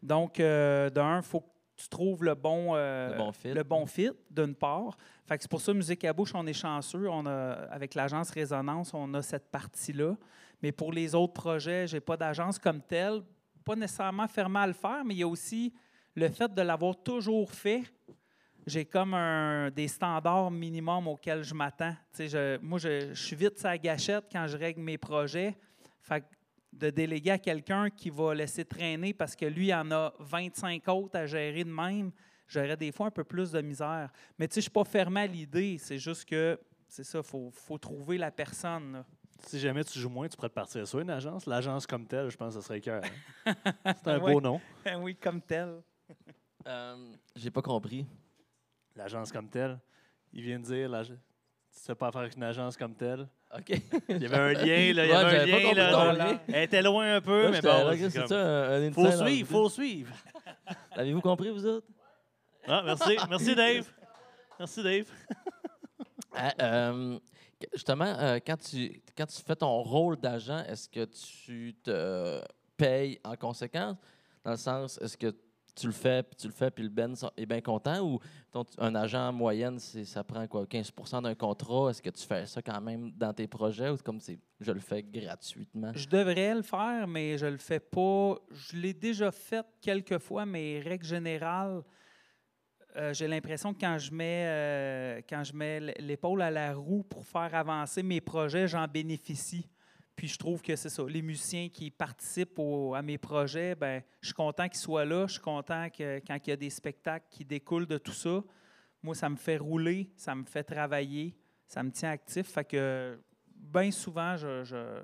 Donc, 0.02 0.40
euh, 0.40 0.90
de 0.90 1.00
un, 1.00 1.18
il 1.18 1.22
faut 1.22 1.40
que 1.40 1.46
tu 1.76 1.88
trouves 1.88 2.24
le 2.24 2.34
bon, 2.34 2.72
euh, 2.74 3.12
Le 3.12 3.16
bon 3.18 3.32
fit. 3.32 3.52
le 3.52 3.62
bon 3.62 3.86
fit, 3.86 4.10
d'une 4.30 4.54
part. 4.54 4.96
Fait 5.26 5.36
que 5.36 5.42
c'est 5.42 5.50
pour 5.50 5.60
ça, 5.60 5.72
Musique 5.72 6.04
à 6.04 6.12
bouche, 6.12 6.32
on 6.34 6.46
est 6.46 6.52
chanceux. 6.52 7.08
On 7.08 7.24
a, 7.26 7.52
avec 7.70 7.94
l'agence 7.94 8.30
Résonance, 8.30 8.92
on 8.94 9.12
a 9.14 9.22
cette 9.22 9.50
partie-là. 9.50 10.16
Mais 10.62 10.72
pour 10.72 10.92
les 10.92 11.14
autres 11.14 11.32
projets, 11.34 11.86
je 11.86 11.96
n'ai 11.96 12.00
pas 12.00 12.16
d'agence 12.16 12.58
comme 12.58 12.80
telle. 12.80 13.20
Pas 13.64 13.76
nécessairement 13.76 14.26
fermé 14.28 14.58
à 14.60 14.66
le 14.66 14.72
faire, 14.72 15.04
mais 15.04 15.14
il 15.14 15.18
y 15.18 15.22
a 15.22 15.28
aussi 15.28 15.72
le 16.14 16.28
fait 16.28 16.52
de 16.52 16.62
l'avoir 16.62 16.96
toujours 17.02 17.50
fait, 17.52 17.82
j'ai 18.66 18.84
comme 18.84 19.14
un, 19.14 19.70
des 19.70 19.88
standards 19.88 20.50
minimums 20.50 21.08
auxquels 21.08 21.42
je 21.42 21.54
m'attends. 21.54 21.92
Tu 22.12 22.16
sais, 22.16 22.28
je- 22.28 22.58
moi, 22.60 22.78
je, 22.78 23.12
je 23.12 23.22
suis 23.22 23.36
vite 23.36 23.58
sa 23.58 23.76
gâchette 23.78 24.26
quand 24.30 24.46
je 24.46 24.56
règle 24.56 24.80
mes 24.80 24.98
projets. 24.98 25.56
Fait 26.00 26.20
que 26.20 26.26
de 26.72 26.90
déléguer 26.90 27.32
à 27.32 27.38
quelqu'un 27.38 27.90
qui 27.90 28.08
va 28.10 28.34
laisser 28.34 28.64
traîner 28.64 29.12
parce 29.12 29.36
que 29.36 29.44
lui, 29.46 29.66
il 29.68 29.74
en 29.74 29.90
a 29.90 30.12
25 30.20 30.86
autres 30.88 31.18
à 31.18 31.26
gérer 31.26 31.64
de 31.64 31.70
même, 31.70 32.10
j'aurais 32.48 32.76
des 32.76 32.92
fois 32.92 33.06
un 33.08 33.10
peu 33.10 33.24
plus 33.24 33.50
de 33.52 33.60
misère. 33.60 34.10
Mais 34.38 34.48
tu 34.48 34.54
sais, 34.54 34.60
je 34.60 34.66
ne 34.66 34.70
suis 34.70 34.70
pas 34.70 34.84
fermé 34.84 35.20
à 35.22 35.26
l'idée. 35.26 35.76
C'est 35.78 35.98
juste 35.98 36.24
que, 36.24 36.58
c'est 36.88 37.04
ça, 37.04 37.18
il 37.18 37.24
faut, 37.24 37.50
faut 37.52 37.78
trouver 37.78 38.16
la 38.16 38.30
personne. 38.30 38.92
là. 38.92 39.06
Si 39.44 39.58
jamais 39.58 39.82
tu 39.84 39.98
joues 39.98 40.08
moins, 40.08 40.28
tu 40.28 40.36
pourrais 40.36 40.48
te 40.50 40.54
partir 40.54 40.86
sur 40.86 41.00
une 41.00 41.10
agence. 41.10 41.46
L'agence 41.46 41.86
comme 41.86 42.06
telle, 42.06 42.30
je 42.30 42.36
pense 42.36 42.54
que 42.54 42.60
ce 42.60 42.66
serait 42.66 42.80
cœur. 42.80 43.02
C'est 43.44 44.08
un 44.08 44.18
beau 44.20 44.40
nom. 44.40 44.60
oui, 45.00 45.16
comme 45.16 45.42
tel. 45.42 45.82
Euh, 46.66 47.12
J'ai 47.36 47.50
pas 47.50 47.60
compris. 47.62 48.06
L'agence 48.96 49.32
comme 49.32 49.48
telle. 49.48 49.78
Il 50.32 50.42
vient 50.42 50.58
de 50.58 50.64
dire, 50.64 50.88
l'ag- 50.88 51.06
tu 51.06 51.12
ne 51.12 51.16
sais 51.70 51.94
pas 51.94 52.10
faire 52.12 52.20
avec 52.22 52.36
une 52.36 52.42
agence 52.42 52.76
comme 52.76 52.94
telle. 52.94 53.28
OK. 53.56 53.70
Il 54.08 54.22
y 54.22 54.26
avait 54.26 54.36
un 54.36 54.52
lien, 54.52 54.92
là. 54.94 55.04
Il 55.04 55.10
y 55.10 55.12
avait 55.12 55.52
un 55.52 55.72
lien, 55.74 56.14
là. 56.14 56.40
Elle 56.48 56.62
était 56.64 56.82
loin 56.82 57.16
un 57.16 57.20
peu, 57.20 57.44
Là, 57.44 57.50
mais 57.50 57.60
bon. 57.60 57.96
c'est 58.10 58.18
comme- 58.18 58.26
ça, 58.26 58.40
un, 58.74 58.82
un 58.88 58.92
Faut 58.92 59.10
suivre, 59.10 59.48
faut 59.48 59.68
suivre. 59.70 60.14
L'avez-vous 60.96 61.20
compris, 61.20 61.50
vous 61.50 61.66
autres? 61.66 61.86
Ah, 62.66 62.82
merci, 62.84 63.16
merci 63.28 63.54
Dave. 63.54 63.86
Merci 64.58 64.82
Dave. 64.82 65.06
Ah, 66.34 66.50
euh, 66.62 67.18
justement, 67.74 68.06
euh, 68.18 68.38
quand, 68.46 68.56
tu, 68.56 69.02
quand 69.14 69.26
tu 69.26 69.42
fais 69.42 69.54
ton 69.54 69.82
rôle 69.82 70.16
d'agent, 70.16 70.64
est-ce 70.66 70.88
que 70.88 71.04
tu 71.04 71.74
te 71.84 72.40
payes 72.74 73.20
en 73.22 73.36
conséquence? 73.36 73.96
Dans 74.42 74.52
le 74.52 74.56
sens, 74.56 74.98
est-ce 75.02 75.18
que 75.18 75.34
tu 75.74 75.86
le 75.86 75.92
fais, 75.92 76.22
puis 76.22 76.36
tu 76.36 76.46
le 76.46 76.52
fais, 76.52 76.70
puis 76.70 76.84
le 76.84 76.90
Ben 76.90 77.14
est 77.36 77.46
bien 77.46 77.60
content? 77.60 78.00
Ou 78.00 78.18
un 78.78 78.94
agent 78.94 79.28
en 79.28 79.32
moyenne, 79.32 79.78
ça 79.78 80.22
prend 80.22 80.46
quoi, 80.46 80.64
15% 80.64 81.22
d'un 81.22 81.34
contrat? 81.34 81.90
Est-ce 81.90 82.02
que 82.02 82.10
tu 82.10 82.26
fais 82.26 82.46
ça 82.46 82.60
quand 82.62 82.80
même 82.80 83.10
dans 83.12 83.32
tes 83.32 83.46
projets 83.46 83.90
ou 83.90 83.96
comme 83.96 84.20
c'est 84.20 84.38
je 84.60 84.72
le 84.72 84.80
fais 84.80 85.02
gratuitement? 85.02 85.92
Je 85.94 86.08
devrais 86.08 86.54
le 86.54 86.62
faire, 86.62 87.06
mais 87.08 87.38
je 87.38 87.46
le 87.46 87.56
fais 87.56 87.80
pas. 87.80 88.36
Je 88.50 88.76
l'ai 88.76 88.94
déjà 88.94 89.30
fait 89.30 89.66
quelques 89.80 90.18
fois, 90.18 90.46
mais 90.46 90.80
règle 90.80 91.04
générale, 91.04 91.82
euh, 92.96 93.14
j'ai 93.14 93.26
l'impression 93.26 93.72
que 93.72 93.80
quand 93.80 93.98
je 93.98 94.12
mets, 94.12 94.44
euh, 94.46 95.20
quand 95.28 95.42
je 95.44 95.54
mets 95.54 95.80
l'épaule 95.98 96.42
à 96.42 96.50
la 96.50 96.74
roue 96.74 97.02
pour 97.02 97.24
faire 97.24 97.54
avancer 97.54 98.02
mes 98.02 98.20
projets, 98.20 98.68
j'en 98.68 98.86
bénéficie. 98.86 99.66
Puis 100.14 100.28
je 100.28 100.38
trouve 100.38 100.60
que 100.62 100.76
c'est 100.76 100.88
ça. 100.90 101.02
Les 101.08 101.22
musiciens 101.22 101.68
qui 101.68 101.90
participent 101.90 102.58
au- 102.58 102.94
à 102.94 103.02
mes 103.02 103.18
projets, 103.18 103.74
ben, 103.74 104.02
je 104.20 104.26
suis 104.26 104.34
content 104.34 104.68
qu'ils 104.68 104.78
soient 104.80 105.04
là. 105.04 105.26
Je 105.26 105.32
suis 105.34 105.40
content 105.42 105.88
que 105.90 106.20
quand 106.26 106.36
il 106.46 106.50
y 106.50 106.52
a 106.52 106.56
des 106.56 106.70
spectacles 106.70 107.26
qui 107.30 107.44
découlent 107.44 107.86
de 107.86 107.98
tout 107.98 108.12
ça, 108.12 108.42
moi, 109.02 109.14
ça 109.14 109.28
me 109.28 109.36
fait 109.36 109.56
rouler, 109.56 110.10
ça 110.16 110.34
me 110.34 110.44
fait 110.44 110.62
travailler, 110.64 111.34
ça 111.66 111.82
me 111.82 111.90
tient 111.90 112.10
actif. 112.10 112.46
Fait 112.48 112.64
que 112.64 113.18
bien 113.56 113.90
souvent, 113.90 114.36
je, 114.36 114.62
je- 114.64 115.02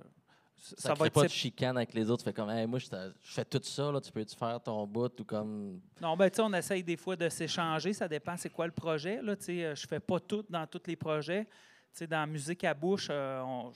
Ça, 0.76 0.92
va 0.94 1.06
être 1.06 1.12
pas 1.14 1.22
de 1.22 1.28
chicane 1.28 1.76
avec 1.76 1.94
les 1.94 2.10
autres. 2.10 2.24
Tu 2.24 2.28
fais 2.30 2.32
comme, 2.34 2.50
Hey, 2.50 2.66
moi, 2.66 2.80
je, 2.80 2.86
fais 3.22 3.44
tout 3.44 3.60
ça, 3.62 3.90
là, 3.92 4.00
tu 4.00 4.10
peux-tu 4.12 4.34
faire 4.36 4.60
ton 4.60 4.86
bout 4.88 5.20
ou 5.20 5.24
comme. 5.24 5.80
Non, 6.00 6.16
ben, 6.16 6.28
tu 6.28 6.36
sais, 6.36 6.42
on 6.42 6.52
essaye 6.52 6.82
des 6.82 6.96
fois 6.96 7.14
de 7.16 7.28
s'échanger. 7.28 7.92
Ça 7.92 8.08
dépend 8.08 8.36
c'est 8.36 8.50
quoi 8.50 8.66
le 8.66 8.72
projet. 8.72 9.22
Là, 9.22 9.36
tu 9.36 9.44
sais, 9.44 9.64
euh, 9.64 9.74
je 9.76 9.86
fais 9.86 10.00
pas 10.00 10.18
tout 10.20 10.44
dans 10.50 10.66
tous 10.66 10.82
les 10.86 10.96
projets. 10.96 11.44
Tu 11.44 11.50
sais, 11.92 12.06
dans 12.08 12.26
Musique 12.28 12.64
à 12.64 12.74
bouche, 12.74 13.06
euh, 13.10 13.40
on- 13.42 13.72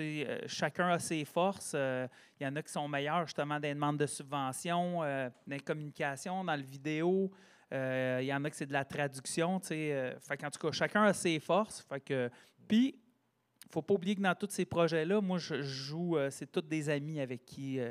euh, 0.00 0.38
chacun 0.46 0.88
a 0.88 0.98
ses 0.98 1.24
forces. 1.24 1.72
Euh, 1.74 2.06
Il 2.40 2.44
y 2.44 2.46
en 2.46 2.54
a 2.56 2.62
qui 2.62 2.72
sont 2.72 2.88
meilleurs 2.88 3.26
justement 3.26 3.54
dans 3.56 3.62
les 3.68 3.74
demandes 3.74 3.98
de 3.98 4.06
subventions, 4.06 5.02
euh, 5.02 5.28
dans 5.46 5.54
les 5.54 5.60
communications, 5.60 6.44
dans 6.44 6.56
le 6.56 6.62
vidéo. 6.62 7.30
Euh, 7.72 8.18
Il 8.22 8.26
y 8.26 8.34
en 8.34 8.44
a 8.44 8.50
qui 8.50 8.56
c'est 8.56 8.66
de 8.66 8.72
la 8.72 8.84
traduction. 8.84 9.60
euh, 9.70 10.18
fait 10.20 10.36
qu'en 10.36 10.50
tout 10.50 10.58
cas, 10.58 10.72
chacun 10.72 11.04
a 11.04 11.12
ses 11.12 11.38
forces. 11.40 11.80
Fait 11.82 12.00
que, 12.00 12.30
puis, 12.68 12.98
faut 13.70 13.82
pas 13.82 13.94
oublier 13.94 14.14
que 14.16 14.20
dans 14.20 14.34
tous 14.34 14.50
ces 14.50 14.64
projets-là, 14.66 15.20
moi, 15.20 15.38
je 15.38 15.62
joue, 15.62 16.16
euh, 16.16 16.30
c'est 16.30 16.50
tous 16.50 16.60
des 16.62 16.88
amis 16.90 17.20
avec 17.20 17.44
qui 17.44 17.80
euh, 17.80 17.90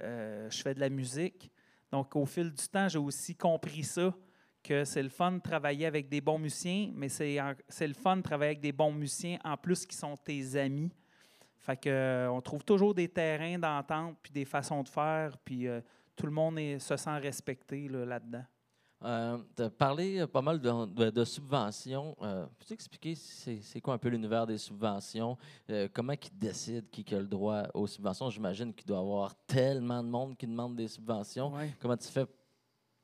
euh, 0.00 0.50
je 0.50 0.62
fais 0.62 0.74
de 0.74 0.80
la 0.80 0.88
musique. 0.88 1.50
Donc, 1.92 2.14
au 2.16 2.26
fil 2.26 2.50
du 2.52 2.68
temps, 2.68 2.88
j'ai 2.88 2.98
aussi 2.98 3.36
compris 3.36 3.84
ça, 3.84 4.12
que 4.64 4.84
c'est 4.84 5.02
le 5.04 5.08
fun 5.08 5.30
de 5.30 5.38
travailler 5.38 5.86
avec 5.86 6.08
des 6.08 6.20
bons 6.20 6.40
musiciens, 6.40 6.90
mais 6.92 7.08
c'est 7.08 7.40
en- 7.40 7.54
c'est 7.68 7.86
le 7.86 7.94
fun 7.94 8.16
de 8.16 8.22
travailler 8.22 8.50
avec 8.50 8.60
des 8.60 8.72
bons 8.72 8.90
musiciens 8.90 9.38
en 9.44 9.56
plus 9.56 9.86
qui 9.86 9.94
sont 9.96 10.16
tes 10.16 10.56
amis. 10.56 10.90
Fait 11.66 11.76
que, 11.76 11.88
euh, 11.90 12.30
on 12.30 12.40
trouve 12.40 12.64
toujours 12.64 12.94
des 12.94 13.08
terrains 13.08 13.58
d'entente, 13.58 14.16
puis 14.22 14.30
des 14.32 14.44
façons 14.44 14.84
de 14.84 14.88
faire, 14.88 15.36
puis 15.38 15.66
euh, 15.66 15.80
tout 16.14 16.24
le 16.26 16.30
monde 16.32 16.60
est- 16.60 16.78
se 16.78 16.96
sent 16.96 17.18
respecté 17.18 17.88
là, 17.88 18.04
là-dedans. 18.06 18.44
Euh, 19.04 19.36
tu 19.56 19.62
as 19.64 19.68
parlé 19.70 20.24
pas 20.28 20.40
mal 20.40 20.60
de, 20.60 20.86
de- 20.86 21.10
de 21.10 21.24
subventions. 21.24 22.16
Peux-tu 22.58 22.72
expliquer 22.72 23.14
c'est 23.16 23.80
quoi 23.82 23.94
un 23.94 23.98
peu 23.98 24.08
l'univers 24.08 24.46
des 24.46 24.56
subventions? 24.58 25.36
Comment 25.92 26.12
ils 26.14 26.38
décident 26.38 26.86
qui 26.90 27.04
a 27.14 27.18
le 27.18 27.26
droit 27.26 27.64
aux 27.74 27.86
subventions? 27.88 28.30
J'imagine 28.30 28.72
qu'il 28.72 28.86
doit 28.86 28.96
y 28.98 29.00
avoir 29.00 29.34
tellement 29.46 30.02
de 30.02 30.08
monde 30.08 30.36
qui 30.36 30.46
demande 30.46 30.76
des 30.76 30.88
subventions. 30.88 31.50
Comment 31.80 31.96
tu 31.96 32.08
fais 32.08 32.24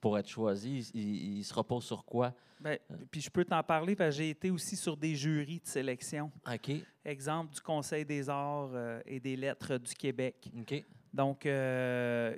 pour 0.03 0.19
être 0.19 0.29
choisi? 0.29 0.91
Il, 0.95 1.39
il 1.39 1.45
se 1.45 1.55
repose 1.55 1.85
sur 1.85 2.05
quoi? 2.05 2.35
Ben, 2.61 2.77
puis 3.11 3.21
je 3.21 3.31
peux 3.31 3.45
t'en 3.45 3.63
parler 3.63 3.95
parce 3.97 4.11
que 4.17 4.23
j'ai 4.23 4.31
été 4.31 4.51
aussi 4.51 4.77
sur 4.77 4.97
des 4.97 5.15
jurys 5.15 5.61
de 5.61 5.67
sélection. 5.67 6.31
OK. 6.47 6.73
Exemple 7.05 7.55
du 7.55 7.61
Conseil 7.61 8.05
des 8.05 8.29
arts 8.29 8.71
euh, 8.75 9.01
et 9.07 9.21
des 9.21 9.37
lettres 9.37 9.79
du 9.79 9.95
Québec. 9.95 10.51
OK. 10.61 10.85
Donc, 11.15 11.47
euh, 11.47 12.37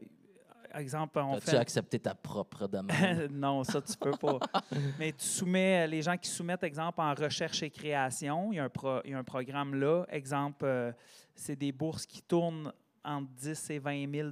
exemple, 0.74 1.18
on 1.18 1.35
As-tu 1.37 1.50
fait... 1.53 1.57
accepté 1.57 1.98
ta 1.98 2.14
propre 2.14 2.66
demande? 2.68 2.90
non, 3.33 3.64
ça, 3.64 3.81
tu 3.81 3.96
peux 3.96 4.12
pas. 4.12 4.38
Mais 4.98 5.12
tu 5.12 5.24
soumets, 5.24 5.87
les 5.87 6.03
gens 6.03 6.18
qui 6.18 6.29
soumettent, 6.29 6.64
exemple, 6.64 7.00
en 7.00 7.14
recherche 7.14 7.62
et 7.62 7.70
création, 7.70 8.53
il 8.53 8.57
y 8.57 8.59
a 8.59 8.64
un, 8.64 8.68
pro- 8.68 9.00
il 9.07 9.12
y 9.12 9.14
a 9.14 9.18
un 9.18 9.24
programme 9.24 9.74
là. 9.74 10.05
Exemple, 10.11 10.64
euh, 10.66 10.92
c'est 11.35 11.57
des 11.57 11.72
bourses 11.72 12.05
qui 12.05 12.20
tournent 12.20 12.72
entre 13.05 13.31
10 13.33 13.70
et 13.70 13.79
20 13.79 14.11
000 14.11 14.29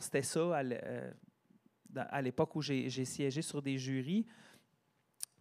C'était 0.00 0.22
ça 0.22 0.40
euh, 0.40 1.10
dans- 1.96 2.06
à 2.10 2.22
l'époque 2.22 2.54
où 2.54 2.62
j'ai 2.62 2.88
siégé 3.04 3.42
sur 3.42 3.60
des 3.62 3.78
jurys. 3.78 4.26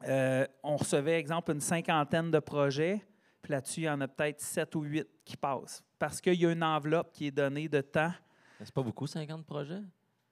Euh, 0.07 0.45
on 0.63 0.77
recevait, 0.77 1.19
exemple, 1.19 1.51
une 1.51 1.61
cinquantaine 1.61 2.31
de 2.31 2.39
projets. 2.39 3.05
Puis 3.41 3.51
là-dessus, 3.51 3.81
il 3.81 3.85
y 3.85 3.89
en 3.89 4.01
a 4.01 4.07
peut-être 4.07 4.41
7 4.41 4.73
ou 4.75 4.81
8 4.81 5.07
qui 5.23 5.37
passent. 5.37 5.83
Parce 5.99 6.19
qu'il 6.19 6.33
y 6.35 6.45
a 6.45 6.51
une 6.51 6.63
enveloppe 6.63 7.11
qui 7.11 7.27
est 7.27 7.31
donnée 7.31 7.67
de 7.69 7.81
temps. 7.81 8.11
C'est 8.63 8.73
pas 8.73 8.81
beaucoup, 8.81 9.05
50 9.07 9.45
projets? 9.45 9.81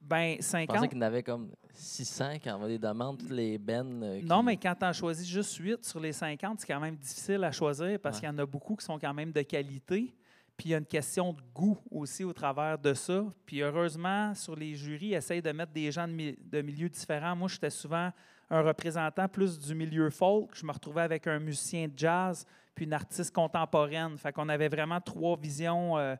Ben, 0.01 0.35
Je 0.39 0.43
50, 0.43 0.75
pensais 0.75 0.87
qu'il 0.89 0.97
y 0.97 0.99
en 0.99 1.05
avait 1.05 1.23
comme 1.23 1.51
600 1.73 2.39
qui 2.39 2.49
envoyaient 2.51 2.77
des 2.77 2.87
demandes, 2.87 3.19
toutes 3.19 3.29
les 3.29 3.57
bennes. 3.57 4.03
euh, 4.03 4.19
qui- 4.19 4.25
Non, 4.25 4.43
mais 4.43 4.57
quand 4.57 4.75
tu 4.77 4.85
en 4.85 4.91
choisis 4.91 5.27
juste 5.27 5.55
8 5.57 5.85
sur 5.85 5.99
les 5.99 6.11
50, 6.11 6.59
c'est 6.59 6.67
quand 6.67 6.79
même 6.79 6.95
difficile 6.97 7.43
à 7.43 7.51
choisir 7.51 7.97
parce 7.99 8.17
Ouais. 8.17 8.21
qu'il 8.21 8.29
y 8.29 8.31
en 8.31 8.37
a 8.39 8.45
beaucoup 8.45 8.75
qui 8.75 8.83
sont 8.85 8.99
quand 8.99 9.13
même 9.13 9.31
de 9.31 9.41
qualité. 9.43 10.13
Puis 10.57 10.69
il 10.69 10.71
y 10.71 10.75
a 10.75 10.77
une 10.77 10.85
question 10.85 11.33
de 11.33 11.41
goût 11.53 11.77
aussi 11.89 12.23
au 12.23 12.31
travers 12.33 12.77
de 12.77 12.93
ça. 12.93 13.25
Puis 13.45 13.61
heureusement, 13.61 14.33
sur 14.35 14.55
les 14.55 14.75
jurys, 14.75 15.07
ils 15.07 15.13
essayent 15.15 15.41
de 15.41 15.51
mettre 15.51 15.71
des 15.71 15.91
gens 15.91 16.07
de, 16.07 16.13
mi- 16.13 16.37
de 16.39 16.61
milieux 16.61 16.89
différents. 16.89 17.35
Moi, 17.35 17.47
j'étais 17.47 17.71
souvent 17.71 18.11
un 18.49 18.61
représentant 18.61 19.27
plus 19.27 19.57
du 19.57 19.73
milieu 19.73 20.09
folk. 20.11 20.51
Je 20.53 20.65
me 20.65 20.71
retrouvais 20.71 21.01
avec 21.01 21.25
un 21.27 21.39
musicien 21.39 21.87
de 21.87 21.93
jazz 21.97 22.45
puis 22.75 22.85
une 22.85 22.93
artiste 22.93 23.33
contemporaine. 23.33 24.17
Fait 24.17 24.31
qu'on 24.31 24.47
avait 24.49 24.67
vraiment 24.69 25.01
trois 25.01 25.37
visions. 25.37 25.97
euh. 25.97 26.15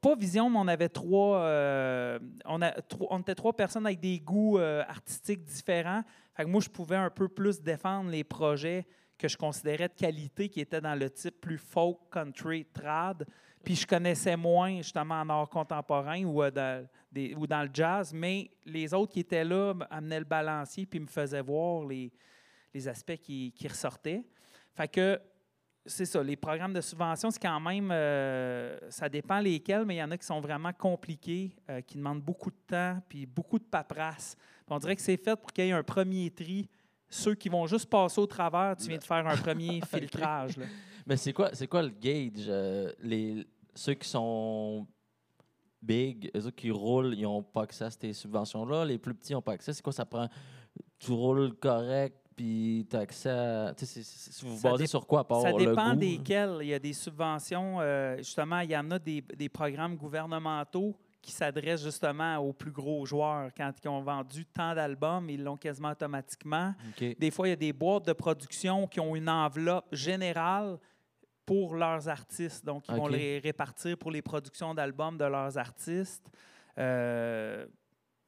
Pas 0.00 0.14
vision, 0.16 0.48
mais 0.50 0.58
on 0.58 0.68
avait 0.68 0.88
trois. 0.90 1.38
euh, 1.40 2.18
on, 2.44 2.60
a, 2.62 2.70
trois- 2.82 3.08
on 3.10 3.20
était 3.20 3.34
trois 3.34 3.54
personnes 3.54 3.86
avec 3.86 4.00
des 4.00 4.20
goûts 4.20 4.58
euh, 4.58 4.82
artistiques 4.86 5.44
différents. 5.44 6.02
Fait 6.34 6.44
que 6.44 6.48
moi, 6.48 6.60
je 6.60 6.68
pouvais 6.68 6.96
un 6.96 7.10
peu 7.10 7.28
plus 7.28 7.60
défendre 7.62 8.10
les 8.10 8.22
projets 8.24 8.86
que 9.18 9.28
je 9.28 9.36
considérais 9.38 9.88
de 9.88 9.94
qualité, 9.94 10.50
qui 10.50 10.60
étaient 10.60 10.80
dans 10.82 10.94
le 10.94 11.08
type 11.08 11.40
plus 11.40 11.56
folk, 11.58 11.98
country, 12.10 12.66
trad. 12.66 13.26
Puis 13.66 13.74
je 13.74 13.84
connaissais 13.86 14.36
moins, 14.36 14.76
justement, 14.76 15.20
en 15.20 15.28
art 15.28 15.48
contemporain 15.50 16.22
ou, 16.24 16.40
euh, 16.40 16.52
dans, 16.52 16.86
des- 17.10 17.34
ou 17.34 17.48
dans 17.48 17.64
le 17.64 17.70
jazz, 17.74 18.12
mais 18.14 18.48
les 18.64 18.94
autres 18.94 19.12
qui 19.12 19.18
étaient 19.20 19.42
là 19.44 19.74
amenaient 19.90 20.20
le 20.20 20.24
balancier 20.24 20.86
puis 20.86 21.00
me 21.00 21.06
faisaient 21.08 21.42
voir 21.42 21.84
les, 21.84 22.12
les 22.72 22.86
aspects 22.86 23.16
qui, 23.16 23.52
qui 23.56 23.66
ressortaient. 23.66 24.22
Fait 24.72 24.86
que 24.86 25.20
c'est 25.84 26.04
ça, 26.04 26.22
les 26.22 26.36
programmes 26.36 26.74
de 26.74 26.80
subvention, 26.80 27.28
c'est 27.32 27.42
quand 27.42 27.58
même, 27.58 27.90
euh, 27.90 28.78
ça 28.88 29.08
dépend 29.08 29.40
lesquels, 29.40 29.84
mais 29.84 29.96
il 29.96 29.98
y 29.98 30.02
en 30.02 30.12
a 30.12 30.16
qui 30.16 30.26
sont 30.26 30.40
vraiment 30.40 30.72
compliqués, 30.72 31.50
euh, 31.68 31.80
qui 31.80 31.96
demandent 31.98 32.22
beaucoup 32.22 32.50
de 32.50 32.56
temps, 32.68 33.00
puis 33.08 33.26
beaucoup 33.26 33.58
de 33.58 33.64
paperasse. 33.64 34.36
Puis 34.64 34.66
on 34.74 34.78
dirait 34.78 34.94
que 34.94 35.02
c'est 35.02 35.16
fait 35.16 35.34
pour 35.34 35.52
qu'il 35.52 35.64
y 35.66 35.68
ait 35.70 35.72
un 35.72 35.82
premier 35.82 36.30
tri. 36.30 36.68
Ceux 37.08 37.34
qui 37.34 37.48
vont 37.48 37.66
juste 37.66 37.90
passer 37.90 38.20
au 38.20 38.26
travers, 38.26 38.76
tu 38.76 38.88
viens 38.88 38.98
de 38.98 39.02
faire 39.04 39.26
un 39.26 39.36
premier 39.36 39.80
filtrage. 39.90 40.56
là. 40.56 40.66
Mais 41.06 41.16
c'est 41.16 41.32
quoi, 41.32 41.50
c'est 41.52 41.68
quoi 41.68 41.82
le 41.82 41.90
gauge? 41.90 42.46
euh, 42.48 42.90
les, 43.00 43.46
ceux 43.76 43.94
qui 43.94 44.08
sont 44.08 44.86
big, 45.82 46.30
eux 46.36 46.50
qui 46.50 46.70
roulent, 46.70 47.14
ils 47.16 47.22
n'ont 47.22 47.42
pas 47.42 47.62
accès 47.62 47.84
à 47.84 47.90
ces 47.90 48.12
subventions-là. 48.12 48.84
Les 48.84 48.98
plus 48.98 49.14
petits 49.14 49.32
n'ont 49.32 49.42
pas 49.42 49.52
accès. 49.52 49.72
C'est 49.72 49.82
quoi, 49.82 49.92
ça 49.92 50.04
prend... 50.04 50.28
Tu 50.98 51.12
roules 51.12 51.54
correct, 51.54 52.16
puis 52.34 52.86
tu 52.90 52.96
as 52.96 53.00
accès 53.00 53.30
à... 53.30 53.74
C'est- 53.76 54.42
vous 54.44 54.56
Ça 54.58 54.70
basez 54.72 54.86
sur 54.86 55.06
quoi, 55.06 55.20
à 55.20 55.24
part 55.24 55.42
Ça 55.42 55.52
le 55.52 55.58
dépend 55.66 55.92
goût? 55.92 56.00
desquels. 56.00 56.58
Il 56.62 56.68
y 56.68 56.74
a 56.74 56.78
des 56.78 56.92
subventions, 56.92 57.78
euh, 57.80 58.16
justement, 58.18 58.60
il 58.60 58.70
y 58.70 58.76
en 58.76 58.90
a 58.90 58.98
des, 58.98 59.20
des 59.22 59.48
programmes 59.48 59.96
gouvernementaux 59.96 60.96
qui 61.22 61.32
s'adresse 61.32 61.82
justement 61.82 62.36
aux 62.38 62.52
plus 62.52 62.70
gros 62.70 63.04
joueurs. 63.04 63.50
Quand 63.56 63.72
ils 63.82 63.88
ont 63.88 64.00
vendu 64.00 64.46
tant 64.46 64.74
d'albums, 64.74 65.28
ils 65.28 65.42
l'ont 65.42 65.56
quasiment 65.56 65.90
automatiquement. 65.90 66.72
Des 66.98 67.30
fois, 67.30 67.48
il 67.48 67.50
y 67.50 67.52
a 67.52 67.56
des 67.56 67.72
boîtes 67.72 68.06
de 68.06 68.12
production 68.12 68.86
qui 68.86 69.00
ont 69.00 69.14
une 69.16 69.28
enveloppe 69.28 69.86
générale 69.92 70.78
pour 71.46 71.76
leurs 71.76 72.08
artistes. 72.08 72.64
Donc, 72.64 72.84
ils 72.88 72.94
vont 72.96 73.06
les 73.16 73.38
répartir 73.38 73.96
pour 73.96 74.10
les 74.10 74.20
productions 74.22 74.74
d'albums 74.74 75.16
de 75.16 75.24
leurs 75.24 75.56
artistes. 75.56 76.28
Euh, 76.76 77.66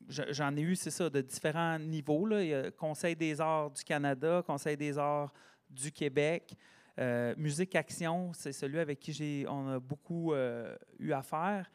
je- 0.09 0.23
J'en 0.33 0.57
ai 0.57 0.61
eu, 0.62 0.77
c'est 0.77 0.91
ça, 0.91 1.11
de 1.11 1.21
différents 1.21 1.79
niveaux. 1.79 2.25
Là. 2.27 2.43
Il 2.43 2.49
y 2.49 2.55
a 2.55 2.71
Conseil 2.71 3.16
des 3.16 3.41
arts 3.41 3.71
du 3.73 3.83
Canada, 3.85 4.43
Conseil 4.47 4.77
des 4.77 4.97
arts 4.97 5.33
du 5.69 5.91
Québec. 5.93 6.55
Euh, 6.99 7.35
Musique 7.37 7.75
Action, 7.77 8.33
c'est 8.33 8.53
celui 8.53 8.79
avec 8.79 8.99
qui 9.01 9.45
on 9.49 9.69
a 9.69 9.79
beaucoup 9.81 10.33
euh, 10.33 10.75
eu 10.99 11.12
affaire. 11.12 11.71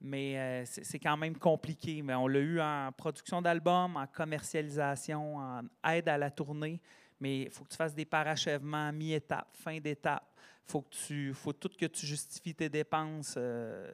Mais 0.00 0.38
euh, 0.38 0.62
c'est 0.66 0.84
c'est 0.84 0.98
quand 0.98 1.16
même 1.16 1.36
compliqué. 1.36 2.02
Mais 2.02 2.14
on 2.14 2.28
l'a 2.28 2.38
eu 2.40 2.60
en 2.60 2.90
production 2.96 3.40
d'albums, 3.42 3.96
en 3.96 4.06
commercialisation, 4.06 5.36
en 5.38 5.62
aide 5.90 6.08
à 6.08 6.18
la 6.18 6.30
tournée. 6.30 6.80
Mais 7.20 7.42
il 7.42 7.50
faut 7.50 7.64
que 7.64 7.70
tu 7.70 7.76
fasses 7.76 7.94
des 7.94 8.04
parachèvements, 8.04 8.92
mi-étape, 8.92 9.48
fin 9.56 9.78
d'étape. 9.78 10.28
Il 10.66 10.70
faut 10.70 10.82
que 10.82 10.94
tu 10.94 11.32
faut 11.34 11.52
tout 11.52 11.68
que 11.78 11.86
tu 11.86 12.06
justifies 12.06 12.54
tes 12.54 12.68
dépenses. 12.68 13.34
euh, 13.36 13.90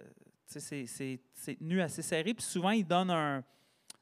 c'est- 1.34 1.58
tenu 1.58 1.80
assez 1.80 2.02
serré. 2.02 2.34
Puis 2.34 2.44
souvent, 2.44 2.70
ils 2.70 2.84
donnent 2.86 3.10
un, 3.10 3.44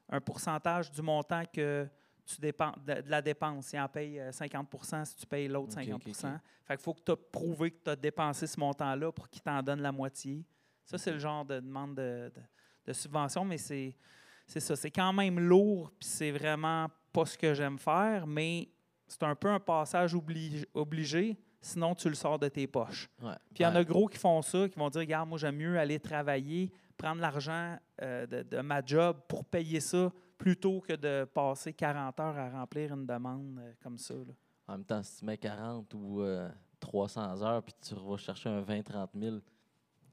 un 0.09 0.21
pourcentage 0.21 0.91
du 0.91 1.03
montant 1.03 1.43
que 1.53 1.87
tu 2.25 2.41
de, 2.41 3.01
de 3.03 3.11
la 3.11 3.21
dépense. 3.23 3.73
Ils 3.73 3.81
en 3.81 3.89
payent 3.89 4.21
euh, 4.21 4.31
50% 4.31 5.05
si 5.05 5.17
tu 5.17 5.27
payes 5.27 5.49
l'autre 5.49 5.73
Ok, 5.79 5.85
50 5.85 5.95
ok, 5.95 6.09
ok. 6.35 6.41
Fait 6.65 6.77
qu'il 6.77 6.83
faut 6.85 6.95
que 6.95 7.03
tu 7.05 7.13
aies 7.13 7.17
prouvé 7.33 7.71
que 7.71 7.83
tu 7.85 7.91
as 7.91 7.97
dépensé 7.97 8.47
ce 8.47 8.59
montant-là 8.61 9.13
pour 9.13 9.29
qu'ils 9.29 9.43
t'en 9.43 9.63
donnent 9.63 9.81
la 9.83 9.93
moitié. 9.93 10.45
Ça, 10.85 10.97
c'est 10.99 11.13
le 11.13 11.19
genre 11.19 11.45
de 11.45 11.61
demande 11.61 11.95
de, 11.97 12.31
de- 12.35 12.43
de 12.87 12.93
subvention, 12.93 13.45
mais 13.45 13.59
c'est 13.59 13.95
c'est 14.47 14.61
ça. 14.61 14.75
C'est 14.77 14.91
quand 14.91 15.13
même 15.13 15.39
lourd, 15.39 15.91
puis 15.99 16.09
c'est 16.09 16.31
vraiment 16.31 16.89
pas 17.13 17.27
ce 17.27 17.37
que 17.37 17.53
j'aime 17.53 17.79
faire, 17.79 18.27
mais 18.27 18.69
c'est 19.09 19.23
un 19.25 19.35
peu 19.35 19.49
un 19.49 19.61
passage 19.61 20.15
obligé, 20.15 20.67
obligé, 20.75 21.37
sinon 21.61 21.95
tu 21.95 22.09
le 22.09 22.15
sors 22.15 22.39
de 22.39 22.49
tes 22.49 22.67
poches. 22.67 23.09
Ouais. 23.23 23.35
Puis 23.55 23.61
il 23.61 23.63
y 23.63 23.67
en 23.67 23.75
a 23.75 23.83
gros 23.83 24.07
qui 24.07 24.19
font 24.19 24.41
ça, 24.43 24.69
qui 24.69 24.79
vont 24.79 24.91
dire 24.91 25.01
Regarde, 25.01 25.29
moi, 25.29 25.39
j'aime 25.39 25.57
mieux 25.57 25.79
aller 25.79 25.99
travailler, 25.99 26.71
prendre 26.97 27.21
l'argent 27.21 27.77
euh, 28.03 28.27
de, 28.27 28.43
de 28.43 28.61
ma 28.61 28.85
job 28.85 29.17
pour 29.29 29.45
payer 29.45 29.81
ça 29.81 30.13
plutôt 30.37 30.81
que 30.81 30.95
de 30.95 31.25
passer 31.25 31.73
40 31.73 32.21
heures 32.21 32.39
à 32.39 32.51
remplir 32.51 32.93
une 32.93 33.07
demande 33.07 33.59
euh, 33.59 33.73
comme 33.83 33.99
ça. 33.99 34.15
là. 34.15 34.33
En 34.69 34.73
même 34.73 34.85
temps, 34.85 35.03
si 35.03 35.19
tu 35.19 35.25
mets 35.25 35.39
40 35.39 35.93
ou 35.95 36.21
euh, 36.21 36.49
300 36.79 37.43
heures, 37.43 37.63
puis 37.63 37.75
tu 37.81 37.95
vas 37.95 38.17
chercher 38.17 38.51
un 38.51 38.63
20-30 38.63 39.09
000, 39.19 39.37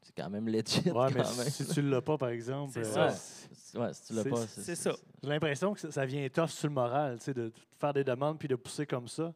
c'est 0.06 0.16
quand 0.16 0.30
même 0.30 0.48
legit. 0.48 0.80
Ouais, 0.86 0.92
quand 0.94 1.10
mais 1.10 1.16
même. 1.24 1.50
si 1.50 1.66
tu 1.68 1.82
l'as 1.82 2.02
pas, 2.02 2.18
par 2.18 2.30
exemple, 2.30 2.72
C'est 2.74 2.86
euh, 2.98 3.10
ça. 3.10 3.80
Ouais, 3.80 3.94
si 3.94 4.04
tu 4.08 4.14
l'as 4.14 4.24
pas, 4.24 4.48
c'est 4.48 4.76
ça. 4.76 4.92
J'ai 5.24 5.30
l'impression 5.30 5.74
que 5.74 5.80
ça, 5.80 5.92
ça 5.92 6.06
vient 6.06 6.28
tough 6.30 6.48
sur 6.50 6.68
le 6.68 6.74
moral, 6.74 7.18
tu 7.18 7.26
sais, 7.26 7.34
de 7.34 7.52
faire 7.80 7.92
des 7.94 8.04
demandes 8.04 8.38
puis 8.38 8.48
de 8.48 8.56
pousser 8.56 8.86
comme 8.86 9.08
ça, 9.08 9.34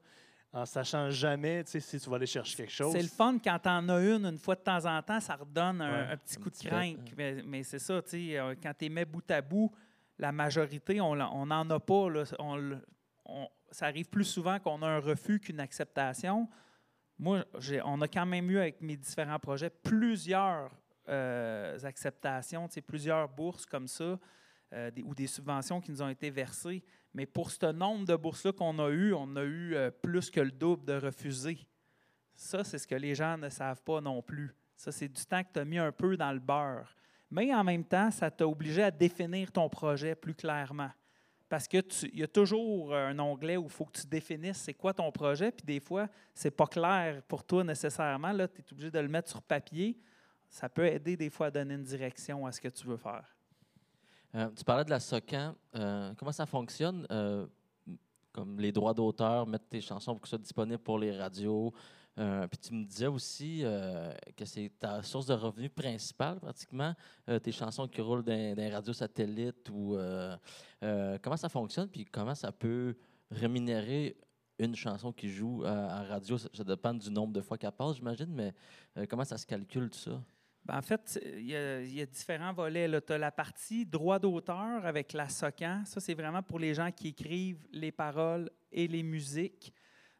en 0.53 0.65
sachant 0.65 1.09
jamais 1.09 1.63
tu 1.63 1.71
sais, 1.71 1.79
si 1.79 1.99
tu 1.99 2.09
vas 2.09 2.15
aller 2.17 2.25
chercher 2.25 2.55
quelque 2.57 2.71
chose. 2.71 2.91
C'est 2.91 3.01
le 3.01 3.07
fun 3.07 3.37
quand 3.43 3.59
tu 3.61 3.69
en 3.69 3.89
as 3.89 3.99
une 3.99 4.25
une 4.25 4.37
fois 4.37 4.55
de 4.55 4.61
temps 4.61 4.85
en 4.85 5.01
temps, 5.01 5.19
ça 5.19 5.35
redonne 5.35 5.81
un, 5.81 5.91
Ouais. 5.91 6.11
un 6.13 6.17
petit 6.17 6.37
Un 6.37 6.41
coup 6.41 6.49
de 6.49 6.55
petit 6.55 6.67
crainte. 6.67 6.97
ouais. 6.97 7.13
Mais, 7.17 7.43
mais 7.45 7.63
c'est 7.63 7.79
ça, 7.79 8.01
tu 8.01 8.09
sais, 8.31 8.37
euh, 8.39 8.53
quand 8.61 8.71
tu 8.77 8.85
les 8.85 8.89
mets 8.89 9.05
bout 9.05 9.29
à 9.31 9.41
bout, 9.41 9.71
la 10.17 10.31
majorité, 10.31 10.99
on 11.01 11.15
n'en 11.15 11.69
a 11.69 11.79
pas. 11.79 12.09
là. 12.09 12.23
On 12.39 12.55
le- 12.57 12.85
on- 13.25 13.47
ça 13.71 13.85
arrive 13.85 14.09
plus 14.09 14.25
souvent 14.25 14.59
qu'on 14.59 14.81
a 14.81 14.87
un 14.87 14.99
refus 14.99 15.39
qu'une 15.39 15.59
acceptation. 15.59 16.47
Moi, 17.19 17.43
on 17.83 18.01
a 18.01 18.07
quand 18.07 18.25
même 18.25 18.49
eu 18.49 18.57
avec 18.57 18.79
mes 18.79 18.95
différents 18.95 19.39
projets 19.39 19.69
plusieurs 19.69 20.71
euh, 21.09 21.77
acceptations, 21.83 22.69
plusieurs 22.87 23.27
bourses 23.27 23.65
comme 23.65 23.89
ça, 23.89 24.17
euh, 24.71 24.91
ou 25.03 25.13
des 25.13 25.27
subventions 25.27 25.81
qui 25.81 25.91
nous 25.91 26.01
ont 26.01 26.07
été 26.07 26.29
versées. 26.29 26.81
Mais 27.13 27.25
pour 27.25 27.51
ce 27.51 27.65
nombre 27.73 28.05
de 28.05 28.15
bourses-là 28.15 28.53
qu'on 28.53 28.79
a 28.79 28.89
eu, 28.89 29.13
on 29.13 29.35
a 29.35 29.43
eu 29.43 29.75
euh, 29.75 29.91
plus 29.91 30.29
que 30.29 30.39
le 30.39 30.51
double 30.51 30.85
de 30.85 30.93
refusés. 30.93 31.59
Ça, 32.35 32.63
c'est 32.63 32.77
ce 32.77 32.87
que 32.87 32.95
les 32.95 33.15
gens 33.15 33.37
ne 33.37 33.49
savent 33.49 33.81
pas 33.81 33.99
non 33.99 34.21
plus. 34.21 34.55
Ça, 34.77 34.93
c'est 34.93 35.09
du 35.09 35.25
temps 35.25 35.43
que 35.43 35.51
tu 35.51 35.59
as 35.59 35.65
mis 35.65 35.77
un 35.77 35.91
peu 35.91 36.15
dans 36.15 36.31
le 36.31 36.39
beurre. 36.39 36.95
Mais 37.29 37.53
en 37.53 37.65
même 37.65 37.83
temps, 37.83 38.11
ça 38.11 38.31
t'a 38.31 38.47
obligé 38.47 38.83
à 38.83 38.91
définir 38.91 39.51
ton 39.51 39.67
projet 39.67 40.15
plus 40.15 40.35
clairement. 40.35 40.91
Parce 41.49 41.67
que 41.67 41.81
tu- 41.81 42.09
il 42.13 42.19
y 42.19 42.23
a 42.23 42.27
toujours 42.27 42.93
un 42.95 43.17
onglet 43.17 43.57
où 43.57 43.63
il 43.63 43.69
faut 43.69 43.85
que 43.85 43.99
tu 43.99 44.05
définisses 44.07 44.57
c'est 44.59 44.75
quoi 44.75 44.93
ton 44.93 45.11
projet, 45.11 45.51
puis 45.51 45.65
des 45.65 45.79
fois, 45.79 46.07
c'est 46.33 46.51
pas 46.51 46.67
clair 46.67 47.23
pour 47.27 47.43
toi 47.43 47.63
nécessairement. 47.63 48.31
Là, 48.31 48.47
tu 48.47 48.61
es 48.61 48.65
obligé 48.71 48.91
de 48.91 48.99
le 48.99 49.07
mettre 49.07 49.29
sur 49.29 49.41
papier. 49.41 49.97
Ça 50.47 50.69
peut 50.69 50.85
aider 50.85 51.17
des 51.17 51.29
fois 51.31 51.47
à 51.47 51.51
donner 51.51 51.73
une 51.73 51.83
direction 51.83 52.45
à 52.45 52.51
ce 52.51 52.61
que 52.61 52.67
tu 52.67 52.85
veux 52.85 52.97
faire. 52.97 53.35
Euh, 54.35 54.47
tu 54.55 54.63
parlais 54.63 54.85
de 54.85 54.91
la 54.91 54.99
SOCAN. 54.99 55.55
Euh, 55.75 56.13
comment 56.17 56.31
ça 56.31 56.45
fonctionne? 56.45 57.07
euh, 57.09 57.47
comme 58.31 58.59
les 58.59 58.71
droits 58.71 58.93
d'auteur, 58.93 59.47
mettre 59.47 59.65
tes 59.67 59.81
chansons 59.81 60.13
pour 60.13 60.21
que 60.21 60.27
ce 60.27 60.35
soit 60.35 60.43
disponible 60.43 60.77
pour 60.77 60.99
les 60.99 61.17
radios. 61.17 61.73
Euh, 62.19 62.47
puis 62.47 62.57
tu 62.57 62.73
me 62.73 62.83
disais 62.83 63.07
aussi 63.07 63.61
euh, 63.63 64.11
que 64.35 64.43
c'est 64.43 64.71
ta 64.77 65.01
source 65.03 65.25
de 65.27 65.33
revenus 65.33 65.71
principale, 65.73 66.39
pratiquement, 66.39 66.93
euh, 67.29 67.39
tes 67.39 67.53
chansons 67.53 67.87
qui 67.87 68.01
roulent 68.01 68.23
dans, 68.23 68.55
dans 68.55 68.61
les 68.61 68.69
radios. 68.69 68.93
Ou, 69.71 69.97
comment 71.21 71.37
ça 71.37 71.49
fonctionne? 71.49 71.87
Puis 71.87 72.05
comment 72.05 72.35
ça 72.35 72.51
peut 72.51 72.95
rémunérer 73.31 74.17
une 74.57 74.75
chanson 74.75 75.13
qui 75.13 75.29
joue 75.29 75.63
à, 75.65 76.03
radio? 76.03 76.37
Ça, 76.37 76.63
dépend 76.63 76.93
du 76.93 77.09
nombre 77.09 77.31
de 77.31 77.41
fois 77.41 77.57
qu'elle 77.57 77.71
passe, 77.71 77.95
j'imagine, 77.95 78.33
mais 78.33 78.53
comment 79.07 79.23
ça 79.23 79.37
se 79.37 79.45
calcule, 79.45 79.89
tout 79.89 79.99
ça? 79.99 80.21
Ben, 80.65 80.77
en 80.77 80.81
fait, 80.81 81.17
il 81.37 81.45
y, 81.45 81.95
y 81.95 82.01
a 82.01 82.05
différents 82.05 82.51
volets. 82.51 83.01
Tu 83.01 83.13
as 83.13 83.17
la 83.17 83.31
partie 83.31 83.85
droit 83.85 84.19
d'auteur 84.19 84.85
avec 84.85 85.13
la 85.13 85.29
SOCAN. 85.29 85.83
Ça, 85.85 86.01
c'est 86.01 86.15
vraiment 86.15 86.43
pour 86.43 86.59
les 86.59 86.73
gens 86.73 86.91
qui 86.91 87.09
écrivent 87.09 87.65
les 87.71 87.93
paroles 87.93 88.49
et 88.73 88.89
les 88.89 89.03
musiques. 89.03 89.73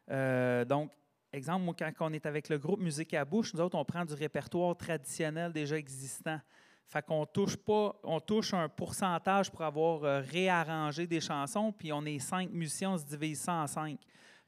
Donc, 0.07 0.91
exemple, 1.33 1.63
moi, 1.63 1.75
quand 1.77 1.91
on 1.99 2.13
est 2.13 2.25
avec 2.25 2.49
le 2.49 2.57
groupe 2.57 2.79
Musique 2.79 3.13
à 3.13 3.25
bouche, 3.25 3.53
nous 3.53 3.61
autres, 3.61 3.77
on 3.77 3.85
prend 3.85 4.05
du 4.05 4.13
répertoire 4.13 4.75
traditionnel 4.75 5.51
déjà 5.51 5.77
existant. 5.77 6.39
Fait 6.87 7.05
qu'on 7.05 7.25
touche 7.25 7.55
pas, 7.55 7.95
on 8.03 8.19
touche 8.19 8.53
un 8.55 8.67
pourcentage 8.67 9.51
pour 9.51 9.61
avoir 9.61 10.03
euh, 10.03 10.21
réarrangé 10.21 11.05
des 11.05 11.21
chansons, 11.21 11.71
puis 11.71 11.93
on 11.93 12.03
est 12.05 12.17
cinq 12.17 12.49
musiciens, 12.49 12.93
on 12.93 12.97
se 12.97 13.05
divise 13.05 13.41
ça 13.41 13.53
en 13.53 13.67
cinq. 13.67 13.99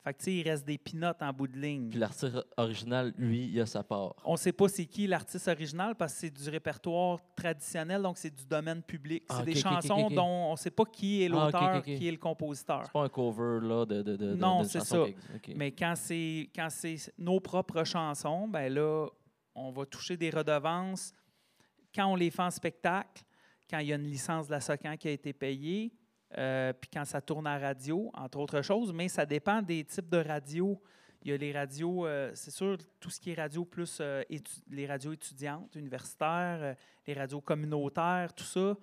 Fait 0.04 0.14
que, 0.14 0.18
tu 0.18 0.26
sais, 0.26 0.34
il 0.34 0.50
reste 0.50 0.66
des 0.66 0.80
pinottes 0.80 1.22
en 1.22 1.32
bout 1.32 1.48
de 1.48 1.60
ligne. 1.60 1.90
Puis 1.90 2.00
l'artiste 2.00 2.36
original, 2.58 3.14
lui, 3.18 3.46
il 3.46 3.62
a 3.62 3.68
sa 3.68 3.84
part. 3.84 4.16
On 4.26 4.32
ne 4.32 4.38
sait 4.38 4.52
pas 4.52 4.68
c'est 4.68 4.86
qui 4.88 5.06
l'artiste 5.06 5.48
original 5.48 5.96
parce 5.96 6.14
que 6.14 6.20
c'est 6.22 6.30
du 6.32 6.50
répertoire 6.50 7.20
traditionnel, 7.36 8.02
donc 8.02 8.18
c'est 8.18 8.36
du 8.36 8.46
domaine 8.46 8.82
public. 8.82 9.24
Ah, 9.30 9.36
c'est 9.36 9.42
ok, 9.42 9.46
des 9.46 9.56
chansons 9.56 10.10
dont 10.10 10.48
on 10.50 10.52
ne 10.54 10.58
sait 10.58 10.72
pas 10.72 10.86
qui 10.86 11.22
est 11.22 11.28
Ah, 11.28 11.30
l'auteur, 11.30 11.84
qui 11.84 12.08
est 12.08 12.12
le 12.12 12.18
compositeur. 12.18 12.82
C'est 12.86 12.92
pas 12.92 13.04
un 13.04 13.10
cover 13.10 13.60
là, 13.62 13.86
de, 13.86 14.02
de, 14.02 14.16
de, 14.16 14.34
Non, 14.34 14.64
c'est 14.64 14.82
ça. 14.82 15.06
Mais 15.56 15.72
quand 15.72 15.94
c'est 15.96 16.50
quand 16.56 16.70
c'est 16.72 16.98
nos 17.20 17.40
propres 17.40 17.84
chansons, 17.84 18.48
ben 18.48 18.74
là, 18.74 19.08
on 19.54 19.72
va 19.72 19.86
toucher 19.86 20.18
des 20.18 20.32
redevances 20.32 21.14
quand 21.94 22.08
on 22.08 22.16
les 22.16 22.32
fait 22.32 22.42
en 22.42 22.52
spectacle, 22.52 23.24
quand 23.70 23.80
il 23.80 23.88
y 23.88 23.94
a 23.94 23.98
une 23.98 24.08
licence 24.08 24.48
de 24.48 24.54
la 24.54 24.62
SOCAN 24.62 24.98
qui 24.98 25.08
a 25.08 25.12
été 25.12 25.34
payée, 25.34 25.94
euh, 26.38 26.74
puis 26.74 26.90
quand 26.94 27.06
ça 27.06 27.22
tourne 27.22 27.48
à 27.48 27.58
radio, 27.58 28.10
entre 28.14 28.40
autres 28.40 28.62
choses, 28.62 28.94
mais 28.94 29.08
ça 29.08 29.26
dépend 29.26 29.62
des 29.62 29.84
types 29.84 30.10
de 30.10 30.18
radios. 30.18 30.82
Il 31.24 31.30
y 31.30 31.34
a 31.34 31.38
les 31.38 31.52
radios, 31.52 32.08
euh, 32.08 32.32
c'est 32.34 32.52
sûr, 32.52 32.78
tout 33.00 33.10
ce 33.10 33.20
qui 33.20 33.32
est 33.32 33.36
radio 33.36 33.64
plus 33.64 34.00
euh, 34.02 34.24
les 34.70 34.88
radios 34.88 35.14
étudiantes, 35.14 35.76
universitaires, 35.76 36.60
euh, 36.62 36.74
les 37.06 37.14
radios 37.14 37.42
communautaires, 37.42 38.34
tout 38.34 38.44
ça, 38.44 38.76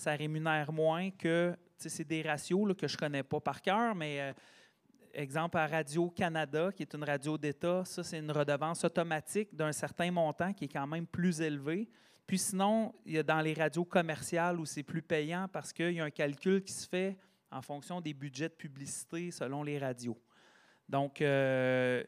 ça 0.00 0.12
rémunère 0.12 0.72
moins 0.72 1.10
que, 1.10 1.56
c'est 1.76 2.06
des 2.06 2.22
ratios 2.22 2.74
que 2.76 2.86
je 2.86 2.96
connais 2.96 3.22
pas 3.22 3.40
par 3.40 3.60
cœur, 3.60 3.94
mais 3.94 4.20
euh, 4.20 4.32
exemple 5.12 5.58
à 5.58 5.66
Radio-Canada, 5.66 6.70
qui 6.72 6.82
est 6.82 6.94
une 6.94 7.04
radio 7.04 7.36
d'État, 7.36 7.84
ça, 7.84 8.02
c'est 8.02 8.18
une 8.18 8.30
redevance 8.30 8.84
automatique 8.84 9.54
d'un 9.54 9.72
certain 9.72 10.10
montant 10.10 10.52
qui 10.52 10.64
est 10.66 10.72
quand 10.72 10.86
même 10.86 11.06
plus 11.06 11.40
élevé. 11.40 11.88
Puis 12.26 12.38
sinon, 12.38 12.94
il 13.04 13.14
y 13.14 13.18
a 13.18 13.22
dans 13.22 13.40
les 13.40 13.54
radios 13.54 13.84
commerciales 13.84 14.60
où 14.60 14.64
c'est 14.64 14.82
plus 14.82 15.02
payant 15.02 15.48
parce 15.52 15.72
qu'il 15.72 15.92
y 15.92 16.00
a 16.00 16.04
un 16.04 16.10
calcul 16.10 16.62
qui 16.62 16.72
se 16.72 16.88
fait 16.88 17.18
en 17.50 17.62
fonction 17.62 18.00
des 18.00 18.14
budgets 18.14 18.48
de 18.48 18.54
publicité 18.54 19.30
selon 19.30 19.62
les 19.62 19.78
radios. 19.78 20.18
Donc, 20.88 21.20
euh, 21.20 22.04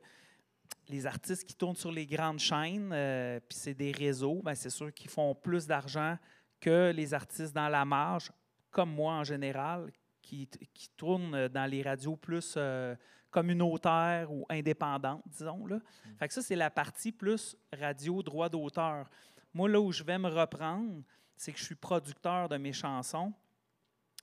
les 0.89 1.07
artistes 1.07 1.45
qui 1.45 1.55
tournent 1.55 1.77
sur 1.77 1.93
les 1.93 2.07
grandes 2.07 2.39
chaînes, 2.39 2.91
euh, 2.93 3.41
puis 3.41 3.59
c'est 3.59 3.75
des 3.75 3.93
réseaux, 3.93 4.41
ben, 4.43 4.55
c'est 4.55 4.71
sûr 4.71 4.93
qu'ils 4.93 5.11
font 5.11 5.35
plus 5.35 5.67
d'argent 5.67 6.17
que 6.61 6.93
les 6.95 7.15
artistes 7.15 7.55
dans 7.55 7.69
la 7.69 7.85
marge, 7.85 8.31
comme 8.71 8.93
moi 8.93 9.15
en 9.15 9.25
général, 9.25 9.91
qui, 10.21 10.49
qui 10.73 10.89
tournent 10.97 11.49
dans 11.49 11.69
les 11.69 11.83
radios 11.83 12.17
plus 12.17 12.55
euh, 12.57 12.95
communautaires 13.31 14.31
ou 14.31 14.47
indépendantes, 14.49 15.23
disons. 15.27 15.67
Là. 15.67 15.81
Fait 16.19 16.29
que 16.29 16.35
ça, 16.35 16.43
c'est 16.43 16.57
la 16.57 16.71
partie 16.71 17.11
plus 17.11 17.57
radio 17.73 18.23
droit 18.23 18.49
d'auteur. 18.49 19.09
Moi, 19.55 19.69
là 19.69 19.81
où 19.81 19.93
je 19.93 20.03
vais 20.03 20.19
me 20.19 20.29
reprendre, 20.29 21.03
c'est 21.37 21.53
que 21.53 21.59
je 21.59 21.65
suis 21.65 21.75
producteur 21.75 22.49
de 22.49 22.57
mes 22.57 22.73
chansons. 22.73 23.33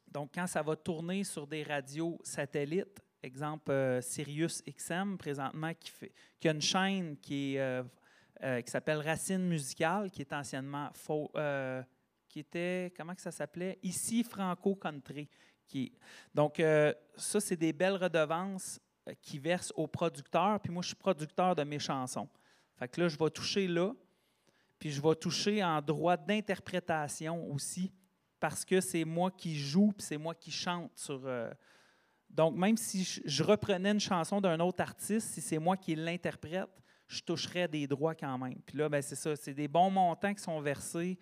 Donc, 0.08 0.32
quand 0.34 0.48
ça 0.48 0.62
va 0.62 0.76
tourner 0.76 1.24
sur 1.24 1.46
des 1.46 1.64
radios 1.64 2.20
satellites, 2.24 3.00
exemple 3.22 3.72
euh, 3.72 4.02
Sirius 4.02 4.64
XM 4.66 5.18
présentement, 5.18 5.74
qui, 5.74 5.92
fait, 5.92 6.12
qui 6.40 6.50
a 6.50 6.52
une 6.52 6.62
chaîne 6.62 7.18
qui, 7.18 7.58
euh, 7.58 7.84
euh, 8.44 8.62
s'appelle 8.66 9.00
Racine 9.00 9.48
Musicale, 9.48 10.10
qui 10.10 10.22
est 10.22 10.34
anciennement 10.34 10.90
faux, 10.94 11.32
qui 12.28 12.40
était, 12.40 12.94
comment 12.96 13.16
que 13.16 13.22
ça 13.22 13.32
s'appelait? 13.32 13.80
Ici 13.84 14.24
Franco 14.24 14.76
Country. 14.76 15.28
Donc, 16.34 16.62
ça, 17.16 17.40
c'est 17.40 17.56
des 17.56 17.74
belles 17.74 17.96
redevances 17.96 18.80
qui 19.22 19.40
versent 19.40 19.74
aux 19.76 19.88
producteurs. 19.88 20.60
Puis 20.60 20.72
moi, 20.72 20.82
je 20.82 20.88
suis 20.88 20.96
producteur 20.96 21.56
de 21.56 21.64
mes 21.64 21.80
chansons. 21.80 22.30
Fait 22.76 22.88
que 22.88 23.02
là, 23.02 23.08
je 23.08 23.18
vais 23.18 23.30
toucher 23.30 23.68
là. 23.68 23.94
Puis 24.80 24.92
je 24.92 25.02
vais 25.02 25.16
toucher 25.16 25.64
en 25.64 25.82
droit 25.82 26.16
d'interprétation 26.16 27.52
aussi, 27.52 27.92
parce 28.40 28.64
que 28.64 28.80
c'est 28.80 29.04
moi 29.04 29.30
qui 29.30 29.56
joue, 29.56 29.92
puis 29.92 30.06
c'est 30.06 30.18
moi 30.18 30.34
qui 30.34 30.52
chante 30.52 30.92
sur. 30.96 31.22
euh, 31.26 31.52
donc, 32.30 32.56
même 32.56 32.78
si 32.78 33.04
je, 33.04 33.44
reprenais 33.44 33.92
une 33.92 34.00
chanson 34.00 34.40
d'un 34.40 34.60
autre 34.60 34.82
artiste, 34.82 35.30
si 35.30 35.42
c'est 35.42 35.58
moi 35.58 35.76
qui 35.76 35.96
l'interprète, 35.96 36.70
je 37.08 37.22
toucherais 37.22 37.68
des 37.68 37.88
droits 37.88 38.14
quand 38.14 38.38
même. 38.38 38.62
Puis 38.66 38.78
là, 38.78 38.88
ben, 38.88 39.02
c'est 39.02 39.16
ça, 39.16 39.36
c'est 39.36 39.54
des 39.54 39.68
bons 39.68 39.90
montants 39.90 40.34
qui 40.34 40.44
sont 40.44 40.62
versés 40.62 41.18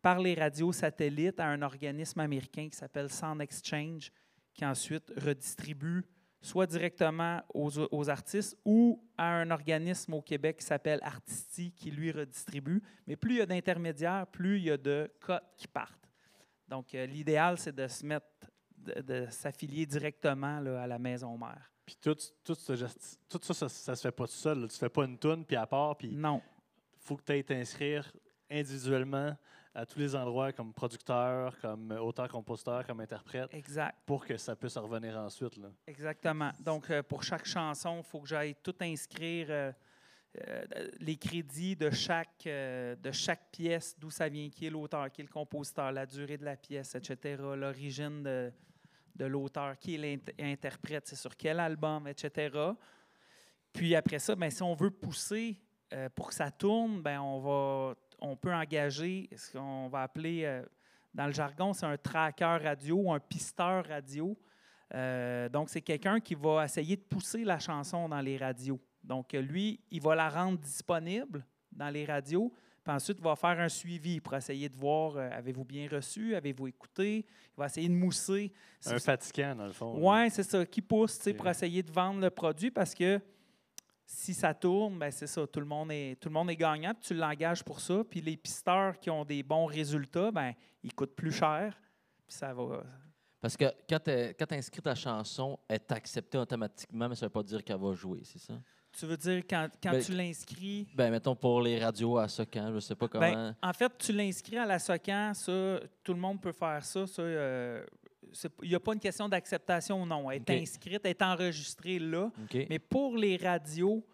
par 0.00 0.18
les 0.18 0.34
radios 0.34 0.72
satellites 0.72 1.38
à 1.38 1.46
un 1.46 1.60
organisme 1.60 2.20
américain 2.20 2.68
qui 2.70 2.76
s'appelle 2.76 3.10
Sound 3.10 3.42
Exchange, 3.42 4.10
qui 4.54 4.64
ensuite 4.64 5.12
redistribue 5.16 6.02
soit 6.40 6.66
directement 6.66 7.42
aux, 7.52 7.70
aux 7.92 8.08
artistes 8.08 8.56
ou 8.64 9.02
à 9.16 9.26
un 9.28 9.50
organisme 9.50 10.14
au 10.14 10.22
Québec 10.22 10.58
qui 10.58 10.64
s'appelle 10.66 11.00
Artisti, 11.02 11.72
qui 11.72 11.90
lui 11.90 12.12
redistribue. 12.12 12.82
Mais 13.06 13.16
plus 13.16 13.34
il 13.34 13.38
y 13.38 13.42
a 13.42 13.46
d'intermédiaires, 13.46 14.26
plus 14.26 14.58
il 14.58 14.64
y 14.64 14.70
a 14.70 14.76
de 14.76 15.10
cotes 15.20 15.52
qui 15.56 15.66
partent. 15.66 16.08
Donc, 16.68 16.94
euh, 16.94 17.06
l'idéal, 17.06 17.58
c'est 17.58 17.74
de 17.74 17.88
se 17.88 18.04
mettre, 18.06 18.26
de, 18.76 19.00
de 19.00 19.26
s'affilier 19.30 19.86
directement 19.86 20.60
là, 20.60 20.82
à 20.82 20.86
la 20.86 20.98
maison 20.98 21.36
mère. 21.36 21.72
Puis 21.86 21.96
tout, 22.00 22.14
tout, 22.44 22.54
ce 22.54 22.72
tout 23.28 23.40
ça, 23.42 23.54
ça, 23.54 23.68
ça 23.68 23.96
se 23.96 24.02
fait 24.02 24.12
pas 24.12 24.26
tout 24.26 24.32
seul. 24.32 24.60
là. 24.60 24.68
Tu 24.68 24.76
fais 24.76 24.90
pas 24.90 25.04
une 25.06 25.18
toune, 25.18 25.44
puis 25.44 25.56
à 25.56 25.66
part, 25.66 25.96
puis 25.96 26.08
il 26.08 26.20
Non. 26.20 26.42
faut 26.98 27.16
que 27.16 27.22
tu 27.22 27.32
ailles 27.32 27.44
t'inscrire 27.44 28.12
individuellement 28.50 29.34
à 29.74 29.86
tous 29.86 29.98
les 29.98 30.14
endroits 30.16 30.52
comme 30.52 30.72
producteur, 30.72 31.58
comme 31.60 31.92
auteur-compositeur, 31.92 32.86
comme 32.86 33.00
interprète, 33.00 33.52
Exact. 33.52 33.96
pour 34.06 34.24
que 34.26 34.36
ça 34.36 34.56
puisse 34.56 34.76
revenir 34.76 35.16
ensuite. 35.16 35.56
Là. 35.56 35.68
Exactement. 35.86 36.50
Donc, 36.60 36.90
euh, 36.90 37.02
pour 37.02 37.22
chaque 37.22 37.46
chanson, 37.46 37.98
il 37.98 38.04
faut 38.04 38.20
que 38.20 38.28
j'aille 38.28 38.56
tout 38.62 38.74
inscrire 38.80 39.46
euh, 39.50 39.72
euh, 40.46 40.64
les 41.00 41.16
crédits 41.16 41.74
de 41.74 41.90
chaque, 41.90 42.46
euh, 42.46 42.94
de 42.96 43.10
chaque 43.10 43.50
pièce, 43.50 43.96
d'où 43.98 44.10
ça 44.10 44.28
vient, 44.28 44.50
qui 44.50 44.66
est 44.66 44.70
l'auteur, 44.70 45.10
qui 45.10 45.22
est 45.22 45.24
le 45.24 45.30
compositeur, 45.30 45.90
la 45.90 46.06
durée 46.06 46.36
de 46.36 46.44
la 46.44 46.56
pièce, 46.56 46.94
etc., 46.94 47.42
l'origine 47.56 48.22
de, 48.22 48.52
de 49.16 49.24
l'auteur, 49.24 49.78
qui 49.78 49.94
est 49.94 50.20
l'interprète, 50.38 51.06
c'est 51.06 51.16
sur 51.16 51.34
quel 51.34 51.58
album, 51.58 52.06
etc. 52.06 52.56
Puis 53.72 53.94
après 53.94 54.18
ça, 54.18 54.36
ben, 54.36 54.50
si 54.50 54.62
on 54.62 54.74
veut 54.74 54.90
pousser 54.90 55.58
euh, 55.92 56.08
pour 56.14 56.28
que 56.28 56.34
ça 56.34 56.50
tourne, 56.50 57.00
ben, 57.00 57.20
on, 57.20 57.40
va, 57.40 57.94
on 58.20 58.36
peut 58.36 58.52
engager 58.52 59.28
ce 59.36 59.52
qu'on 59.52 59.88
va 59.88 60.02
appeler, 60.02 60.44
euh, 60.44 60.62
dans 61.14 61.26
le 61.26 61.32
jargon, 61.32 61.72
c'est 61.72 61.86
un 61.86 61.96
tracker 61.96 62.58
radio 62.62 62.96
ou 62.96 63.12
un 63.12 63.20
pisteur 63.20 63.84
radio. 63.86 64.36
Euh, 64.94 65.48
donc, 65.48 65.68
c'est 65.68 65.82
quelqu'un 65.82 66.20
qui 66.20 66.34
va 66.34 66.64
essayer 66.64 66.96
de 66.96 67.02
pousser 67.02 67.44
la 67.44 67.58
chanson 67.58 68.08
dans 68.08 68.20
les 68.20 68.36
radios. 68.36 68.80
Donc, 69.02 69.34
euh, 69.34 69.40
lui, 69.40 69.80
il 69.90 70.00
va 70.00 70.14
la 70.14 70.28
rendre 70.28 70.58
disponible 70.58 71.44
dans 71.72 71.90
les 71.90 72.04
radios, 72.04 72.52
puis 72.82 72.94
ensuite, 72.94 73.18
il 73.18 73.24
va 73.24 73.36
faire 73.36 73.58
un 73.60 73.68
suivi 73.68 74.20
pour 74.20 74.34
essayer 74.34 74.68
de 74.68 74.76
voir 74.76 75.16
euh, 75.16 75.28
avez-vous 75.32 75.64
bien 75.64 75.88
reçu, 75.90 76.34
avez-vous 76.34 76.68
écouté. 76.68 77.18
Il 77.18 77.58
va 77.58 77.66
essayer 77.66 77.88
de 77.88 77.94
mousser. 77.94 78.52
Un 78.86 78.98
fatigant, 78.98 79.54
dans 79.54 79.66
le 79.66 79.72
fond. 79.72 79.98
Oui, 79.98 80.30
c'est 80.30 80.42
ça, 80.42 80.64
qui 80.64 80.80
pousse 80.80 81.18
pour 81.36 81.48
essayer 81.48 81.82
de 81.82 81.90
vendre 81.90 82.20
le 82.20 82.30
produit 82.30 82.70
parce 82.70 82.94
que 82.94 83.20
si 84.10 84.32
ça 84.32 84.54
tourne, 84.54 84.98
ben 84.98 85.10
c'est 85.10 85.26
ça, 85.26 85.46
tout 85.46 85.60
le 85.60 85.66
monde 85.66 85.92
est, 85.92 86.18
tout 86.18 86.30
le 86.30 86.32
monde 86.32 86.50
est 86.50 86.56
gagnant, 86.56 86.94
puis 86.94 87.08
tu 87.08 87.14
l'engages 87.14 87.62
pour 87.62 87.78
ça. 87.78 88.02
Puis 88.08 88.22
les 88.22 88.38
pisteurs 88.38 88.98
qui 88.98 89.10
ont 89.10 89.22
des 89.22 89.42
bons 89.42 89.66
résultats, 89.66 90.30
ben 90.30 90.54
ils 90.82 90.94
coûtent 90.94 91.14
plus 91.14 91.30
cher, 91.30 91.78
puis 92.26 92.34
ça 92.34 92.54
va. 92.54 92.82
Parce 93.38 93.54
que 93.54 93.66
quand 93.86 93.98
tu 94.02 94.54
inscris 94.54 94.80
ta 94.80 94.94
chanson, 94.94 95.58
elle 95.68 95.76
est 95.76 95.92
acceptée 95.92 96.38
automatiquement, 96.38 97.06
mais 97.06 97.14
ça 97.14 97.26
ne 97.26 97.28
veut 97.28 97.32
pas 97.34 97.42
dire 97.42 97.62
qu'elle 97.62 97.78
va 97.78 97.92
jouer, 97.92 98.22
c'est 98.24 98.38
ça? 98.38 98.54
Tu 98.92 99.04
veux 99.04 99.16
dire, 99.18 99.42
quand, 99.48 99.68
quand 99.82 99.92
Ben, 99.92 100.02
tu 100.02 100.12
l'inscris, 100.12 100.88
Ben, 100.94 101.10
mettons 101.10 101.36
pour 101.36 101.60
les 101.60 101.78
radios 101.78 102.16
à 102.16 102.26
Socan, 102.28 102.72
je 102.72 102.80
sais 102.80 102.94
pas 102.94 103.08
comment. 103.08 103.30
Ben, 103.30 103.54
en 103.62 103.72
fait, 103.74 103.92
tu 103.98 104.12
l'inscris 104.12 104.56
à 104.56 104.64
la 104.64 104.78
SOCAN, 104.78 105.34
ça, 105.34 105.80
tout 106.02 106.14
le 106.14 106.18
monde 106.18 106.40
peut 106.40 106.52
faire 106.52 106.82
ça. 106.82 107.06
ça 107.06 107.20
euh, 107.20 107.84
Il 108.62 108.68
n'y 108.68 108.74
a 108.74 108.80
pas 108.80 108.92
une 108.94 109.00
question 109.00 109.28
d'acceptation 109.28 110.02
ou 110.02 110.06
non. 110.06 110.30
Elle 110.30 110.42
est 110.46 110.50
inscrite, 110.62 111.00
elle 111.04 111.10
est 111.10 111.22
enregistrée 111.22 111.98
là. 111.98 112.30
Mais 112.68 112.78
pour 112.78 113.16
les 113.16 113.36
radios, 113.36 114.04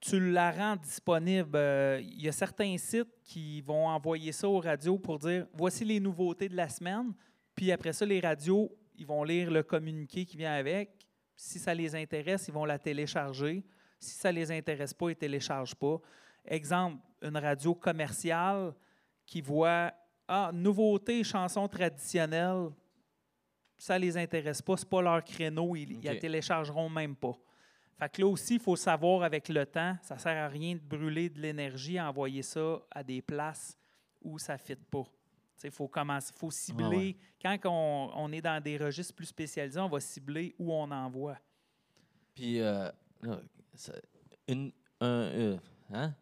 tu 0.00 0.18
la 0.32 0.50
rends 0.50 0.76
disponible. 0.76 1.52
Euh, 1.54 2.00
Il 2.02 2.22
y 2.22 2.28
a 2.28 2.32
certains 2.32 2.76
sites 2.76 3.12
qui 3.24 3.60
vont 3.60 3.86
envoyer 3.86 4.32
ça 4.32 4.48
aux 4.48 4.58
radios 4.60 4.98
pour 4.98 5.18
dire 5.18 5.46
voici 5.54 5.84
les 5.84 6.00
nouveautés 6.00 6.48
de 6.48 6.56
la 6.56 6.68
semaine. 6.68 7.12
Puis 7.54 7.70
après 7.70 7.92
ça, 7.92 8.04
les 8.04 8.18
radios, 8.20 8.70
ils 8.96 9.06
vont 9.06 9.22
lire 9.24 9.50
le 9.50 9.62
communiqué 9.62 10.24
qui 10.24 10.36
vient 10.36 10.54
avec. 10.54 10.90
Si 11.36 11.58
ça 11.58 11.72
les 11.74 11.94
intéresse, 11.94 12.48
ils 12.48 12.54
vont 12.54 12.64
la 12.64 12.78
télécharger. 12.78 13.64
Si 13.98 14.14
ça 14.14 14.32
ne 14.32 14.38
les 14.38 14.50
intéresse 14.50 14.92
pas, 14.92 15.06
ils 15.06 15.10
ne 15.10 15.14
téléchargent 15.14 15.74
pas. 15.76 15.98
Exemple, 16.44 16.98
une 17.22 17.36
radio 17.36 17.74
commerciale 17.74 18.74
qui 19.24 19.40
voit 19.40 19.92
Ah, 20.28 20.50
nouveauté, 20.52 21.22
chanson 21.24 21.68
traditionnelle, 21.68 22.70
ça 23.82 23.98
ne 23.98 24.04
les 24.04 24.16
intéresse 24.16 24.62
pas, 24.62 24.76
ce 24.76 24.84
n'est 24.84 24.88
pas 24.90 25.02
leur 25.02 25.24
créneau, 25.24 25.74
ils 25.74 25.98
ne 25.98 26.04
la 26.04 26.12
OK. 26.12 26.20
téléchargeront 26.20 26.88
même 26.88 27.16
pas. 27.16 27.32
Fait 27.98 28.08
que 28.08 28.20
là 28.20 28.28
aussi, 28.28 28.54
il 28.54 28.60
faut 28.60 28.76
savoir 28.76 29.24
avec 29.24 29.48
le 29.48 29.66
temps, 29.66 29.96
ça 30.02 30.14
ne 30.14 30.20
sert 30.20 30.36
à 30.36 30.46
rien 30.46 30.74
de 30.74 30.78
brûler 30.80 31.28
de 31.28 31.40
l'énergie 31.40 31.98
à 31.98 32.08
envoyer 32.08 32.42
ça 32.42 32.80
à 32.92 33.02
des 33.02 33.20
places 33.20 33.76
où 34.22 34.38
ça 34.38 34.52
ne 34.52 34.58
fit 34.58 34.76
pas. 34.76 35.02
Il 35.64 35.72
faut 35.72 35.88
commencer, 35.88 36.32
faut 36.36 36.52
cibler. 36.52 36.86
ouais. 36.86 37.16
Quand 37.42 37.58
on, 37.64 38.12
on 38.14 38.30
est 38.32 38.40
dans 38.40 38.62
des 38.62 38.76
registres 38.76 39.14
plus 39.16 39.26
spécialisés, 39.26 39.80
on 39.80 39.88
va 39.88 39.98
cibler 39.98 40.54
où 40.60 40.72
on 40.72 40.88
envoie. 40.88 41.38
Puis, 42.36 42.60
euh, 42.60 42.88
une, 44.46 44.70
un, 45.00 45.06
euh, 45.06 45.56
hein? 45.92 46.14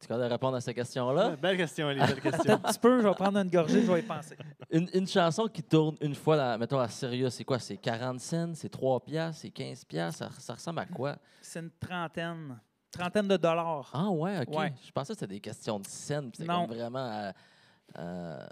Tu 0.00 0.04
es 0.04 0.08
capable 0.08 0.24
de 0.28 0.32
répondre 0.32 0.56
à 0.56 0.60
cette 0.60 0.76
question-là? 0.76 1.30
Ouais, 1.30 1.36
Belle 1.36 1.56
question, 1.56 1.88
Ali, 1.88 1.98
belle 2.00 2.10
Attends 2.18 2.30
question. 2.30 2.52
un 2.54 2.58
petit 2.58 2.78
peu, 2.78 3.00
je 3.02 3.08
vais 3.08 3.14
prendre 3.14 3.38
une 3.38 3.50
gorgée, 3.50 3.82
je 3.82 3.90
vais 3.92 4.00
y 4.00 4.02
penser. 4.02 4.36
Une, 4.70 4.88
une 4.94 5.06
chanson 5.08 5.46
qui 5.48 5.62
tourne 5.62 5.96
une 6.00 6.14
fois, 6.14 6.36
dans- 6.36 6.58
mettons, 6.58 6.78
à 6.78 6.88
Sirius, 6.88 7.34
c'est 7.34 7.44
quoi? 7.44 7.58
C'est 7.58 7.76
40 7.78 8.20
cents, 8.20 8.52
c'est 8.54 8.68
3 8.68 9.00
piastres, 9.00 9.42
c'est 9.42 9.50
15 9.50 9.84
piastres? 9.84 10.18
Ça, 10.18 10.30
ça 10.38 10.54
ressemble 10.54 10.78
à 10.80 10.86
quoi? 10.86 11.16
C'est 11.42 11.60
une 11.60 11.70
trentaine. 11.80 12.58
Trentaine 12.92 13.26
de 13.28 13.36
dollars. 13.36 13.90
Ah 13.92 14.08
ouais, 14.10 14.40
OK. 14.40 14.56
Ouais. 14.56 14.72
Je 14.86 14.90
pensais 14.92 15.12
que 15.14 15.18
c'était 15.18 15.34
des 15.34 15.40
questions 15.40 15.78
de 15.80 15.86
scènes, 15.86 16.30
puis 16.30 16.38
c'était 16.46 16.66
vraiment 16.74 16.98
à- 16.98 17.32
à- 18.00 18.48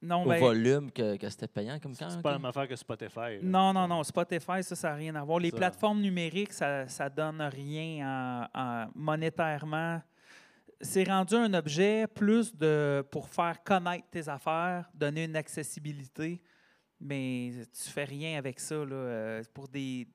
Non, 0.00 0.22
au 0.24 0.28
ben, 0.28 0.40
volume 0.40 0.90
que, 0.90 1.16
que 1.16 1.28
c'était 1.28 1.48
payant 1.48 1.78
comme 1.80 1.94
quand? 1.94 2.08
C'est 2.08 2.22
pas 2.22 2.32
la 2.32 2.38
même 2.38 2.46
affaire 2.46 2.66
que 2.66 2.76
Spotify. 2.76 3.14
là. 3.14 3.38
Non, 3.42 3.72
non, 3.72 3.86
non. 3.88 4.02
Spotify, 4.04 4.62
ça, 4.62 4.74
ça 4.74 4.88
n'a 4.90 4.94
rien 4.94 5.14
à 5.16 5.22
voir. 5.24 5.38
Les 5.38 5.50
Ça. 5.50 5.56
plateformes 5.56 6.00
numériques, 6.00 6.52
ça 6.52 6.84
ne 6.84 7.08
donne 7.10 7.42
rien 7.42 8.48
en- 8.54 8.58
en- 8.60 8.86
monétairement. 8.94 10.00
C'est 10.80 11.04
rendu 11.04 11.34
un 11.34 11.52
objet 11.54 12.06
plus 12.06 12.54
de 12.54 13.04
pour 13.10 13.28
faire 13.28 13.62
connaître 13.64 14.08
tes 14.10 14.28
affaires, 14.28 14.88
donner 14.94 15.24
une 15.24 15.34
accessibilité, 15.34 16.40
mais 17.00 17.52
tu 17.72 17.90
fais 17.90 18.04
rien 18.04 18.38
avec 18.38 18.60
ça. 18.60 18.76
Là, 18.76 18.94
euh, 18.94 19.42
pour 19.52 19.68
des. 19.68 20.08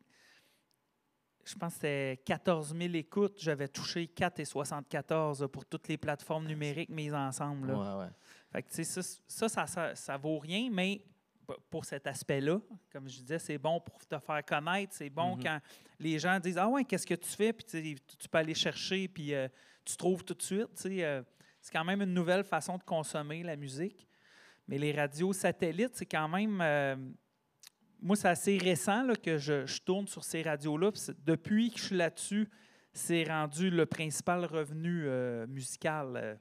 Je 1.45 1.55
pense 1.55 1.74
que 1.74 1.82
c'était 1.82 2.22
14 2.26 2.74
000 2.78 2.93
écoutes. 2.93 3.38
J'avais 3.41 3.68
touché 3.68 4.05
4,74 4.05 5.41
là, 5.41 5.47
pour 5.49 5.66
toutes 5.66 5.89
les 5.89 5.97
plateformes 5.97 6.47
numériques 6.47 6.89
mises 6.89 7.14
ensemble. 7.14 7.68
là. 7.68 7.97
Ouais, 7.97 8.05
ouais. 8.05 8.11
Fait 8.53 8.64
que, 8.64 8.70
tu 8.70 8.84
sais, 8.86 9.01
ça, 9.01 9.49
ça, 9.49 9.68
ça, 9.68 9.95
ça, 9.95 10.18
vaut 10.18 10.39
rien, 10.39 10.70
mais 10.72 11.03
pour 11.69 11.85
cet 11.85 12.07
aspect-là, 12.07 12.59
comme 12.91 13.07
je 13.09 13.19
disais, 13.19 13.39
c'est 13.39 13.57
bon 13.57 13.79
pour 13.79 13.97
te 14.05 14.17
faire 14.19 14.43
connaître. 14.45 14.93
C'est 14.95 15.09
bon 15.09 15.35
Mhm. 15.35 15.43
quand 15.43 15.59
les 15.99 16.17
gens 16.19 16.39
disent 16.39 16.57
Ah 16.57 16.67
ouais, 16.69 16.83
qu'est-ce 16.85 17.05
que 17.07 17.13
tu 17.15 17.29
fais? 17.29 17.51
Puis 17.53 17.65
tu 18.17 18.29
peux 18.29 18.37
aller 18.37 18.53
chercher, 18.53 19.07
puis 19.07 19.33
euh, 19.33 19.47
tu 19.85 19.95
trouves 19.97 20.23
tout 20.23 20.33
de 20.33 20.41
suite. 20.41 20.85
euh, 20.85 21.21
c'est 21.61 21.71
quand 21.71 21.83
même 21.85 22.01
une 22.01 22.13
nouvelle 22.13 22.43
façon 22.43 22.77
de 22.77 22.83
consommer 22.83 23.43
la 23.43 23.55
musique. 23.55 24.07
Mais 24.67 24.77
les 24.77 24.91
radios 24.93 25.33
satellites, 25.33 25.95
c'est 25.95 26.05
quand 26.05 26.27
même. 26.29 26.59
euh, 26.61 26.95
moi, 28.01 28.15
c'est 28.17 28.27
assez 28.29 28.57
récent 28.57 29.03
là, 29.03 29.15
que 29.15 29.37
je, 29.37 29.65
je 29.65 29.81
tourne 29.81 30.07
sur 30.07 30.23
ces 30.23 30.41
radios-là. 30.41 30.91
Depuis 31.19 31.71
que 31.71 31.77
je 31.79 31.83
suis 31.85 31.95
là-dessus, 31.95 32.49
c'est 32.91 33.23
rendu 33.23 33.69
le 33.69 33.85
principal 33.85 34.43
revenu 34.45 35.07
musical 35.47 36.37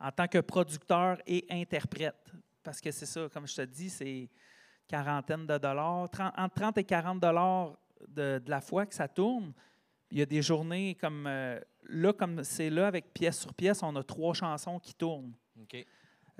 en 0.00 0.10
tant 0.10 0.26
que 0.28 0.38
producteur 0.38 1.18
et 1.26 1.44
interprète. 1.50 2.32
Parce 2.62 2.80
que 2.80 2.90
c'est 2.90 3.06
ça, 3.06 3.28
comme 3.32 3.46
je 3.46 3.56
te 3.56 3.62
dis, 3.62 3.90
c'est 3.90 4.28
quarantaine 4.88 5.46
de 5.46 5.58
dollars, 5.58 6.08
30 6.10 6.32
entre 6.36 6.54
30 6.54 6.78
et 6.78 6.84
40 6.84 7.20
dollars 7.20 7.76
de, 8.08 8.38
de 8.44 8.50
la 8.50 8.60
fois 8.60 8.86
que 8.86 8.94
ça 8.94 9.08
tourne. 9.08 9.52
Il 10.10 10.18
y 10.18 10.22
a 10.22 10.26
des 10.26 10.42
journées 10.42 10.94
comme 10.96 11.26
euh, 11.26 11.58
là, 11.84 12.12
comme 12.12 12.44
c'est 12.44 12.68
là, 12.70 12.86
avec 12.88 13.12
pièce 13.14 13.40
sur 13.40 13.54
pièce, 13.54 13.82
on 13.82 13.94
a 13.96 14.02
trois 14.02 14.34
chansons 14.34 14.78
qui 14.78 14.94
tournent. 14.94 15.32
OK. 15.60 15.84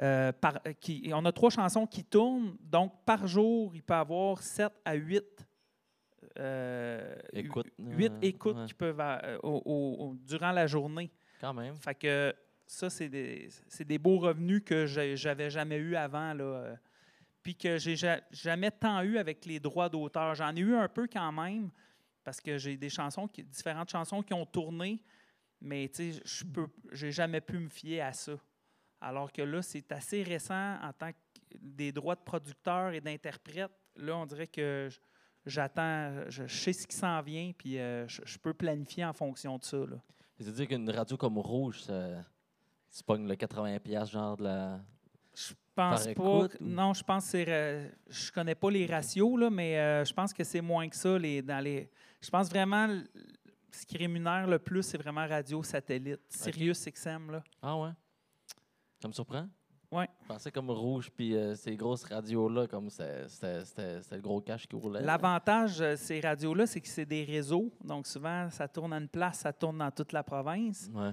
Euh, 0.02 0.32
par- 0.32 0.58
euh, 0.66 0.72
qui, 0.72 1.10
on 1.14 1.24
a 1.24 1.32
trois 1.32 1.50
chansons 1.50 1.86
qui 1.86 2.04
tournent, 2.04 2.56
donc 2.60 2.92
par 3.04 3.26
jour, 3.26 3.72
il 3.74 3.82
peut 3.82 3.94
y 3.94 3.96
avoir 3.96 4.42
7 4.42 4.72
à 4.84 4.94
8 4.94 5.22
euh, 6.38 7.14
Écoute. 7.32 7.66
huit 7.78 8.12
euh, 8.12 8.18
écoutes 8.22 8.56
ouais, 8.56 8.66
qui 8.66 8.74
peuvent 8.74 9.02
au- 9.42 10.14
durant 10.26 10.52
la 10.52 10.66
journée. 10.66 11.10
Quand 11.40 11.52
même. 11.54 11.74
Fait 11.76 11.94
que 11.94 12.34
ça, 12.72 12.88
c'est 12.88 13.10
des, 13.10 13.50
des 13.80 13.98
beaux 13.98 14.18
revenus 14.18 14.62
que 14.64 14.86
j'avais 14.86 15.50
jamais 15.50 15.76
eu 15.76 15.94
avant. 15.94 16.32
Là, 16.32 16.44
euh, 16.44 16.76
puis 17.42 17.54
que 17.54 17.76
j'ai 17.76 17.96
ja- 17.96 18.22
jamais 18.30 18.70
tant 18.70 19.02
eu 19.02 19.18
avec 19.18 19.44
les 19.44 19.60
droits 19.60 19.90
d'auteur. 19.90 20.34
J'en 20.34 20.56
ai 20.56 20.60
eu 20.60 20.74
un 20.74 20.88
peu 20.88 21.06
quand 21.06 21.30
même, 21.32 21.70
parce 22.24 22.40
que 22.40 22.56
j'ai 22.56 22.78
des 22.78 22.88
chansons, 22.88 23.28
différentes 23.44 23.90
chansons 23.90 24.22
qui 24.22 24.32
ont 24.32 24.46
tourné, 24.46 25.02
mais 25.60 25.90
je 25.94 26.44
peux, 26.44 26.66
j'ai 26.92 27.12
jamais 27.12 27.42
pu 27.42 27.58
me 27.58 27.68
fier 27.68 28.00
à 28.00 28.14
ça. 28.14 28.38
Alors 29.02 29.30
que 29.30 29.42
là, 29.42 29.60
c'est 29.60 29.92
assez 29.92 30.22
récent 30.22 30.78
en 30.82 30.92
tant 30.94 31.12
que 31.12 31.58
des 31.60 31.92
droits 31.92 32.14
de 32.14 32.22
producteur 32.22 32.92
et 32.92 33.02
d'interprète. 33.02 33.72
Là, 33.96 34.16
on 34.16 34.24
dirait 34.24 34.46
que 34.46 34.88
j'attends, 35.44 36.30
je, 36.30 36.46
sais 36.46 36.72
ce 36.72 36.86
qui 36.86 36.96
s'en 36.96 37.20
vient, 37.20 37.52
puis 37.52 37.78
euh, 37.78 38.08
je, 38.08 38.38
peux 38.38 38.54
planifier 38.54 39.04
en 39.04 39.12
fonction 39.12 39.58
de 39.58 39.64
ça. 39.64 39.76
C'est-à-dire 40.38 40.68
qu'une 40.68 40.88
radio 40.88 41.18
comme 41.18 41.36
Rouge, 41.36 41.82
ça, 41.82 42.24
tu 42.96 43.02
pognes 43.04 43.26
le 43.26 43.34
80$ 43.34 44.10
genre 44.10 44.36
de 44.36 44.44
la. 44.44 44.80
Je 45.34 45.52
pense 45.52 45.56
Par 45.74 46.04
pas. 46.04 46.10
écoute, 46.10 46.56
que- 46.58 46.62
ou- 46.64 46.66
Non, 46.66 46.92
je 46.92 47.02
pense 47.02 47.24
que 47.24 47.30
c'est. 47.30 47.44
euh, 47.48 47.88
je 48.08 48.30
connais 48.30 48.54
pas 48.54 48.70
les 48.70 48.86
ratios, 48.86 49.38
là, 49.38 49.48
mais 49.50 49.78
euh, 49.78 50.04
je 50.04 50.12
pense 50.12 50.32
que 50.32 50.44
c'est 50.44 50.60
moins 50.60 50.88
que 50.88 50.96
ça. 50.96 51.18
Les, 51.18 51.40
dans 51.42 51.60
les, 51.64 51.90
je 52.20 52.28
pense 52.30 52.48
vraiment 52.50 53.00
ce 53.70 53.86
qui 53.86 53.96
rémunère 53.96 54.46
le 54.46 54.58
plus, 54.58 54.82
c'est 54.82 54.98
vraiment 54.98 55.26
radio 55.26 55.62
satellite. 55.62 56.20
Sirius 56.28 56.84
XM, 56.86 57.30
là. 57.30 57.42
Ah 57.62 57.78
ouais? 57.78 57.90
Ça 59.00 59.08
me 59.08 59.12
surprend? 59.12 59.48
Ouais. 59.90 60.08
Je 60.22 60.26
pensais 60.28 60.50
comme 60.50 60.70
Rouge, 60.70 61.10
puis 61.14 61.34
euh, 61.36 61.54
ces 61.54 61.76
grosses 61.76 62.04
radios-là, 62.04 62.66
comme 62.66 62.88
c'est- 62.88 63.28
c'était 63.28 64.00
le 64.16 64.20
gros 64.20 64.40
cash 64.40 64.66
qui 64.66 64.74
roulait. 64.76 65.02
L'avantage 65.02 65.78
de 65.78 65.96
ces 65.96 66.20
radios-là, 66.20 66.66
c'est 66.66 66.80
que 66.80 66.88
c'est 66.88 67.04
des 67.04 67.24
réseaux. 67.24 67.70
Donc, 67.84 68.06
souvent, 68.06 68.48
ça 68.50 68.68
tourne 68.68 68.92
à 68.94 68.98
une 68.98 69.08
place, 69.08 69.40
ça 69.40 69.52
tourne 69.52 69.78
dans 69.78 69.90
toute 69.90 70.12
la 70.12 70.22
province. 70.22 70.90
Ouais. 70.94 71.10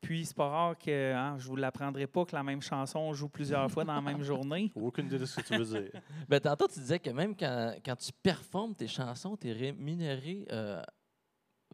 Puis, 0.00 0.24
c'est 0.24 0.36
pas 0.36 0.48
rare 0.48 0.78
que, 0.78 1.12
hein, 1.14 1.36
je 1.38 1.46
vous 1.46 1.56
l'apprendrai 1.56 2.06
pas, 2.06 2.24
que 2.24 2.34
la 2.34 2.42
même 2.42 2.62
chanson 2.62 2.98
on 3.00 3.12
joue 3.12 3.28
plusieurs 3.28 3.70
fois 3.70 3.84
dans 3.84 3.94
la 3.94 4.00
même 4.00 4.22
journée. 4.22 4.72
Aucune 4.76 5.06
idée 5.06 5.18
de 5.18 5.26
ce 5.26 5.40
que 5.40 5.46
tu 5.46 5.56
veux 5.56 5.64
dire. 5.80 5.90
Ben, 6.28 6.40
tantôt, 6.40 6.66
tu 6.68 6.80
disais 6.80 6.98
que 6.98 7.10
même 7.10 7.36
quand, 7.36 7.74
quand 7.84 7.96
tu 7.96 8.10
performes 8.22 8.74
tes 8.74 8.88
chansons, 8.88 9.36
tu 9.36 9.48
es 9.48 9.52
rémunéré 9.52 10.46
euh, 10.52 10.82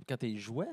quand 0.08 0.16
tu 0.16 0.36
jouais. 0.38 0.66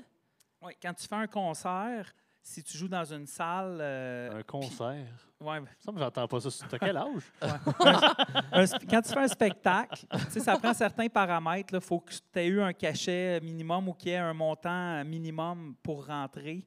Ouais, 0.62 0.76
quand 0.82 0.94
tu 0.94 1.08
fais 1.08 1.16
un 1.16 1.28
concert, 1.28 2.12
si 2.42 2.64
tu 2.64 2.78
joues 2.78 2.88
dans 2.88 3.06
une 3.06 3.28
salle. 3.28 3.78
euh, 3.82 4.40
Un 4.40 4.44
concert? 4.44 5.06
puis- 5.40 5.48
ouais, 5.48 5.62
Ça 5.80 5.92
j'entends 5.96 6.28
pas 6.28 6.40
ça. 6.42 6.50
T'as 6.70 6.80
quel 6.80 6.98
âge? 6.98 7.32
Un 8.52 8.66
quand 8.90 9.02
tu 9.02 9.10
fais 9.14 9.20
un 9.20 9.28
spectacle, 9.28 10.06
tu 10.12 10.32
sais, 10.32 10.40
ça 10.40 10.58
prend 10.58 10.74
certains 10.74 11.08
paramètres. 11.08 11.74
Il 11.74 11.82
faut 11.82 12.00
que 12.00 12.12
tu 12.14 12.40
aies 12.40 12.48
eu 12.48 12.62
un 12.62 12.74
cachet 12.74 13.40
minimum 13.42 13.90
ou 13.90 13.94
qu'il 13.94 14.12
y 14.12 14.16
ait 14.16 14.18
un 14.18 14.34
montant 14.34 15.04
minimum 15.06 15.76
pour 15.84 16.06
rentrer. 16.08 16.66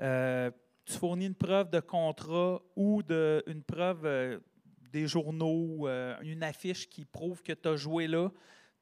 Euh, 0.00 0.50
tu 0.84 0.94
fournis 0.94 1.26
une 1.26 1.34
preuve 1.34 1.70
de 1.70 1.80
contrat 1.80 2.60
ou 2.74 3.02
de, 3.02 3.42
une 3.46 3.62
preuve 3.62 4.04
euh, 4.04 4.38
des 4.92 5.06
journaux, 5.06 5.86
euh, 5.86 6.16
une 6.22 6.42
affiche 6.42 6.88
qui 6.88 7.04
prouve 7.04 7.42
que 7.42 7.52
tu 7.52 7.68
as 7.68 7.76
joué 7.76 8.06
là. 8.06 8.30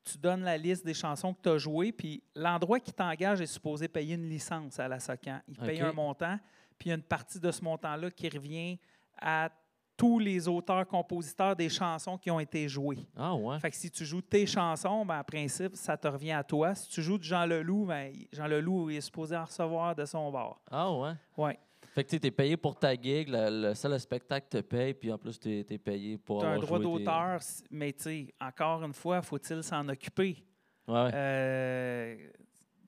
Tu 0.05 0.17
donnes 0.17 0.43
la 0.43 0.57
liste 0.57 0.87
des 0.87 0.95
chansons 0.95 1.35
que 1.35 1.43
tu 1.43 1.49
as 1.51 1.59
jouées, 1.59 1.93
puis 1.93 2.23
l'endroit 2.35 2.81
qui 2.81 2.93
t'engage 2.93 3.41
est 3.41 3.47
supposé 3.47 3.89
payer 3.89 4.15
une 4.15 4.29
licence 4.29 4.79
à 4.79 4.89
la 4.89 5.01
SOCAN. 5.01 5.41
Il 5.49 5.57
paye 5.59 5.81
un 5.81 5.93
montant, 5.93 6.39
puis 6.79 6.89
il 6.89 6.91
y 6.91 6.93
a 6.93 6.95
une 6.95 7.03
partie 7.03 7.41
de 7.41 7.51
ce 7.51 7.63
montant-là 7.63 8.11
qui 8.11 8.29
revient 8.29 8.79
à 9.21 9.51
tous 9.99 10.19
les 10.21 10.47
auteurs-compositeurs 10.49 11.57
des 11.57 11.69
chansons 11.69 12.17
qui 12.17 12.31
ont 12.31 12.39
été 12.39 12.69
jouées. 12.69 13.05
Ah 13.17 13.35
ouais. 13.35 13.59
Fait 13.59 13.71
que 13.71 13.77
si 13.77 13.91
tu 13.91 14.05
joues 14.05 14.23
tes 14.23 14.47
chansons, 14.47 15.05
ben, 15.05 15.19
en 15.19 15.25
principe, 15.25 15.75
ça 15.75 15.97
te 15.97 16.07
revient 16.07 16.31
à 16.33 16.45
toi. 16.45 16.75
Si 16.75 16.89
tu 16.89 17.03
joues 17.03 17.19
de 17.19 17.25
Jean 17.25 17.45
Leloup, 17.45 17.85
ben, 17.87 18.13
Jean 18.33 18.47
Leloup 18.47 18.91
est 18.91 19.01
supposé 19.01 19.37
en 19.37 19.45
recevoir 19.45 19.95
de 19.97 20.05
son 20.05 20.31
bord. 20.31 20.63
Ah 20.71 20.91
ouais? 20.93 21.13
Ouais. 21.37 21.59
Fait 21.95 22.05
que 22.05 22.17
tu 22.17 22.25
es 22.27 22.31
payé 22.31 22.57
pour 22.57 22.79
ta 22.79 22.95
gig, 22.95 23.29
le, 23.29 23.69
le 23.71 23.75
seul 23.75 23.99
spectacle 23.99 24.47
te 24.49 24.59
paye, 24.61 24.95
puis 24.95 25.13
en 25.13 25.19
plus, 25.19 25.39
tu 25.41 25.59
es, 25.69 25.79
payé 25.79 26.17
pour 26.17 26.41
Tu 26.43 26.47
as 26.47 26.51
un 26.51 26.59
droit 26.61 26.79
tes- 26.79 26.85
d'auteur, 26.85 27.41
mais 27.71 27.93
tu 27.93 28.03
sais, 28.05 28.35
encore 28.41 28.85
une 28.85 28.93
fois, 28.93 29.21
faut-il 29.21 29.65
s'en 29.65 29.89
occuper? 29.89 30.45
Ouais, 30.87 30.95
ouais. 30.95 31.11
Euh, 31.13 32.17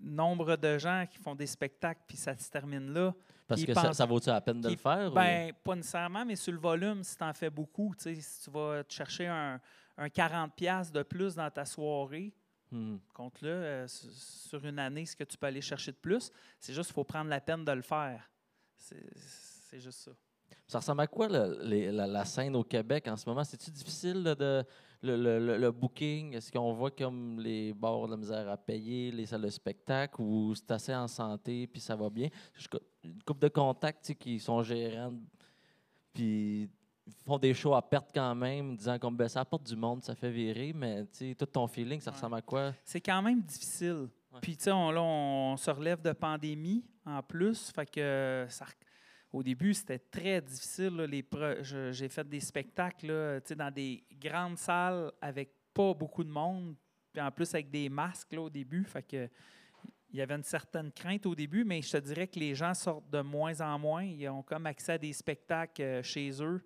nombre 0.00 0.56
de 0.56 0.78
gens 0.78 1.04
qui 1.10 1.18
font 1.18 1.34
des 1.34 1.46
spectacles, 1.46 2.02
puis 2.06 2.16
ça 2.16 2.36
se 2.36 2.48
termine 2.50 2.92
là. 2.92 3.12
Parce 3.50 3.64
que 3.64 3.74
ça, 3.74 3.92
ça 3.92 4.06
vaut-tu 4.06 4.28
la 4.28 4.40
peine 4.40 4.60
de 4.60 4.68
qui- 4.68 4.74
le 4.76 4.80
faire? 4.80 5.10
ou- 5.10 5.14
Ben, 5.14 5.52
pas 5.62 5.74
nécessairement, 5.76 6.24
mais 6.24 6.36
sur 6.36 6.52
le 6.52 6.58
volume, 6.58 7.02
si 7.04 7.16
tu 7.16 7.24
en 7.24 7.32
fais 7.34 7.50
beaucoup, 7.50 7.92
tu 7.96 8.04
sais, 8.04 8.14
si 8.20 8.44
tu 8.44 8.50
vas 8.50 8.82
te 8.84 8.92
chercher 8.92 9.26
un, 9.26 9.60
un 9.98 10.08
40$ 10.08 10.90
de 10.92 11.02
plus 11.02 11.34
dans 11.34 11.50
ta 11.50 11.64
soirée, 11.64 12.32
Hmm. 12.72 12.98
compte-le 13.12 13.48
euh, 13.48 13.86
su- 13.88 14.06
sur 14.12 14.64
une 14.64 14.78
année 14.78 15.04
ce 15.04 15.16
que 15.16 15.24
tu 15.24 15.36
peux 15.36 15.46
aller 15.48 15.60
chercher 15.60 15.90
de 15.90 15.96
plus. 15.96 16.30
C'est 16.60 16.72
juste 16.72 16.86
qu'il 16.86 16.94
faut 16.94 17.02
prendre 17.04 17.28
la 17.28 17.40
peine 17.40 17.64
de 17.64 17.72
le 17.72 17.82
faire. 17.82 18.30
C'est 18.76 19.80
juste 19.80 19.98
ça. 20.00 20.12
Ça 20.66 20.78
ressemble 20.78 21.00
à 21.00 21.06
quoi 21.08 21.28
le- 21.28 21.58
les- 21.64 21.90
la, 21.90 22.06
la 22.06 22.24
scène 22.24 22.54
au 22.54 22.62
Québec 22.62 23.08
en 23.08 23.16
ce 23.16 23.28
moment? 23.28 23.42
C'est-tu 23.44 23.70
difficile 23.72 24.22
de, 24.22 24.64
le, 25.02 25.16
le- 25.16 25.58
le- 25.58 25.70
booking? 25.72 26.34
Est-ce 26.34 26.50
qu'on 26.52 26.72
voit 26.72 26.90
comme 26.90 27.40
les 27.40 27.72
bars 27.72 28.06
de 28.06 28.10
la 28.12 28.16
misère 28.16 28.48
à 28.48 28.56
payer, 28.56 29.10
les 29.10 29.26
salles 29.26 29.42
de 29.42 29.48
spectacle, 29.50 30.20
ou 30.20 30.54
c'est 30.54 30.70
assez 30.70 30.94
en 30.94 31.08
santé 31.08 31.66
puis 31.66 31.80
ça 31.80 31.96
va 31.96 32.10
bien? 32.10 32.28
Je 32.54 32.66
Une 33.04 33.22
couple 33.22 33.40
de 33.40 33.48
contacts 33.48 34.02
tu 34.04 34.08
sais, 34.08 34.14
qui 34.14 34.38
sont 34.38 34.62
gérants, 34.62 35.14
puis 36.12 36.68
font 37.26 37.38
des 37.38 37.54
shows 37.54 37.74
à 37.74 37.82
perte 37.82 38.10
quand 38.14 38.34
même, 38.34 38.76
disant 38.76 38.98
qu'on 38.98 39.10
baisse 39.12 39.34
la 39.34 39.44
porte 39.44 39.66
du 39.66 39.76
monde, 39.76 40.02
ça 40.02 40.14
fait 40.14 40.30
virer, 40.30 40.72
mais 40.72 41.02
tu 41.06 41.30
sais, 41.30 41.34
tout 41.34 41.46
ton 41.46 41.66
feeling, 41.66 42.00
ça 42.00 42.10
Ouais. 42.10 42.16
ressemble 42.16 42.36
à 42.36 42.42
quoi? 42.42 42.72
C'est 42.84 43.00
quand 43.00 43.20
même 43.22 43.40
difficile. 43.42 44.08
Ouais. 44.32 44.38
Puis, 44.40 44.56
tu 44.56 44.64
sais, 44.64 44.70
on, 44.72 44.90
là, 44.92 45.02
on 45.02 45.56
se 45.56 45.70
relève 45.70 46.00
de 46.02 46.12
pandémie 46.12 46.84
en 47.04 47.20
plus. 47.22 47.72
Fait 47.72 47.86
que 47.86 48.46
ça, 48.48 48.64
au 49.32 49.42
début, 49.42 49.74
c'était 49.74 49.98
très 49.98 50.40
difficile. 50.40 51.06
J'ai 51.92 52.08
fait 52.08 52.28
des 52.28 52.40
spectacles 52.40 53.40
dans 53.56 53.72
des 53.72 54.04
grandes 54.20 54.58
salles 54.58 55.12
avec 55.20 55.52
pas 55.72 55.94
beaucoup 55.94 56.24
de 56.24 56.30
monde. 56.30 56.74
Puis 57.12 57.22
en 57.22 57.30
plus, 57.30 57.54
avec 57.54 57.70
des 57.70 57.88
masques 57.88 58.32
là, 58.32 58.42
au 58.42 58.50
début. 58.50 58.86
Il 60.12 60.18
y 60.18 60.20
avait 60.20 60.34
une 60.34 60.42
certaine 60.42 60.90
crainte 60.90 61.26
au 61.26 61.34
début, 61.36 61.64
mais 61.64 61.80
je 61.82 61.92
te 61.92 61.96
dirais 61.98 62.26
que 62.26 62.40
les 62.40 62.54
gens 62.54 62.74
sortent 62.74 63.08
de 63.10 63.20
moins 63.20 63.60
en 63.60 63.78
moins. 63.78 64.02
Ils 64.02 64.28
ont 64.28 64.42
comme 64.42 64.66
accès 64.66 64.92
à 64.92 64.98
des 64.98 65.12
spectacles 65.12 65.82
euh, 65.82 66.02
chez 66.02 66.42
eux, 66.42 66.60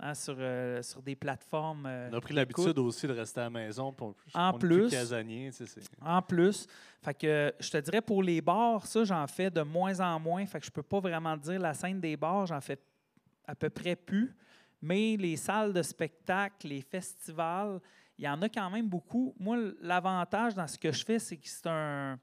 hein, 0.00 0.14
sur, 0.14 0.36
euh, 0.38 0.82
sur 0.82 1.02
des 1.02 1.16
plateformes. 1.16 1.86
euh, 1.86 2.08
On 2.12 2.16
a 2.16 2.20
pris 2.20 2.34
l'habitude 2.34 2.78
aussi 2.78 3.06
de 3.06 3.12
rester 3.12 3.40
à 3.40 3.44
la 3.44 3.50
maison. 3.50 3.94
on- 4.00 4.14
En 4.34 4.54
on 4.54 4.58
plus- 4.58 4.88
casanier, 4.90 5.50
tu 5.50 5.66
sais, 5.66 5.66
c'est- 5.66 5.90
En 6.00 6.22
plus, 6.22 6.66
fait 7.02 7.14
que 7.14 7.54
je 7.58 7.70
te 7.70 7.76
dirais 7.78 8.00
pour 8.02 8.22
les 8.22 8.40
bars, 8.40 8.86
ça 8.86 9.04
j'en 9.04 9.26
fais 9.26 9.50
de 9.50 9.62
moins 9.62 9.98
en 10.00 10.18
moins. 10.20 10.44
Fait 10.46 10.60
que 10.60 10.66
je 10.66 10.70
peux 10.70 10.82
pas 10.82 11.00
vraiment 11.00 11.36
dire 11.36 11.60
la 11.60 11.74
scène 11.74 12.00
des 12.00 12.16
bars, 12.16 12.46
j'en 12.46 12.60
fais 12.60 12.78
à 13.46 13.54
peu 13.54 13.70
près 13.70 13.96
plus. 13.96 14.34
Mais 14.80 15.16
les 15.16 15.36
salles 15.36 15.72
de 15.72 15.82
spectacle, 15.82 16.68
les 16.68 16.82
festivals, 16.82 17.80
il 18.16 18.24
y 18.24 18.28
en 18.28 18.40
a 18.42 18.48
quand 18.48 18.70
même 18.70 18.88
beaucoup. 18.88 19.34
Moi, 19.38 19.56
l'avantage 19.80 20.54
dans 20.54 20.66
ce 20.68 20.78
que 20.78 20.92
je 20.92 21.04
fais, 21.04 21.18
c'est 21.18 21.36
que 21.36 21.48
c'est 21.48 21.66
un. 21.66 22.18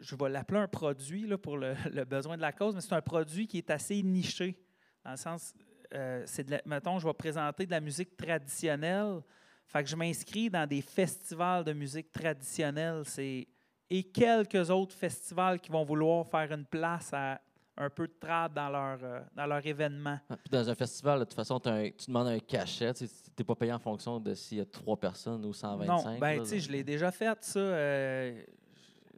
Je 0.00 0.16
vais 0.16 0.28
l'appeler 0.28 0.58
un 0.60 0.66
produit 0.66 1.26
là, 1.28 1.38
pour 1.38 1.56
le, 1.56 1.74
le 1.94 2.04
besoin 2.04 2.36
de 2.36 2.42
la 2.42 2.50
cause, 2.52 2.74
mais 2.74 2.80
c'est 2.80 2.94
un 2.94 3.00
produit 3.02 3.46
qui 3.46 3.58
est 3.58 3.70
assez 3.70 4.02
niché. 4.02 4.58
Dans 5.04 5.12
le 5.12 5.16
sens, 5.16 5.54
euh, 5.94 6.22
c'est 6.26 6.44
de 6.44 6.52
la- 6.52 6.62
mettons, 6.66 6.98
je 6.98 7.06
vais 7.06 7.14
présenter 7.14 7.66
de 7.66 7.70
la 7.70 7.80
musique 7.80 8.16
traditionnelle. 8.16 9.20
Fait 9.66 9.82
que 9.82 9.88
je 9.90 9.96
m'inscris 9.96 10.48
dans 10.50 10.66
des 10.66 10.80
festivals 10.82 11.64
de 11.64 11.72
musique 11.72 12.12
traditionnelle. 12.12 13.02
C'est 13.04 13.46
et 13.88 14.02
quelques 14.02 14.68
autres 14.70 14.94
festivals 14.96 15.60
qui 15.60 15.70
vont 15.70 15.84
vouloir 15.84 16.26
faire 16.26 16.50
une 16.52 16.64
place 16.64 17.12
à 17.12 17.40
un 17.78 17.90
peu 17.90 18.06
de 18.08 18.14
trad 18.18 18.54
dans 18.54 18.70
leur, 18.70 18.98
euh, 19.02 19.20
dans 19.34 19.46
leur 19.46 19.64
événement. 19.64 20.18
Ah, 20.30 20.36
Dans 20.50 20.70
un 20.70 20.74
festival, 20.74 21.18
de 21.20 21.24
toute 21.24 21.34
façon, 21.34 21.60
un- 21.66 21.90
tu 21.90 22.06
demandes 22.06 22.28
un 22.28 22.38
cachet. 22.38 22.94
Tu 22.94 23.04
n'es 23.38 23.44
pas 23.44 23.54
payé 23.54 23.72
en 23.72 23.78
fonction 23.78 24.18
de 24.18 24.32
s'il 24.34 24.58
y 24.58 24.60
a 24.62 24.64
trois 24.64 24.98
personnes 24.98 25.44
ou 25.44 25.52
125. 25.52 25.86
non, 26.14 26.18
ben 26.18 26.40
tu 26.42 26.48
sais, 26.48 26.60
je 26.60 26.72
l'ai 26.72 26.82
déjà 26.82 27.10
fait, 27.12 27.36
ça. 27.44 27.58
euh, 27.60 28.42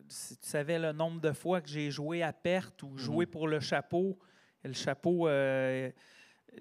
si 0.09 0.37
tu 0.39 0.49
savais 0.49 0.79
le 0.79 0.93
nombre 0.93 1.21
de 1.21 1.33
fois 1.33 1.61
que 1.61 1.69
j'ai 1.69 1.91
joué 1.91 2.23
à 2.23 2.33
perte 2.33 2.83
ou 2.83 2.97
joué 2.99 3.27
Mhm. 3.27 3.31
pour 3.31 3.47
le 3.47 3.61
chapeau, 3.61 4.19
le 4.65 4.73
chapeau. 4.73 5.29
euh, 5.29 5.91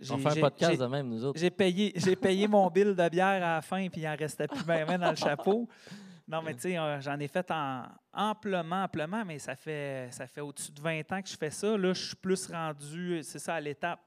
On 0.09 0.17
fait 0.17 0.37
un 0.39 0.41
podcast 0.41 0.79
de 0.79 0.85
même, 0.85 1.09
nous 1.09 1.25
autres. 1.25 1.39
J'ai 1.39 1.49
payé, 1.49 1.93
j'ai 1.95 2.15
payé 2.15 2.47
mon 2.47 2.69
bill 2.69 2.95
de 2.95 3.09
bière 3.09 3.43
à 3.43 3.55
la 3.55 3.61
fin, 3.61 3.87
puis 3.89 4.01
il 4.01 4.07
en 4.07 4.15
restait 4.15 4.47
plus 4.47 4.63
bien 4.63 4.97
dans 4.97 5.09
le 5.09 5.15
chapeau. 5.15 5.67
Non, 6.27 6.41
mais 6.41 6.53
tu 6.55 6.61
sais, 6.61 6.77
euh, 6.77 6.99
j'en 6.99 7.17
ai 7.19 7.27
fait 7.27 7.49
en, 7.51 7.83
amplement, 8.11 8.83
amplement, 8.83 9.23
mais 9.23 9.39
ça 9.39 9.55
fait, 9.55 10.09
ça 10.11 10.27
fait 10.27 10.41
au-dessus 10.41 10.73
de 10.73 10.81
20 10.81 11.11
ans 11.13 11.21
que 11.21 11.29
je 11.29 11.37
fais 11.37 11.49
ça. 11.49 11.77
Là, 11.77 11.93
je 11.93 12.07
suis 12.07 12.15
plus 12.17 12.47
rendu, 12.47 13.21
c'est 13.23 13.39
ça, 13.39 13.55
à 13.55 13.61
l'étape, 13.61 14.01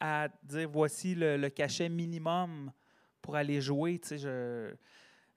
à 0.00 0.28
dire 0.42 0.68
voici 0.68 1.14
le, 1.14 1.36
le 1.36 1.48
cachet 1.48 1.88
minimum 1.88 2.72
pour 3.22 3.36
aller 3.36 3.60
jouer. 3.60 4.00
Tu 4.00 4.08
sais, 4.08 4.18
je, 4.18 4.74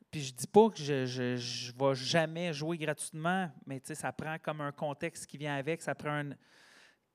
puis 0.10 0.22
je 0.22 0.34
dis 0.34 0.48
pas 0.48 0.70
que 0.70 0.78
je, 0.78 1.06
je, 1.06 1.36
je 1.36 1.72
vais 1.72 1.96
jamais 1.96 2.52
jouer 2.52 2.78
gratuitement, 2.78 3.52
mais 3.68 3.80
tu 3.80 3.88
sais, 3.88 3.96
ça 3.96 4.12
prend 4.12 4.38
comme 4.42 4.62
un 4.62 4.72
contexte 4.72 5.28
qui 5.28 5.38
vient 5.38 5.56
avec, 5.56 5.84
ça 5.84 5.94
prend 5.94 6.12
un, 6.12 6.30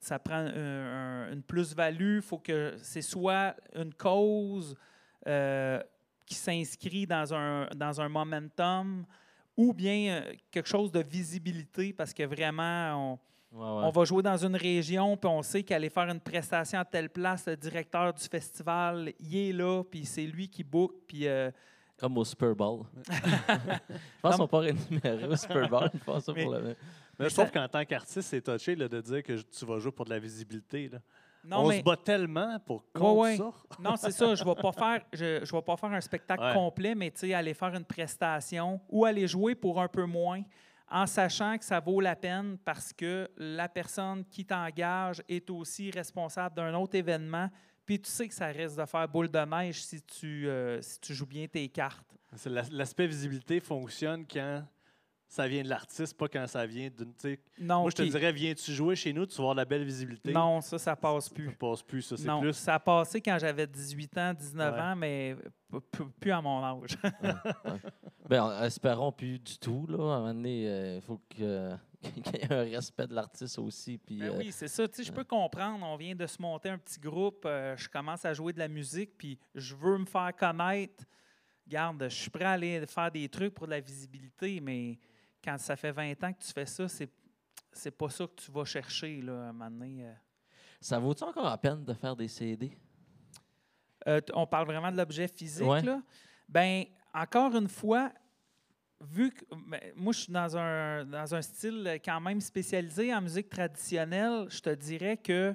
ça 0.00 0.18
prend 0.18 0.34
un- 0.36 1.26
un- 1.26 1.32
une 1.32 1.42
plus-value. 1.42 2.16
Il 2.16 2.22
faut 2.22 2.38
que 2.38 2.74
c'est 2.82 3.02
soit 3.02 3.54
une 3.74 3.92
cause 3.94 4.74
euh, 5.26 5.80
qui 6.26 6.34
s'inscrit 6.34 7.06
dans 7.06 7.32
un, 7.34 7.66
dans 7.74 8.00
un 8.00 8.08
momentum 8.08 9.04
ou 9.56 9.72
bien 9.72 10.22
euh, 10.22 10.32
quelque 10.50 10.68
chose 10.68 10.92
de 10.92 11.00
visibilité 11.00 11.92
parce 11.92 12.12
que 12.14 12.22
vraiment, 12.24 13.12
on- 13.14 13.18
Ouais, 13.50 13.60
ouais. 13.62 13.84
On 13.86 13.90
va 13.90 14.04
jouer 14.04 14.22
dans 14.22 14.36
une 14.36 14.56
région, 14.56 15.16
puis 15.16 15.26
on 15.26 15.40
sait 15.40 15.62
qu'aller 15.62 15.88
faire 15.88 16.06
une 16.10 16.20
prestation 16.20 16.80
à 16.80 16.84
telle 16.84 17.08
place, 17.08 17.46
le 17.46 17.56
directeur 17.56 18.12
du 18.12 18.22
festival, 18.22 19.10
il 19.20 19.36
est 19.38 19.52
là, 19.54 19.82
puis 19.90 20.04
c'est 20.04 20.26
lui 20.26 20.50
qui 20.50 20.62
book, 20.62 20.92
puis 21.06 21.26
euh, 21.26 21.50
Comme 21.96 22.18
au 22.18 22.26
Super 22.26 22.54
Bowl. 22.54 22.82
je 23.10 23.12
pense 24.20 24.32
qu'ils 24.34 24.36
sont 24.36 24.48
pas 24.48 24.58
rémunérés 24.58 25.26
au 25.28 25.34
Super 25.36 25.66
Bowl. 25.66 25.88
Ils 25.94 26.00
font 26.00 26.20
ça 26.20 26.34
pour 26.34 26.52
le. 26.52 26.76
Mais 27.18 27.28
je 27.28 27.34
trouve 27.34 27.50
qu'en 27.50 27.68
tant 27.68 27.84
qu'artiste, 27.84 28.28
c'est 28.28 28.40
touché 28.42 28.74
là, 28.76 28.88
de 28.88 29.00
dire 29.00 29.22
que 29.22 29.32
tu 29.40 29.64
vas 29.66 29.78
jouer 29.78 29.92
pour 29.92 30.04
de 30.04 30.10
la 30.10 30.18
visibilité. 30.18 30.88
là. 30.88 30.98
non, 31.44 31.64
On 31.64 31.68
mais 31.68 31.78
se 31.78 31.82
bat 31.84 31.96
tellement 31.96 32.58
pour 32.60 32.84
contre 32.92 33.16
ouais. 33.20 33.36
ça. 33.36 33.50
non, 33.80 33.96
c'est 33.96 34.12
ça. 34.12 34.34
Je 34.34 34.44
vais 34.44 34.54
pas 34.54 34.72
faire, 34.72 35.00
je, 35.12 35.44
je 35.44 35.52
vais 35.52 35.62
pas 35.62 35.76
faire 35.76 35.90
un 35.92 36.00
spectacle 36.00 36.42
Ouais. 36.42 36.52
complet, 36.54 36.94
mais 36.94 37.12
aller 37.34 37.54
faire 37.54 37.74
une 37.74 37.84
prestation 37.84 38.80
ou 38.88 39.04
aller 39.04 39.26
jouer 39.26 39.54
pour 39.54 39.80
un 39.80 39.88
peu 39.88 40.04
moins, 40.04 40.42
en 40.90 41.06
sachant 41.06 41.58
que 41.58 41.64
ça 41.64 41.80
vaut 41.80 42.00
la 42.00 42.16
peine 42.16 42.56
parce 42.64 42.92
que 42.92 43.28
la 43.36 43.68
personne 43.68 44.24
qui 44.24 44.44
t'engage 44.44 45.22
est 45.28 45.50
aussi 45.50 45.90
responsable 45.90 46.54
d'un 46.54 46.72
autre 46.74 46.94
événement. 46.94 47.50
Puis 47.84 48.00
tu 48.00 48.10
sais 48.10 48.28
que 48.28 48.34
ça 48.34 48.46
risque 48.46 48.76
de 48.78 48.84
faire 48.86 49.08
boule 49.08 49.30
de 49.30 49.38
neige 49.38 49.82
si 49.82 50.00
tu, 50.02 50.46
euh, 50.48 50.80
si 50.82 51.00
tu 51.00 51.14
joues 51.14 51.26
bien 51.26 51.46
tes 51.46 51.68
cartes. 51.68 52.06
L'aspect 52.70 53.06
visibilité 53.06 53.60
fonctionne 53.60 54.24
quand 54.30 54.62
ça 55.28 55.46
vient 55.46 55.62
de 55.62 55.68
l'artiste, 55.68 56.16
pas 56.16 56.26
quand 56.26 56.46
ça 56.46 56.64
vient 56.66 56.88
d'une. 56.88 57.12
Non, 57.60 57.82
Moi, 57.82 57.90
je 57.90 57.96
te 57.96 58.02
dirais, 58.02 58.32
viens-tu 58.32 58.72
jouer 58.72 58.96
chez 58.96 59.12
nous, 59.12 59.26
tu 59.26 59.36
vas 59.36 59.42
avoir 59.42 59.54
de 59.56 59.60
la 59.60 59.64
belle 59.66 59.84
visibilité. 59.84 60.32
non, 60.32 60.60
ça, 60.62 60.78
ça 60.78 60.96
passe 60.96 61.26
Ça 61.28 61.34
plus. 61.34 61.50
passe 61.54 61.82
plus, 61.82 62.00
ça. 62.02 62.16
C'est 62.16 62.26
Non, 62.26 62.40
plus. 62.40 62.54
ça 62.54 62.74
a 62.74 62.78
passé 62.78 63.20
quand 63.20 63.36
j'avais 63.38 63.66
18 63.66 64.16
ans, 64.18 64.32
19 64.34 64.74
Ouais. 64.74 64.80
ans, 64.80 64.96
mais 64.96 65.36
p- 65.70 65.78
p- 65.90 66.04
plus 66.18 66.30
à 66.32 66.40
mon 66.40 66.64
âge. 66.64 66.96
Ben, 68.28 68.42
en- 68.42 68.62
espérons 68.64 69.12
plus 69.12 69.38
du 69.38 69.58
tout. 69.58 69.86
Là. 69.86 69.96
À 69.98 70.00
un 70.16 70.18
moment 70.20 70.34
donné, 70.34 70.94
il 70.96 71.00
faut 71.02 71.20
que- 71.30 71.74
qu'il 72.02 72.36
y 72.36 72.38
ait 72.38 72.52
un 72.52 72.62
respect 72.62 73.06
de 73.06 73.14
l'artiste 73.14 73.58
aussi. 73.58 73.98
Puis, 73.98 74.18
Ben 74.18 74.30
euh, 74.30 74.38
oui, 74.38 74.50
c'est 74.52 74.68
ça. 74.68 74.86
Tu 74.88 74.96
sais, 74.96 75.02
je 75.04 75.12
peux 75.12 75.24
comprendre. 75.24 75.84
On 75.84 75.96
vient 75.96 76.14
de 76.14 76.26
se 76.26 76.40
monter 76.40 76.68
un 76.70 76.78
petit 76.78 77.00
groupe. 77.00 77.44
euh, 77.44 77.76
je 77.76 77.88
commence 77.88 78.24
à 78.24 78.32
jouer 78.34 78.52
de 78.52 78.58
la 78.60 78.68
musique, 78.68 79.16
puis 79.18 79.38
je 79.54 79.74
veux 79.74 79.98
me 79.98 80.06
faire 80.06 80.34
connaître. 80.36 81.04
Garde, 81.66 82.02
je 82.08 82.14
suis 82.14 82.30
prêt 82.30 82.44
à 82.44 82.52
aller 82.52 82.86
faire 82.86 83.10
des 83.10 83.28
trucs 83.28 83.52
pour 83.54 83.66
de 83.66 83.72
la 83.72 83.80
visibilité, 83.80 84.60
mais 84.60 84.98
quand 85.42 85.58
ça 85.58 85.76
fait 85.76 85.92
20 85.92 86.24
ans 86.24 86.32
que 86.32 86.42
tu 86.44 86.52
fais 86.52 86.66
ça, 86.66 86.88
c'est 86.88 87.10
c'est 87.72 87.90
pas 87.90 88.08
ça 88.10 88.26
que 88.26 88.34
tu 88.34 88.50
vas 88.50 88.64
chercher 88.64 89.20
là, 89.22 89.32
à 89.32 89.48
un 89.48 89.52
moment 89.52 89.70
donné. 89.70 90.04
euh. 90.06 90.12
Ça 90.80 90.98
vaut-tu 90.98 91.22
encore 91.24 91.44
la 91.44 91.58
peine 91.58 91.84
de 91.84 91.92
faire 91.94 92.16
des 92.16 92.28
CD? 92.28 92.76
Euh, 94.06 94.20
on 94.34 94.46
parle 94.46 94.66
vraiment 94.66 94.90
de 94.90 94.96
l'objet 94.96 95.28
physique. 95.28 95.66
Ouais. 95.66 95.82
Là. 95.82 96.00
Ben, 96.48 96.84
encore 97.12 97.54
une 97.54 97.68
fois, 97.68 98.10
vu 99.00 99.30
que 99.30 99.44
ben, 99.68 99.80
moi, 99.96 100.12
je 100.12 100.20
suis 100.20 100.32
dans 100.32 100.56
un, 100.56 101.04
dans 101.04 101.34
un 101.34 101.42
style 101.42 101.98
quand 102.04 102.20
même 102.20 102.40
spécialisé 102.40 103.14
en 103.14 103.20
musique 103.20 103.48
traditionnelle, 103.48 104.46
je 104.48 104.60
te 104.60 104.70
dirais 104.74 105.16
que 105.18 105.54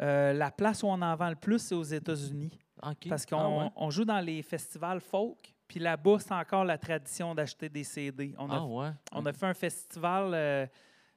euh, 0.00 0.32
la 0.32 0.50
place 0.50 0.82
où 0.82 0.86
on 0.88 1.00
en 1.00 1.14
vend 1.16 1.28
le 1.30 1.36
plus, 1.36 1.60
c'est 1.60 1.74
aux 1.74 1.82
États-Unis. 1.84 2.58
OK. 2.82 3.08
Parce 3.08 3.24
qu'on 3.24 3.38
Ah 3.38 3.64
ouais? 3.64 3.70
on 3.76 3.90
joue 3.90 4.04
dans 4.04 4.20
les 4.20 4.42
festivals 4.42 5.00
folk, 5.00 5.53
puis 5.66 5.80
là-bas, 5.80 6.18
c'est 6.20 6.32
encore 6.34 6.64
la 6.64 6.78
tradition 6.78 7.34
d'acheter 7.34 7.68
des 7.68 7.84
CD. 7.84 8.34
On 8.38 8.50
a, 8.50 8.56
Ah 8.56 8.64
ouais? 8.64 8.90
on 9.12 9.24
a 9.26 9.32
fait 9.32 9.46
un 9.46 9.54
festival. 9.54 10.30
euh, 10.34 10.66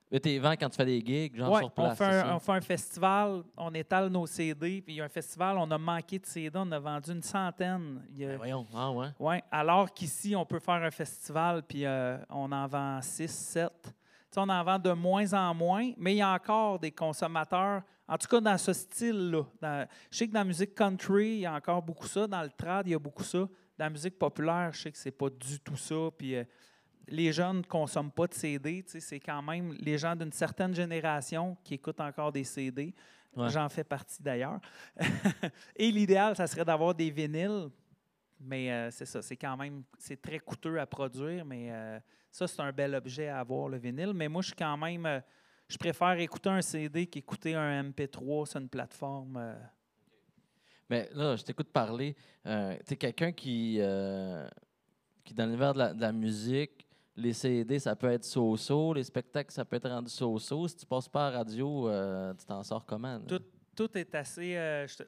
vends 0.09 0.51
quand 0.53 0.69
tu 0.69 0.77
fais 0.77 0.85
des 0.85 1.01
gigs, 1.01 1.35
genre 1.35 1.51
ouais, 1.51 1.59
sur 1.59 1.67
on, 1.67 1.69
place. 1.71 1.97
fait 1.97 2.05
un, 2.05 2.35
on 2.35 2.39
fait 2.39 2.51
un 2.53 2.61
festival, 2.61 3.43
on 3.57 3.73
étale 3.73 4.07
nos 4.09 4.25
CD, 4.25 4.81
puis 4.81 4.93
il 4.93 4.97
y 4.97 5.01
a 5.01 5.05
un 5.05 5.09
festival, 5.09 5.57
on 5.57 5.69
a 5.69 5.77
manqué 5.77 6.17
de 6.17 6.25
CD, 6.25 6.57
on 6.57 6.71
a 6.71 6.79
vendu 6.79 7.11
une 7.11 7.21
centaine. 7.21 8.01
Il 8.15 8.23
a- 8.23 8.27
Ben 8.29 8.37
voyons. 8.37 8.65
Ah 8.73 8.91
ouais? 8.91 9.07
Ouais, 9.19 9.43
alors 9.51 9.93
qu'ici, 9.93 10.33
on 10.35 10.45
peut 10.45 10.59
faire 10.59 10.75
un 10.81 10.91
festival, 10.91 11.61
puis 11.63 11.85
euh, 11.85 12.17
on 12.29 12.51
en 12.51 12.67
vend 12.67 13.01
6, 13.01 13.27
7. 13.29 13.69
Tu 13.83 13.89
sais, 14.31 14.39
on 14.39 14.49
en 14.49 14.63
vend 14.63 14.79
de 14.79 14.91
moins 14.91 15.33
en 15.33 15.53
moins, 15.53 15.91
mais 15.97 16.13
il 16.13 16.17
y 16.17 16.21
a 16.21 16.31
encore 16.33 16.79
des 16.79 16.91
consommateurs, 16.91 17.81
en 18.07 18.17
tout 18.17 18.27
cas 18.27 18.39
dans 18.41 18.57
ce 18.57 18.71
style-là. 18.73 19.43
Je 20.09 20.17
sais 20.17 20.27
que 20.27 20.33
dans 20.33 20.39
la 20.39 20.45
musique 20.45 20.73
country, 20.75 21.27
il 21.35 21.39
y 21.39 21.45
a 21.45 21.53
encore 21.53 21.81
beaucoup 21.81 22.07
ça. 22.07 22.27
Dans 22.27 22.41
le 22.43 22.49
trad, 22.49 22.87
il 22.87 22.91
y 22.91 22.95
a 22.95 22.99
beaucoup 22.99 23.23
ça. 23.23 23.45
Dans 23.77 23.85
la 23.85 23.89
musique 23.89 24.17
populaire, 24.17 24.71
je 24.73 24.81
sais 24.81 24.91
que 24.91 24.97
c'est 24.97 25.11
pas 25.11 25.29
du 25.29 25.59
tout 25.59 25.77
ça. 25.77 26.09
Puis 26.17 26.35
euh, 26.35 26.43
les 27.07 27.31
jeunes 27.31 27.57
ne 27.57 27.63
consomment 27.63 28.11
pas 28.11 28.27
de 28.27 28.33
CD. 28.33 28.83
C'est 28.87 29.19
quand 29.19 29.41
même 29.41 29.73
les 29.79 29.97
gens 29.97 30.15
d'une 30.15 30.31
certaine 30.31 30.73
génération 30.73 31.55
qui 31.63 31.75
écoutent 31.75 32.01
encore 32.01 32.31
des 32.31 32.43
CD. 32.43 32.93
Ouais. 33.35 33.49
J'en 33.49 33.69
fais 33.69 33.83
partie 33.83 34.21
d'ailleurs. 34.21 34.59
Et 35.75 35.91
l'idéal, 35.91 36.35
ça 36.35 36.47
serait 36.47 36.65
d'avoir 36.65 36.95
des 36.95 37.09
vinyles. 37.09 37.69
Mais 38.39 38.71
euh, 38.71 38.91
c'est 38.91 39.05
ça, 39.05 39.21
c'est 39.21 39.35
quand 39.35 39.57
même 39.57 39.83
c'est 39.97 40.21
très 40.21 40.39
coûteux 40.39 40.79
à 40.79 40.85
produire, 40.85 41.43
mais 41.43 41.71
euh, 41.71 41.99
ça, 42.31 42.47
c'est 42.47 42.61
un 42.61 42.71
bel 42.71 42.93
objet 42.93 43.27
à 43.29 43.39
avoir, 43.39 43.67
le 43.67 43.77
vinyle. 43.77 44.13
Mais 44.13 44.27
moi, 44.27 44.41
je 44.41 44.47
suis 44.47 44.55
quand 44.55 44.77
même. 44.77 45.05
euh, 45.05 45.19
je 45.67 45.77
préfère 45.77 46.17
écouter 46.19 46.49
un 46.49 46.61
CD 46.61 47.07
qu'écouter 47.07 47.53
un 47.53 47.83
MP3 47.83 48.45
sur 48.45 48.61
une 48.61 48.69
plateforme. 48.69 49.55
Mais 50.89 51.09
là, 51.13 51.35
je 51.35 51.43
t'écoute 51.43 51.69
parler. 51.71 52.15
Euh, 52.45 52.77
tu 52.85 52.93
es 52.93 52.97
quelqu'un 52.97 53.31
qui, 53.31 53.77
euh, 53.79 54.47
qui, 55.23 55.33
dans 55.33 55.45
l'univers 55.45 55.73
de 55.73 55.79
la, 55.79 55.93
de 55.93 56.01
la 56.01 56.11
musique, 56.11 56.87
les 57.15 57.33
CD, 57.33 57.79
ça 57.79 57.95
peut 57.95 58.11
être 58.11 58.23
so-so, 58.23 58.93
les 58.93 59.03
spectacles, 59.03 59.51
ça 59.51 59.65
peut 59.65 59.75
être 59.77 59.89
rendu 59.89 60.09
so-so. 60.09 60.67
Si 60.67 60.75
tu 60.77 60.85
passes 60.85 61.09
pas 61.09 61.27
à 61.27 61.31
la 61.31 61.37
radio, 61.39 61.89
euh, 61.89 62.33
tu 62.35 62.45
t'en 62.45 62.63
sors 62.63 62.85
comment? 62.85 63.19
Tout, 63.21 63.41
tout 63.75 63.97
est 63.97 64.13
assez. 64.15 64.55
euh, 64.55 64.87
je 64.87 64.97
te- 64.97 65.03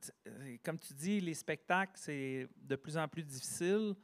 t- 0.00 0.58
comme 0.64 0.78
tu 0.78 0.94
dis, 0.94 1.20
les 1.20 1.34
spectacles, 1.34 1.92
c'est 1.96 2.48
de 2.56 2.76
plus 2.76 2.96
en 2.96 3.06
plus 3.08 3.24
difficile. 3.24 3.94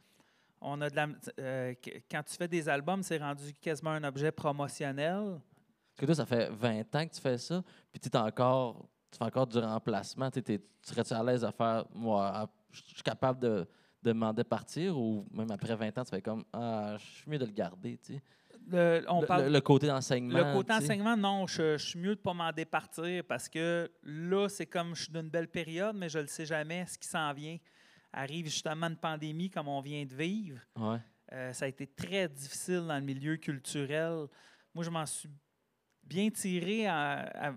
On 0.61 0.81
a 0.81 0.91
de 0.91 0.97
la, 0.97 1.09
euh, 1.39 1.75
qu- 1.75 2.03
quand 2.11 2.23
tu 2.25 2.35
fais 2.35 2.49
des 2.49 2.69
albums, 2.69 3.03
c'est 3.05 3.19
rendu 3.19 3.53
quasiment 3.55 3.91
un 3.93 4.03
objet 4.05 4.33
promotionnel. 4.33 5.41
Parce 5.95 6.01
que 6.01 6.07
toi, 6.07 6.15
ça 6.17 6.27
fait 6.27 6.51
20 6.51 6.95
ans 6.97 7.07
que 7.07 7.15
tu 7.15 7.21
fais 7.21 7.39
ça, 7.39 7.63
puis 7.93 8.01
tu 8.01 8.17
encore, 8.19 8.89
tu 9.11 9.19
fais 9.19 9.25
encore 9.25 9.47
du 9.47 9.59
remplacement? 9.59 10.31
Tu 10.31 10.43
tu 10.43 10.59
serais-tu 10.83 11.13
à 11.15 11.23
l'aise 11.23 11.45
à 11.45 11.53
faire, 11.53 11.85
moi, 11.95 12.49
je 12.71 12.83
suis 12.83 13.03
capable 13.03 13.41
de, 13.41 13.49
de 14.03 14.13
demander 14.13 14.43
de 14.43 14.49
partir, 14.49 14.97
ou 14.99 15.27
même 15.31 15.51
après 15.51 15.75
20 15.75 15.99
ans, 15.99 16.05
tu 16.05 16.11
fais 16.11 16.23
comme, 16.23 16.45
ah, 16.53 16.97
je 16.99 17.05
suis 17.05 17.31
mieux 17.31 17.39
de 17.39 17.45
le 17.47 17.53
garder, 17.53 17.99
tu 17.99 18.15
sais? 18.15 18.23
Le, 18.71 19.03
on 19.09 19.23
Le, 19.23 19.27
parle, 19.27 19.45
le- 19.45 19.51
le 19.51 19.61
côté 19.63 19.87
d'enseignement. 19.87 20.37
Le 20.39 20.53
côté 20.55 20.73
enseignement, 20.75 21.17
non, 21.17 21.47
je, 21.47 21.79
je 21.79 21.87
suis 21.87 21.99
mieux 21.99 22.15
de 22.15 22.21
ne 22.21 22.23
pas 22.23 22.35
m'en 22.35 22.53
départir 22.53 23.25
parce 23.27 23.49
que 23.49 23.91
là, 24.03 24.49
c'est 24.49 24.67
comme 24.67 24.95
je 24.95 25.05
suis 25.05 25.13
d'une 25.13 25.31
belle 25.31 25.49
période, 25.49 25.97
mais 25.97 26.09
je 26.11 26.19
ne 26.19 26.23
le 26.25 26.29
sais 26.29 26.45
jamais 26.45 26.85
ce 26.87 26.99
qui 26.99 27.09
s'en 27.09 27.33
vient. 27.33 27.57
Arrive 28.13 28.45
justement 28.47 28.89
une 28.89 28.97
pandémie 28.97 29.49
comme 29.49 29.69
on 29.69 29.81
vient 29.81 30.05
de 30.05 30.15
vivre. 30.15 30.59
Ouais. 30.77 30.99
Euh, 31.33 31.53
ça 31.55 31.65
a 31.65 31.69
été 31.69 31.87
très 31.87 32.29
difficile 32.29 32.85
dans 32.87 32.97
le 32.99 33.05
milieu 33.05 33.37
culturel. 33.37 34.27
Moi, 34.75 34.85
je 34.85 34.91
m'en 34.91 35.07
suis 35.07 35.31
bien 36.09 36.31
tiré 36.31 36.87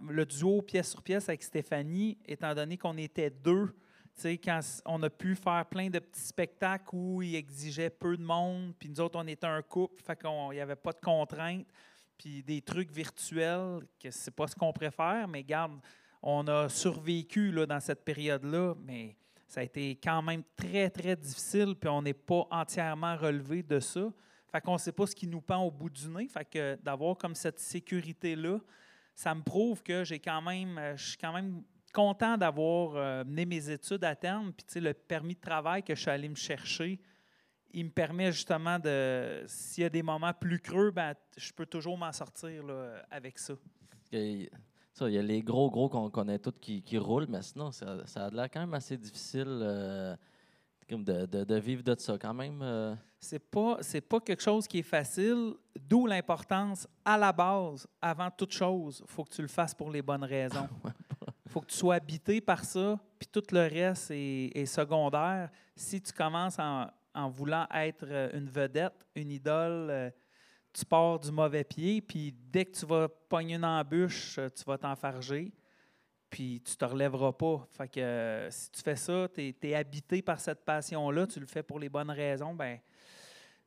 le 0.09 0.25
duo 0.25 0.61
pièce 0.61 0.91
sur 0.91 1.01
pièce 1.01 1.29
avec 1.29 1.41
Stéphanie, 1.41 2.17
étant 2.25 2.53
donné 2.53 2.77
qu'on 2.77 2.97
était 2.97 3.29
deux. 3.29 3.73
Quand 4.43 4.59
on 4.85 5.01
a 5.03 5.09
pu 5.09 5.35
faire 5.35 5.65
plein 5.65 5.89
de 5.89 5.97
petits 5.97 6.21
spectacles 6.21 6.93
où 6.93 7.21
il 7.21 7.35
exigeait 7.35 7.89
peu 7.89 8.17
de 8.17 8.23
monde, 8.23 8.73
puis 8.77 8.89
nous 8.89 8.99
autres, 8.99 9.17
on 9.17 9.25
était 9.25 9.47
un 9.47 9.61
couple, 9.61 10.03
fait 10.03 10.19
n'y 10.51 10.59
avait 10.59 10.75
pas 10.75 10.91
de 10.91 10.99
contraintes, 10.99 11.65
puis 12.17 12.43
des 12.43 12.61
trucs 12.61 12.91
virtuels, 12.91 13.79
que 13.99 14.11
c'est 14.11 14.35
pas 14.35 14.47
ce 14.47 14.55
qu'on 14.55 14.73
préfère, 14.73 15.27
mais 15.27 15.43
garde, 15.43 15.79
on 16.21 16.45
a 16.47 16.69
survécu 16.69 17.51
là, 17.51 17.65
dans 17.65 17.79
cette 17.79 18.03
période-là, 18.03 18.75
mais 18.85 19.15
ça 19.47 19.61
a 19.61 19.63
été 19.63 19.95
quand 19.95 20.21
même 20.21 20.43
très, 20.55 20.89
très 20.89 21.15
difficile, 21.15 21.73
puis 21.79 21.89
on 21.89 22.01
n'est 22.01 22.13
pas 22.13 22.45
entièrement 22.51 23.15
relevé 23.15 23.63
de 23.63 23.79
ça. 23.79 24.11
Fait 24.51 24.61
qu'on 24.61 24.73
ne 24.73 24.77
sait 24.77 24.91
pas 24.91 25.07
ce 25.07 25.15
qui 25.15 25.27
nous 25.27 25.41
pend 25.41 25.63
au 25.63 25.71
bout 25.71 25.89
du 25.89 26.07
nez. 26.09 26.27
Fait 26.27 26.45
que 26.45 26.77
d'avoir 26.83 27.17
comme 27.17 27.35
cette 27.35 27.59
sécurité-là, 27.59 28.59
ça 29.15 29.33
me 29.33 29.41
prouve 29.41 29.81
que 29.83 30.03
j'ai 30.03 30.19
quand 30.19 30.41
même, 30.41 30.77
euh, 30.77 30.97
je 30.97 31.09
suis 31.09 31.17
quand 31.17 31.33
même 31.33 31.63
content 31.93 32.37
d'avoir 32.37 32.95
euh, 32.95 33.23
mené 33.23 33.45
mes 33.45 33.69
études 33.69 34.03
à 34.03 34.15
terme. 34.15 34.51
Puis 34.53 34.65
tu 34.65 34.73
sais, 34.73 34.81
le 34.81 34.93
permis 34.93 35.35
de 35.35 35.41
travail 35.41 35.83
que 35.83 35.95
je 35.95 36.01
suis 36.01 36.09
allé 36.09 36.27
me 36.27 36.35
chercher, 36.35 36.99
il 37.73 37.85
me 37.85 37.91
permet 37.91 38.31
justement 38.31 38.79
de, 38.79 39.43
s'il 39.47 39.83
y 39.83 39.85
a 39.85 39.89
des 39.89 40.03
moments 40.03 40.33
plus 40.33 40.59
creux, 40.59 40.91
ben, 40.91 41.13
je 41.37 41.53
peux 41.53 41.65
toujours 41.65 41.97
m'en 41.97 42.11
sortir 42.11 42.63
avec 43.09 43.39
ça. 43.39 43.53
Il 45.07 45.13
y 45.13 45.17
a 45.17 45.21
les 45.21 45.41
gros, 45.41 45.69
gros 45.71 45.89
qu'on 45.89 46.09
connaît 46.09 46.39
tous 46.39 46.51
qui, 46.59 46.97
roulent, 46.97 47.27
mais 47.29 47.41
sinon, 47.41 47.71
ça, 47.71 48.05
ça 48.05 48.25
a 48.25 48.29
l'air 48.29 48.49
quand 48.51 48.59
même 48.59 48.73
assez 48.73 48.97
difficile 48.97 49.47
euh, 49.47 50.15
de, 50.99 51.25
de- 51.25 51.43
de 51.43 51.55
vivre 51.55 51.83
de 51.83 51.95
ça 51.97 52.17
quand 52.17 52.33
même. 52.33 52.59
euh. 52.61 52.95
C'est 53.19 53.39
pas, 53.39 53.77
c'est 53.81 54.01
pas 54.01 54.19
quelque 54.19 54.41
chose 54.41 54.67
qui 54.67 54.79
est 54.79 54.83
facile, 54.83 55.53
d'où 55.79 56.07
l'importance, 56.07 56.87
à 57.05 57.17
la 57.17 57.31
base, 57.31 57.87
avant 58.01 58.29
toute 58.31 58.51
chose, 58.51 59.01
il 59.05 59.09
faut 59.11 59.23
que 59.23 59.29
tu 59.35 59.41
le 59.41 59.47
fasses 59.47 59.73
pour 59.75 59.89
les 59.91 60.01
bonnes 60.01 60.23
raisons. 60.23 60.67
Il 61.45 61.51
faut 61.53 61.59
que 61.61 61.67
tu 61.67 61.75
sois 61.77 61.95
habité 61.95 62.39
par 62.39 62.63
ça, 62.63 62.97
puis 63.19 63.27
tout 63.29 63.43
le 63.51 63.59
reste 63.67 64.09
est, 64.11 64.51
est 64.57 64.65
secondaire. 64.65 65.49
Si 65.75 66.01
tu 66.01 66.13
commences 66.13 66.57
en, 66.57 66.87
en 67.13 67.27
voulant 67.29 67.67
être 67.73 68.05
euh, 68.07 68.29
une 68.37 68.47
vedette, 68.47 68.93
une 69.15 69.31
idole, 69.31 69.89
euh, 69.89 70.09
tu 70.71 70.85
pars 70.85 71.19
du 71.19 71.29
mauvais 71.29 71.65
pied, 71.65 71.99
puis 72.01 72.33
dès 72.49 72.63
que 72.63 72.79
tu 72.79 72.85
vas 72.85 73.09
pogner 73.27 73.55
une 73.55 73.65
embûche, 73.65 74.37
euh, 74.39 74.47
tu 74.47 74.63
vas 74.63 74.77
t'enfarger, 74.77 75.51
puis 76.31 76.61
tu 76.65 76.75
te 76.75 76.85
relèveras 76.85 77.33
pas. 77.33 77.67
Fait 77.69 77.87
que 77.89 77.99
euh, 77.99 78.49
si 78.49 78.71
tu 78.71 78.81
fais 78.81 78.95
ça, 78.95 79.27
tu 79.31 79.53
es, 79.61 79.75
habité 79.75 80.21
par 80.23 80.39
cette 80.39 80.63
passion-là, 80.65 81.27
tu 81.27 81.39
le 81.39 81.45
fais 81.45 81.61
pour 81.61 81.77
les 81.77 81.89
bonnes 81.89 82.09
raisons, 82.09 82.55
ben 82.55 82.79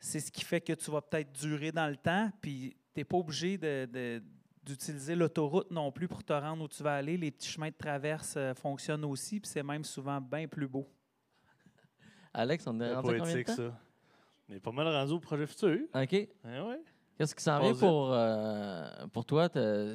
c'est 0.00 0.18
ce 0.18 0.32
qui 0.32 0.44
fait 0.44 0.60
que 0.60 0.72
tu 0.72 0.90
vas 0.90 1.00
peut-être 1.02 1.30
durer 1.32 1.70
dans 1.70 1.88
le 1.88 1.96
temps, 1.96 2.30
puis 2.40 2.74
tu 2.92 3.00
n'es 3.00 3.04
pas 3.04 3.18
obligé 3.18 3.56
de, 3.56 3.86
de- 3.86 4.22
d'utiliser 4.62 5.14
l'autoroute 5.14 5.70
non 5.70 5.92
plus 5.92 6.08
pour 6.08 6.24
te 6.24 6.32
rendre 6.32 6.64
où 6.64 6.68
tu 6.68 6.82
vas 6.82 6.96
aller. 6.96 7.16
Les 7.18 7.30
petits 7.30 7.48
chemins 7.48 7.68
de 7.68 7.76
traverse 7.76 8.34
euh, 8.36 8.54
fonctionnent 8.54 9.04
aussi, 9.04 9.40
puis 9.40 9.50
c'est 9.50 9.62
même 9.62 9.84
souvent 9.84 10.20
bien 10.20 10.48
plus 10.48 10.66
beau. 10.66 10.88
Alex, 12.32 12.66
on 12.66 12.80
est 12.80 12.94
rendu 12.94 13.14
à 13.14 13.18
combien 13.18 13.36
de 13.36 13.42
temps? 13.42 13.54
ça. 13.54 13.80
On 14.48 14.54
est 14.54 14.60
pas 14.60 14.72
mal 14.72 14.88
rendu 14.88 15.12
au 15.12 15.20
projet 15.20 15.46
futur. 15.46 15.80
OK. 15.94 16.28
Hein, 16.44 16.66
ouais. 16.66 16.80
Qu'est-ce 17.16 17.34
qui 17.34 17.42
s'en 17.44 17.60
vient 17.60 17.74
pour, 17.74 18.10
euh, 18.12 18.88
pour 19.12 19.24
toi? 19.24 19.48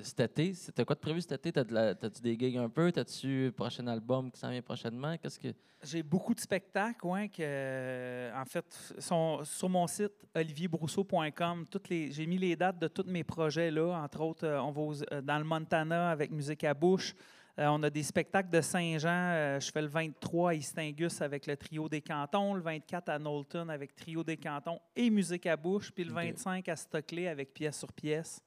Cet 0.03 0.19
été? 0.21 0.53
T'as 0.73 0.85
quoi 0.85 0.95
de 0.95 1.01
prévu 1.01 1.19
cet 1.21 1.33
été? 1.45 1.51
T'as-tu 1.51 2.21
des 2.21 2.37
gigs 2.39 2.57
un 2.57 2.69
peu? 2.69 2.91
T'as-tu 2.91 3.47
un 3.47 3.51
prochain 3.51 3.85
album 3.87 4.31
qui 4.31 4.39
s'en 4.39 4.49
vient 4.49 4.61
prochainement? 4.61 5.17
Qu'est-ce 5.17 5.37
que. 5.39 5.49
J'ai 5.83 6.03
beaucoup 6.03 6.33
de 6.33 6.39
spectacles, 6.41 7.05
ouais, 7.07 7.29
que, 7.29 8.31
en 8.35 8.43
fait, 8.45 8.65
sont 8.99 9.43
sur 9.45 9.69
mon 9.69 9.87
site 9.87 10.11
olivierbrousseau.com. 10.35 11.65
Toutes 11.69 11.89
les, 11.89 12.11
j'ai 12.11 12.25
mis 12.25 12.37
les 12.37 12.55
dates 12.55 12.79
de 12.79 12.87
tous 12.87 13.05
mes 13.07 13.23
projets 13.23 13.71
là. 13.71 14.01
Entre 14.03 14.21
autres, 14.21 14.45
euh, 14.45 14.61
on 14.61 14.71
va 14.71 14.81
aux- 14.81 15.03
euh, 15.13 15.21
dans 15.21 15.37
le 15.37 15.43
Montana 15.45 16.11
avec 16.11 16.31
Musique 16.31 16.63
à 16.63 16.73
bouche. 16.73 17.15
Euh, 17.59 17.67
on 17.67 17.83
a 17.83 17.89
des 17.89 18.03
spectacles 18.03 18.49
de 18.49 18.61
Saint-Jean. 18.61 19.09
euh, 19.09 19.59
je 19.59 19.69
fais 19.69 19.81
le 19.81 19.87
23 19.89 20.51
à 20.51 20.53
Istingus 20.53 21.21
avec 21.21 21.45
le 21.45 21.57
Trio 21.57 21.89
des 21.89 22.01
Cantons, 22.01 22.53
le 22.53 22.61
24 22.61 23.09
à 23.09 23.19
Knowlton 23.19 23.67
avec 23.67 23.93
Trio 23.95 24.23
des 24.23 24.37
Cantons 24.37 24.79
et 24.95 25.09
Musique 25.09 25.45
à 25.45 25.57
bouche, 25.57 25.91
puis 25.91 26.05
le 26.05 26.11
Ok. 26.11 26.17
25 26.17 26.69
à 26.69 26.75
Stockley 26.77 27.27
avec 27.27 27.53
Pièce 27.53 27.77
sur 27.77 27.91
pièce. 27.91 28.41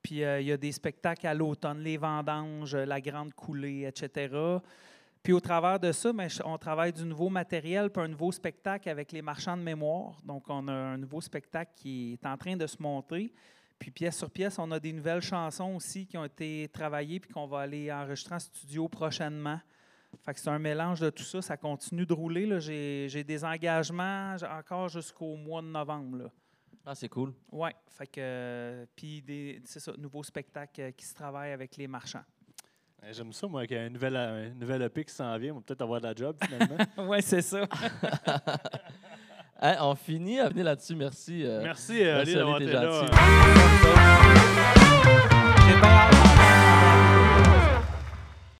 Puis 0.00 0.22
euh, 0.22 0.40
il 0.40 0.46
y 0.46 0.52
a 0.52 0.56
des 0.56 0.70
spectacles 0.70 1.26
à 1.26 1.34
l'automne, 1.34 1.80
les 1.80 1.96
vendanges, 1.96 2.76
la 2.76 3.00
grande 3.00 3.34
coulée, 3.34 3.84
etc. 3.84 4.32
Puis 5.24 5.32
au 5.32 5.40
travers 5.40 5.80
de 5.80 5.90
ça, 5.90 6.12
ben, 6.12 6.28
je- 6.28 6.40
on 6.44 6.56
travaille 6.56 6.92
du 6.92 7.04
nouveau 7.04 7.28
matériel, 7.28 7.90
puis 7.90 8.00
un 8.00 8.06
nouveau 8.08 8.30
spectacle 8.30 8.88
avec 8.88 9.10
les 9.10 9.22
marchands 9.22 9.56
de 9.56 9.62
mémoire. 9.62 10.20
Donc 10.24 10.44
on 10.48 10.68
a 10.68 10.72
un 10.72 10.98
nouveau 10.98 11.20
spectacle 11.20 11.72
qui 11.74 12.12
est 12.22 12.26
en 12.26 12.36
train 12.36 12.56
de 12.56 12.66
se 12.68 12.76
monter. 12.80 13.32
Puis 13.78 13.90
pièce 13.90 14.16
sur 14.16 14.30
pièce, 14.30 14.58
on 14.58 14.70
a 14.70 14.80
des 14.80 14.92
nouvelles 14.92 15.20
chansons 15.20 15.74
aussi 15.76 16.06
qui 16.06 16.16
ont 16.16 16.24
été 16.24 16.68
travaillées 16.72 17.20
puis 17.20 17.30
qu'on 17.32 17.46
va 17.46 17.60
aller 17.60 17.92
enregistrer 17.92 18.34
en 18.34 18.38
studio 18.38 18.88
prochainement. 18.88 19.60
Fait 20.24 20.32
que 20.32 20.40
c'est 20.40 20.48
un 20.48 20.58
mélange 20.58 21.00
de 21.00 21.10
tout 21.10 21.22
ça. 21.22 21.42
Ça 21.42 21.56
continue 21.56 22.06
de 22.06 22.12
rouler. 22.14 22.46
là. 22.46 22.58
J'ai 22.58 23.06
j'ai 23.08 23.22
des 23.22 23.44
engagements 23.44 24.36
encore 24.50 24.88
jusqu'au 24.88 25.36
mois 25.36 25.60
de 25.60 25.66
novembre. 25.68 26.18
là. 26.18 26.30
Ah, 26.88 26.94
c'est 26.94 27.08
cool. 27.08 27.34
Oui, 27.50 27.70
fait 27.88 28.06
que 28.06 28.20
euh, 28.20 28.86
puis 28.94 29.20
des 29.20 29.60
c'est 29.64 29.80
ça, 29.80 29.92
nouveau 29.98 30.22
spectacle 30.22 30.80
euh, 30.80 30.90
qui 30.92 31.04
se 31.04 31.14
travaille 31.14 31.50
avec 31.50 31.76
les 31.76 31.88
marchands. 31.88 32.22
Ouais, 33.02 33.12
J'aime 33.12 33.32
ça, 33.32 33.48
moi, 33.48 33.66
qu'il 33.66 33.76
y 33.76 33.80
a 33.80 33.82
un 33.82 33.90
nouvel, 33.90 34.16
un 34.16 34.50
nouvel 34.50 34.82
EP 34.82 35.04
qui 35.04 35.12
s'en 35.12 35.36
vient. 35.36 35.52
On 35.52 35.56
va 35.56 35.62
peut-être 35.62 35.82
avoir 35.82 36.00
de 36.00 36.06
la 36.06 36.14
job, 36.14 36.36
finalement. 36.40 36.76
oui, 37.10 37.20
c'est 37.22 37.42
ça. 37.42 37.66
Hein, 39.60 39.76
on 39.80 39.94
finit 39.94 40.38
à 40.38 40.48
venir 40.48 40.64
là-dessus. 40.64 40.94
Merci. 40.94 41.42
euh, 41.44 41.60
Merci, 41.62 42.02
euh, 42.04 42.16
merci, 42.16 42.32
Ali, 42.32 42.34
d'avoir 42.34 42.60
là. 42.60 43.06
J'ai 45.66 46.35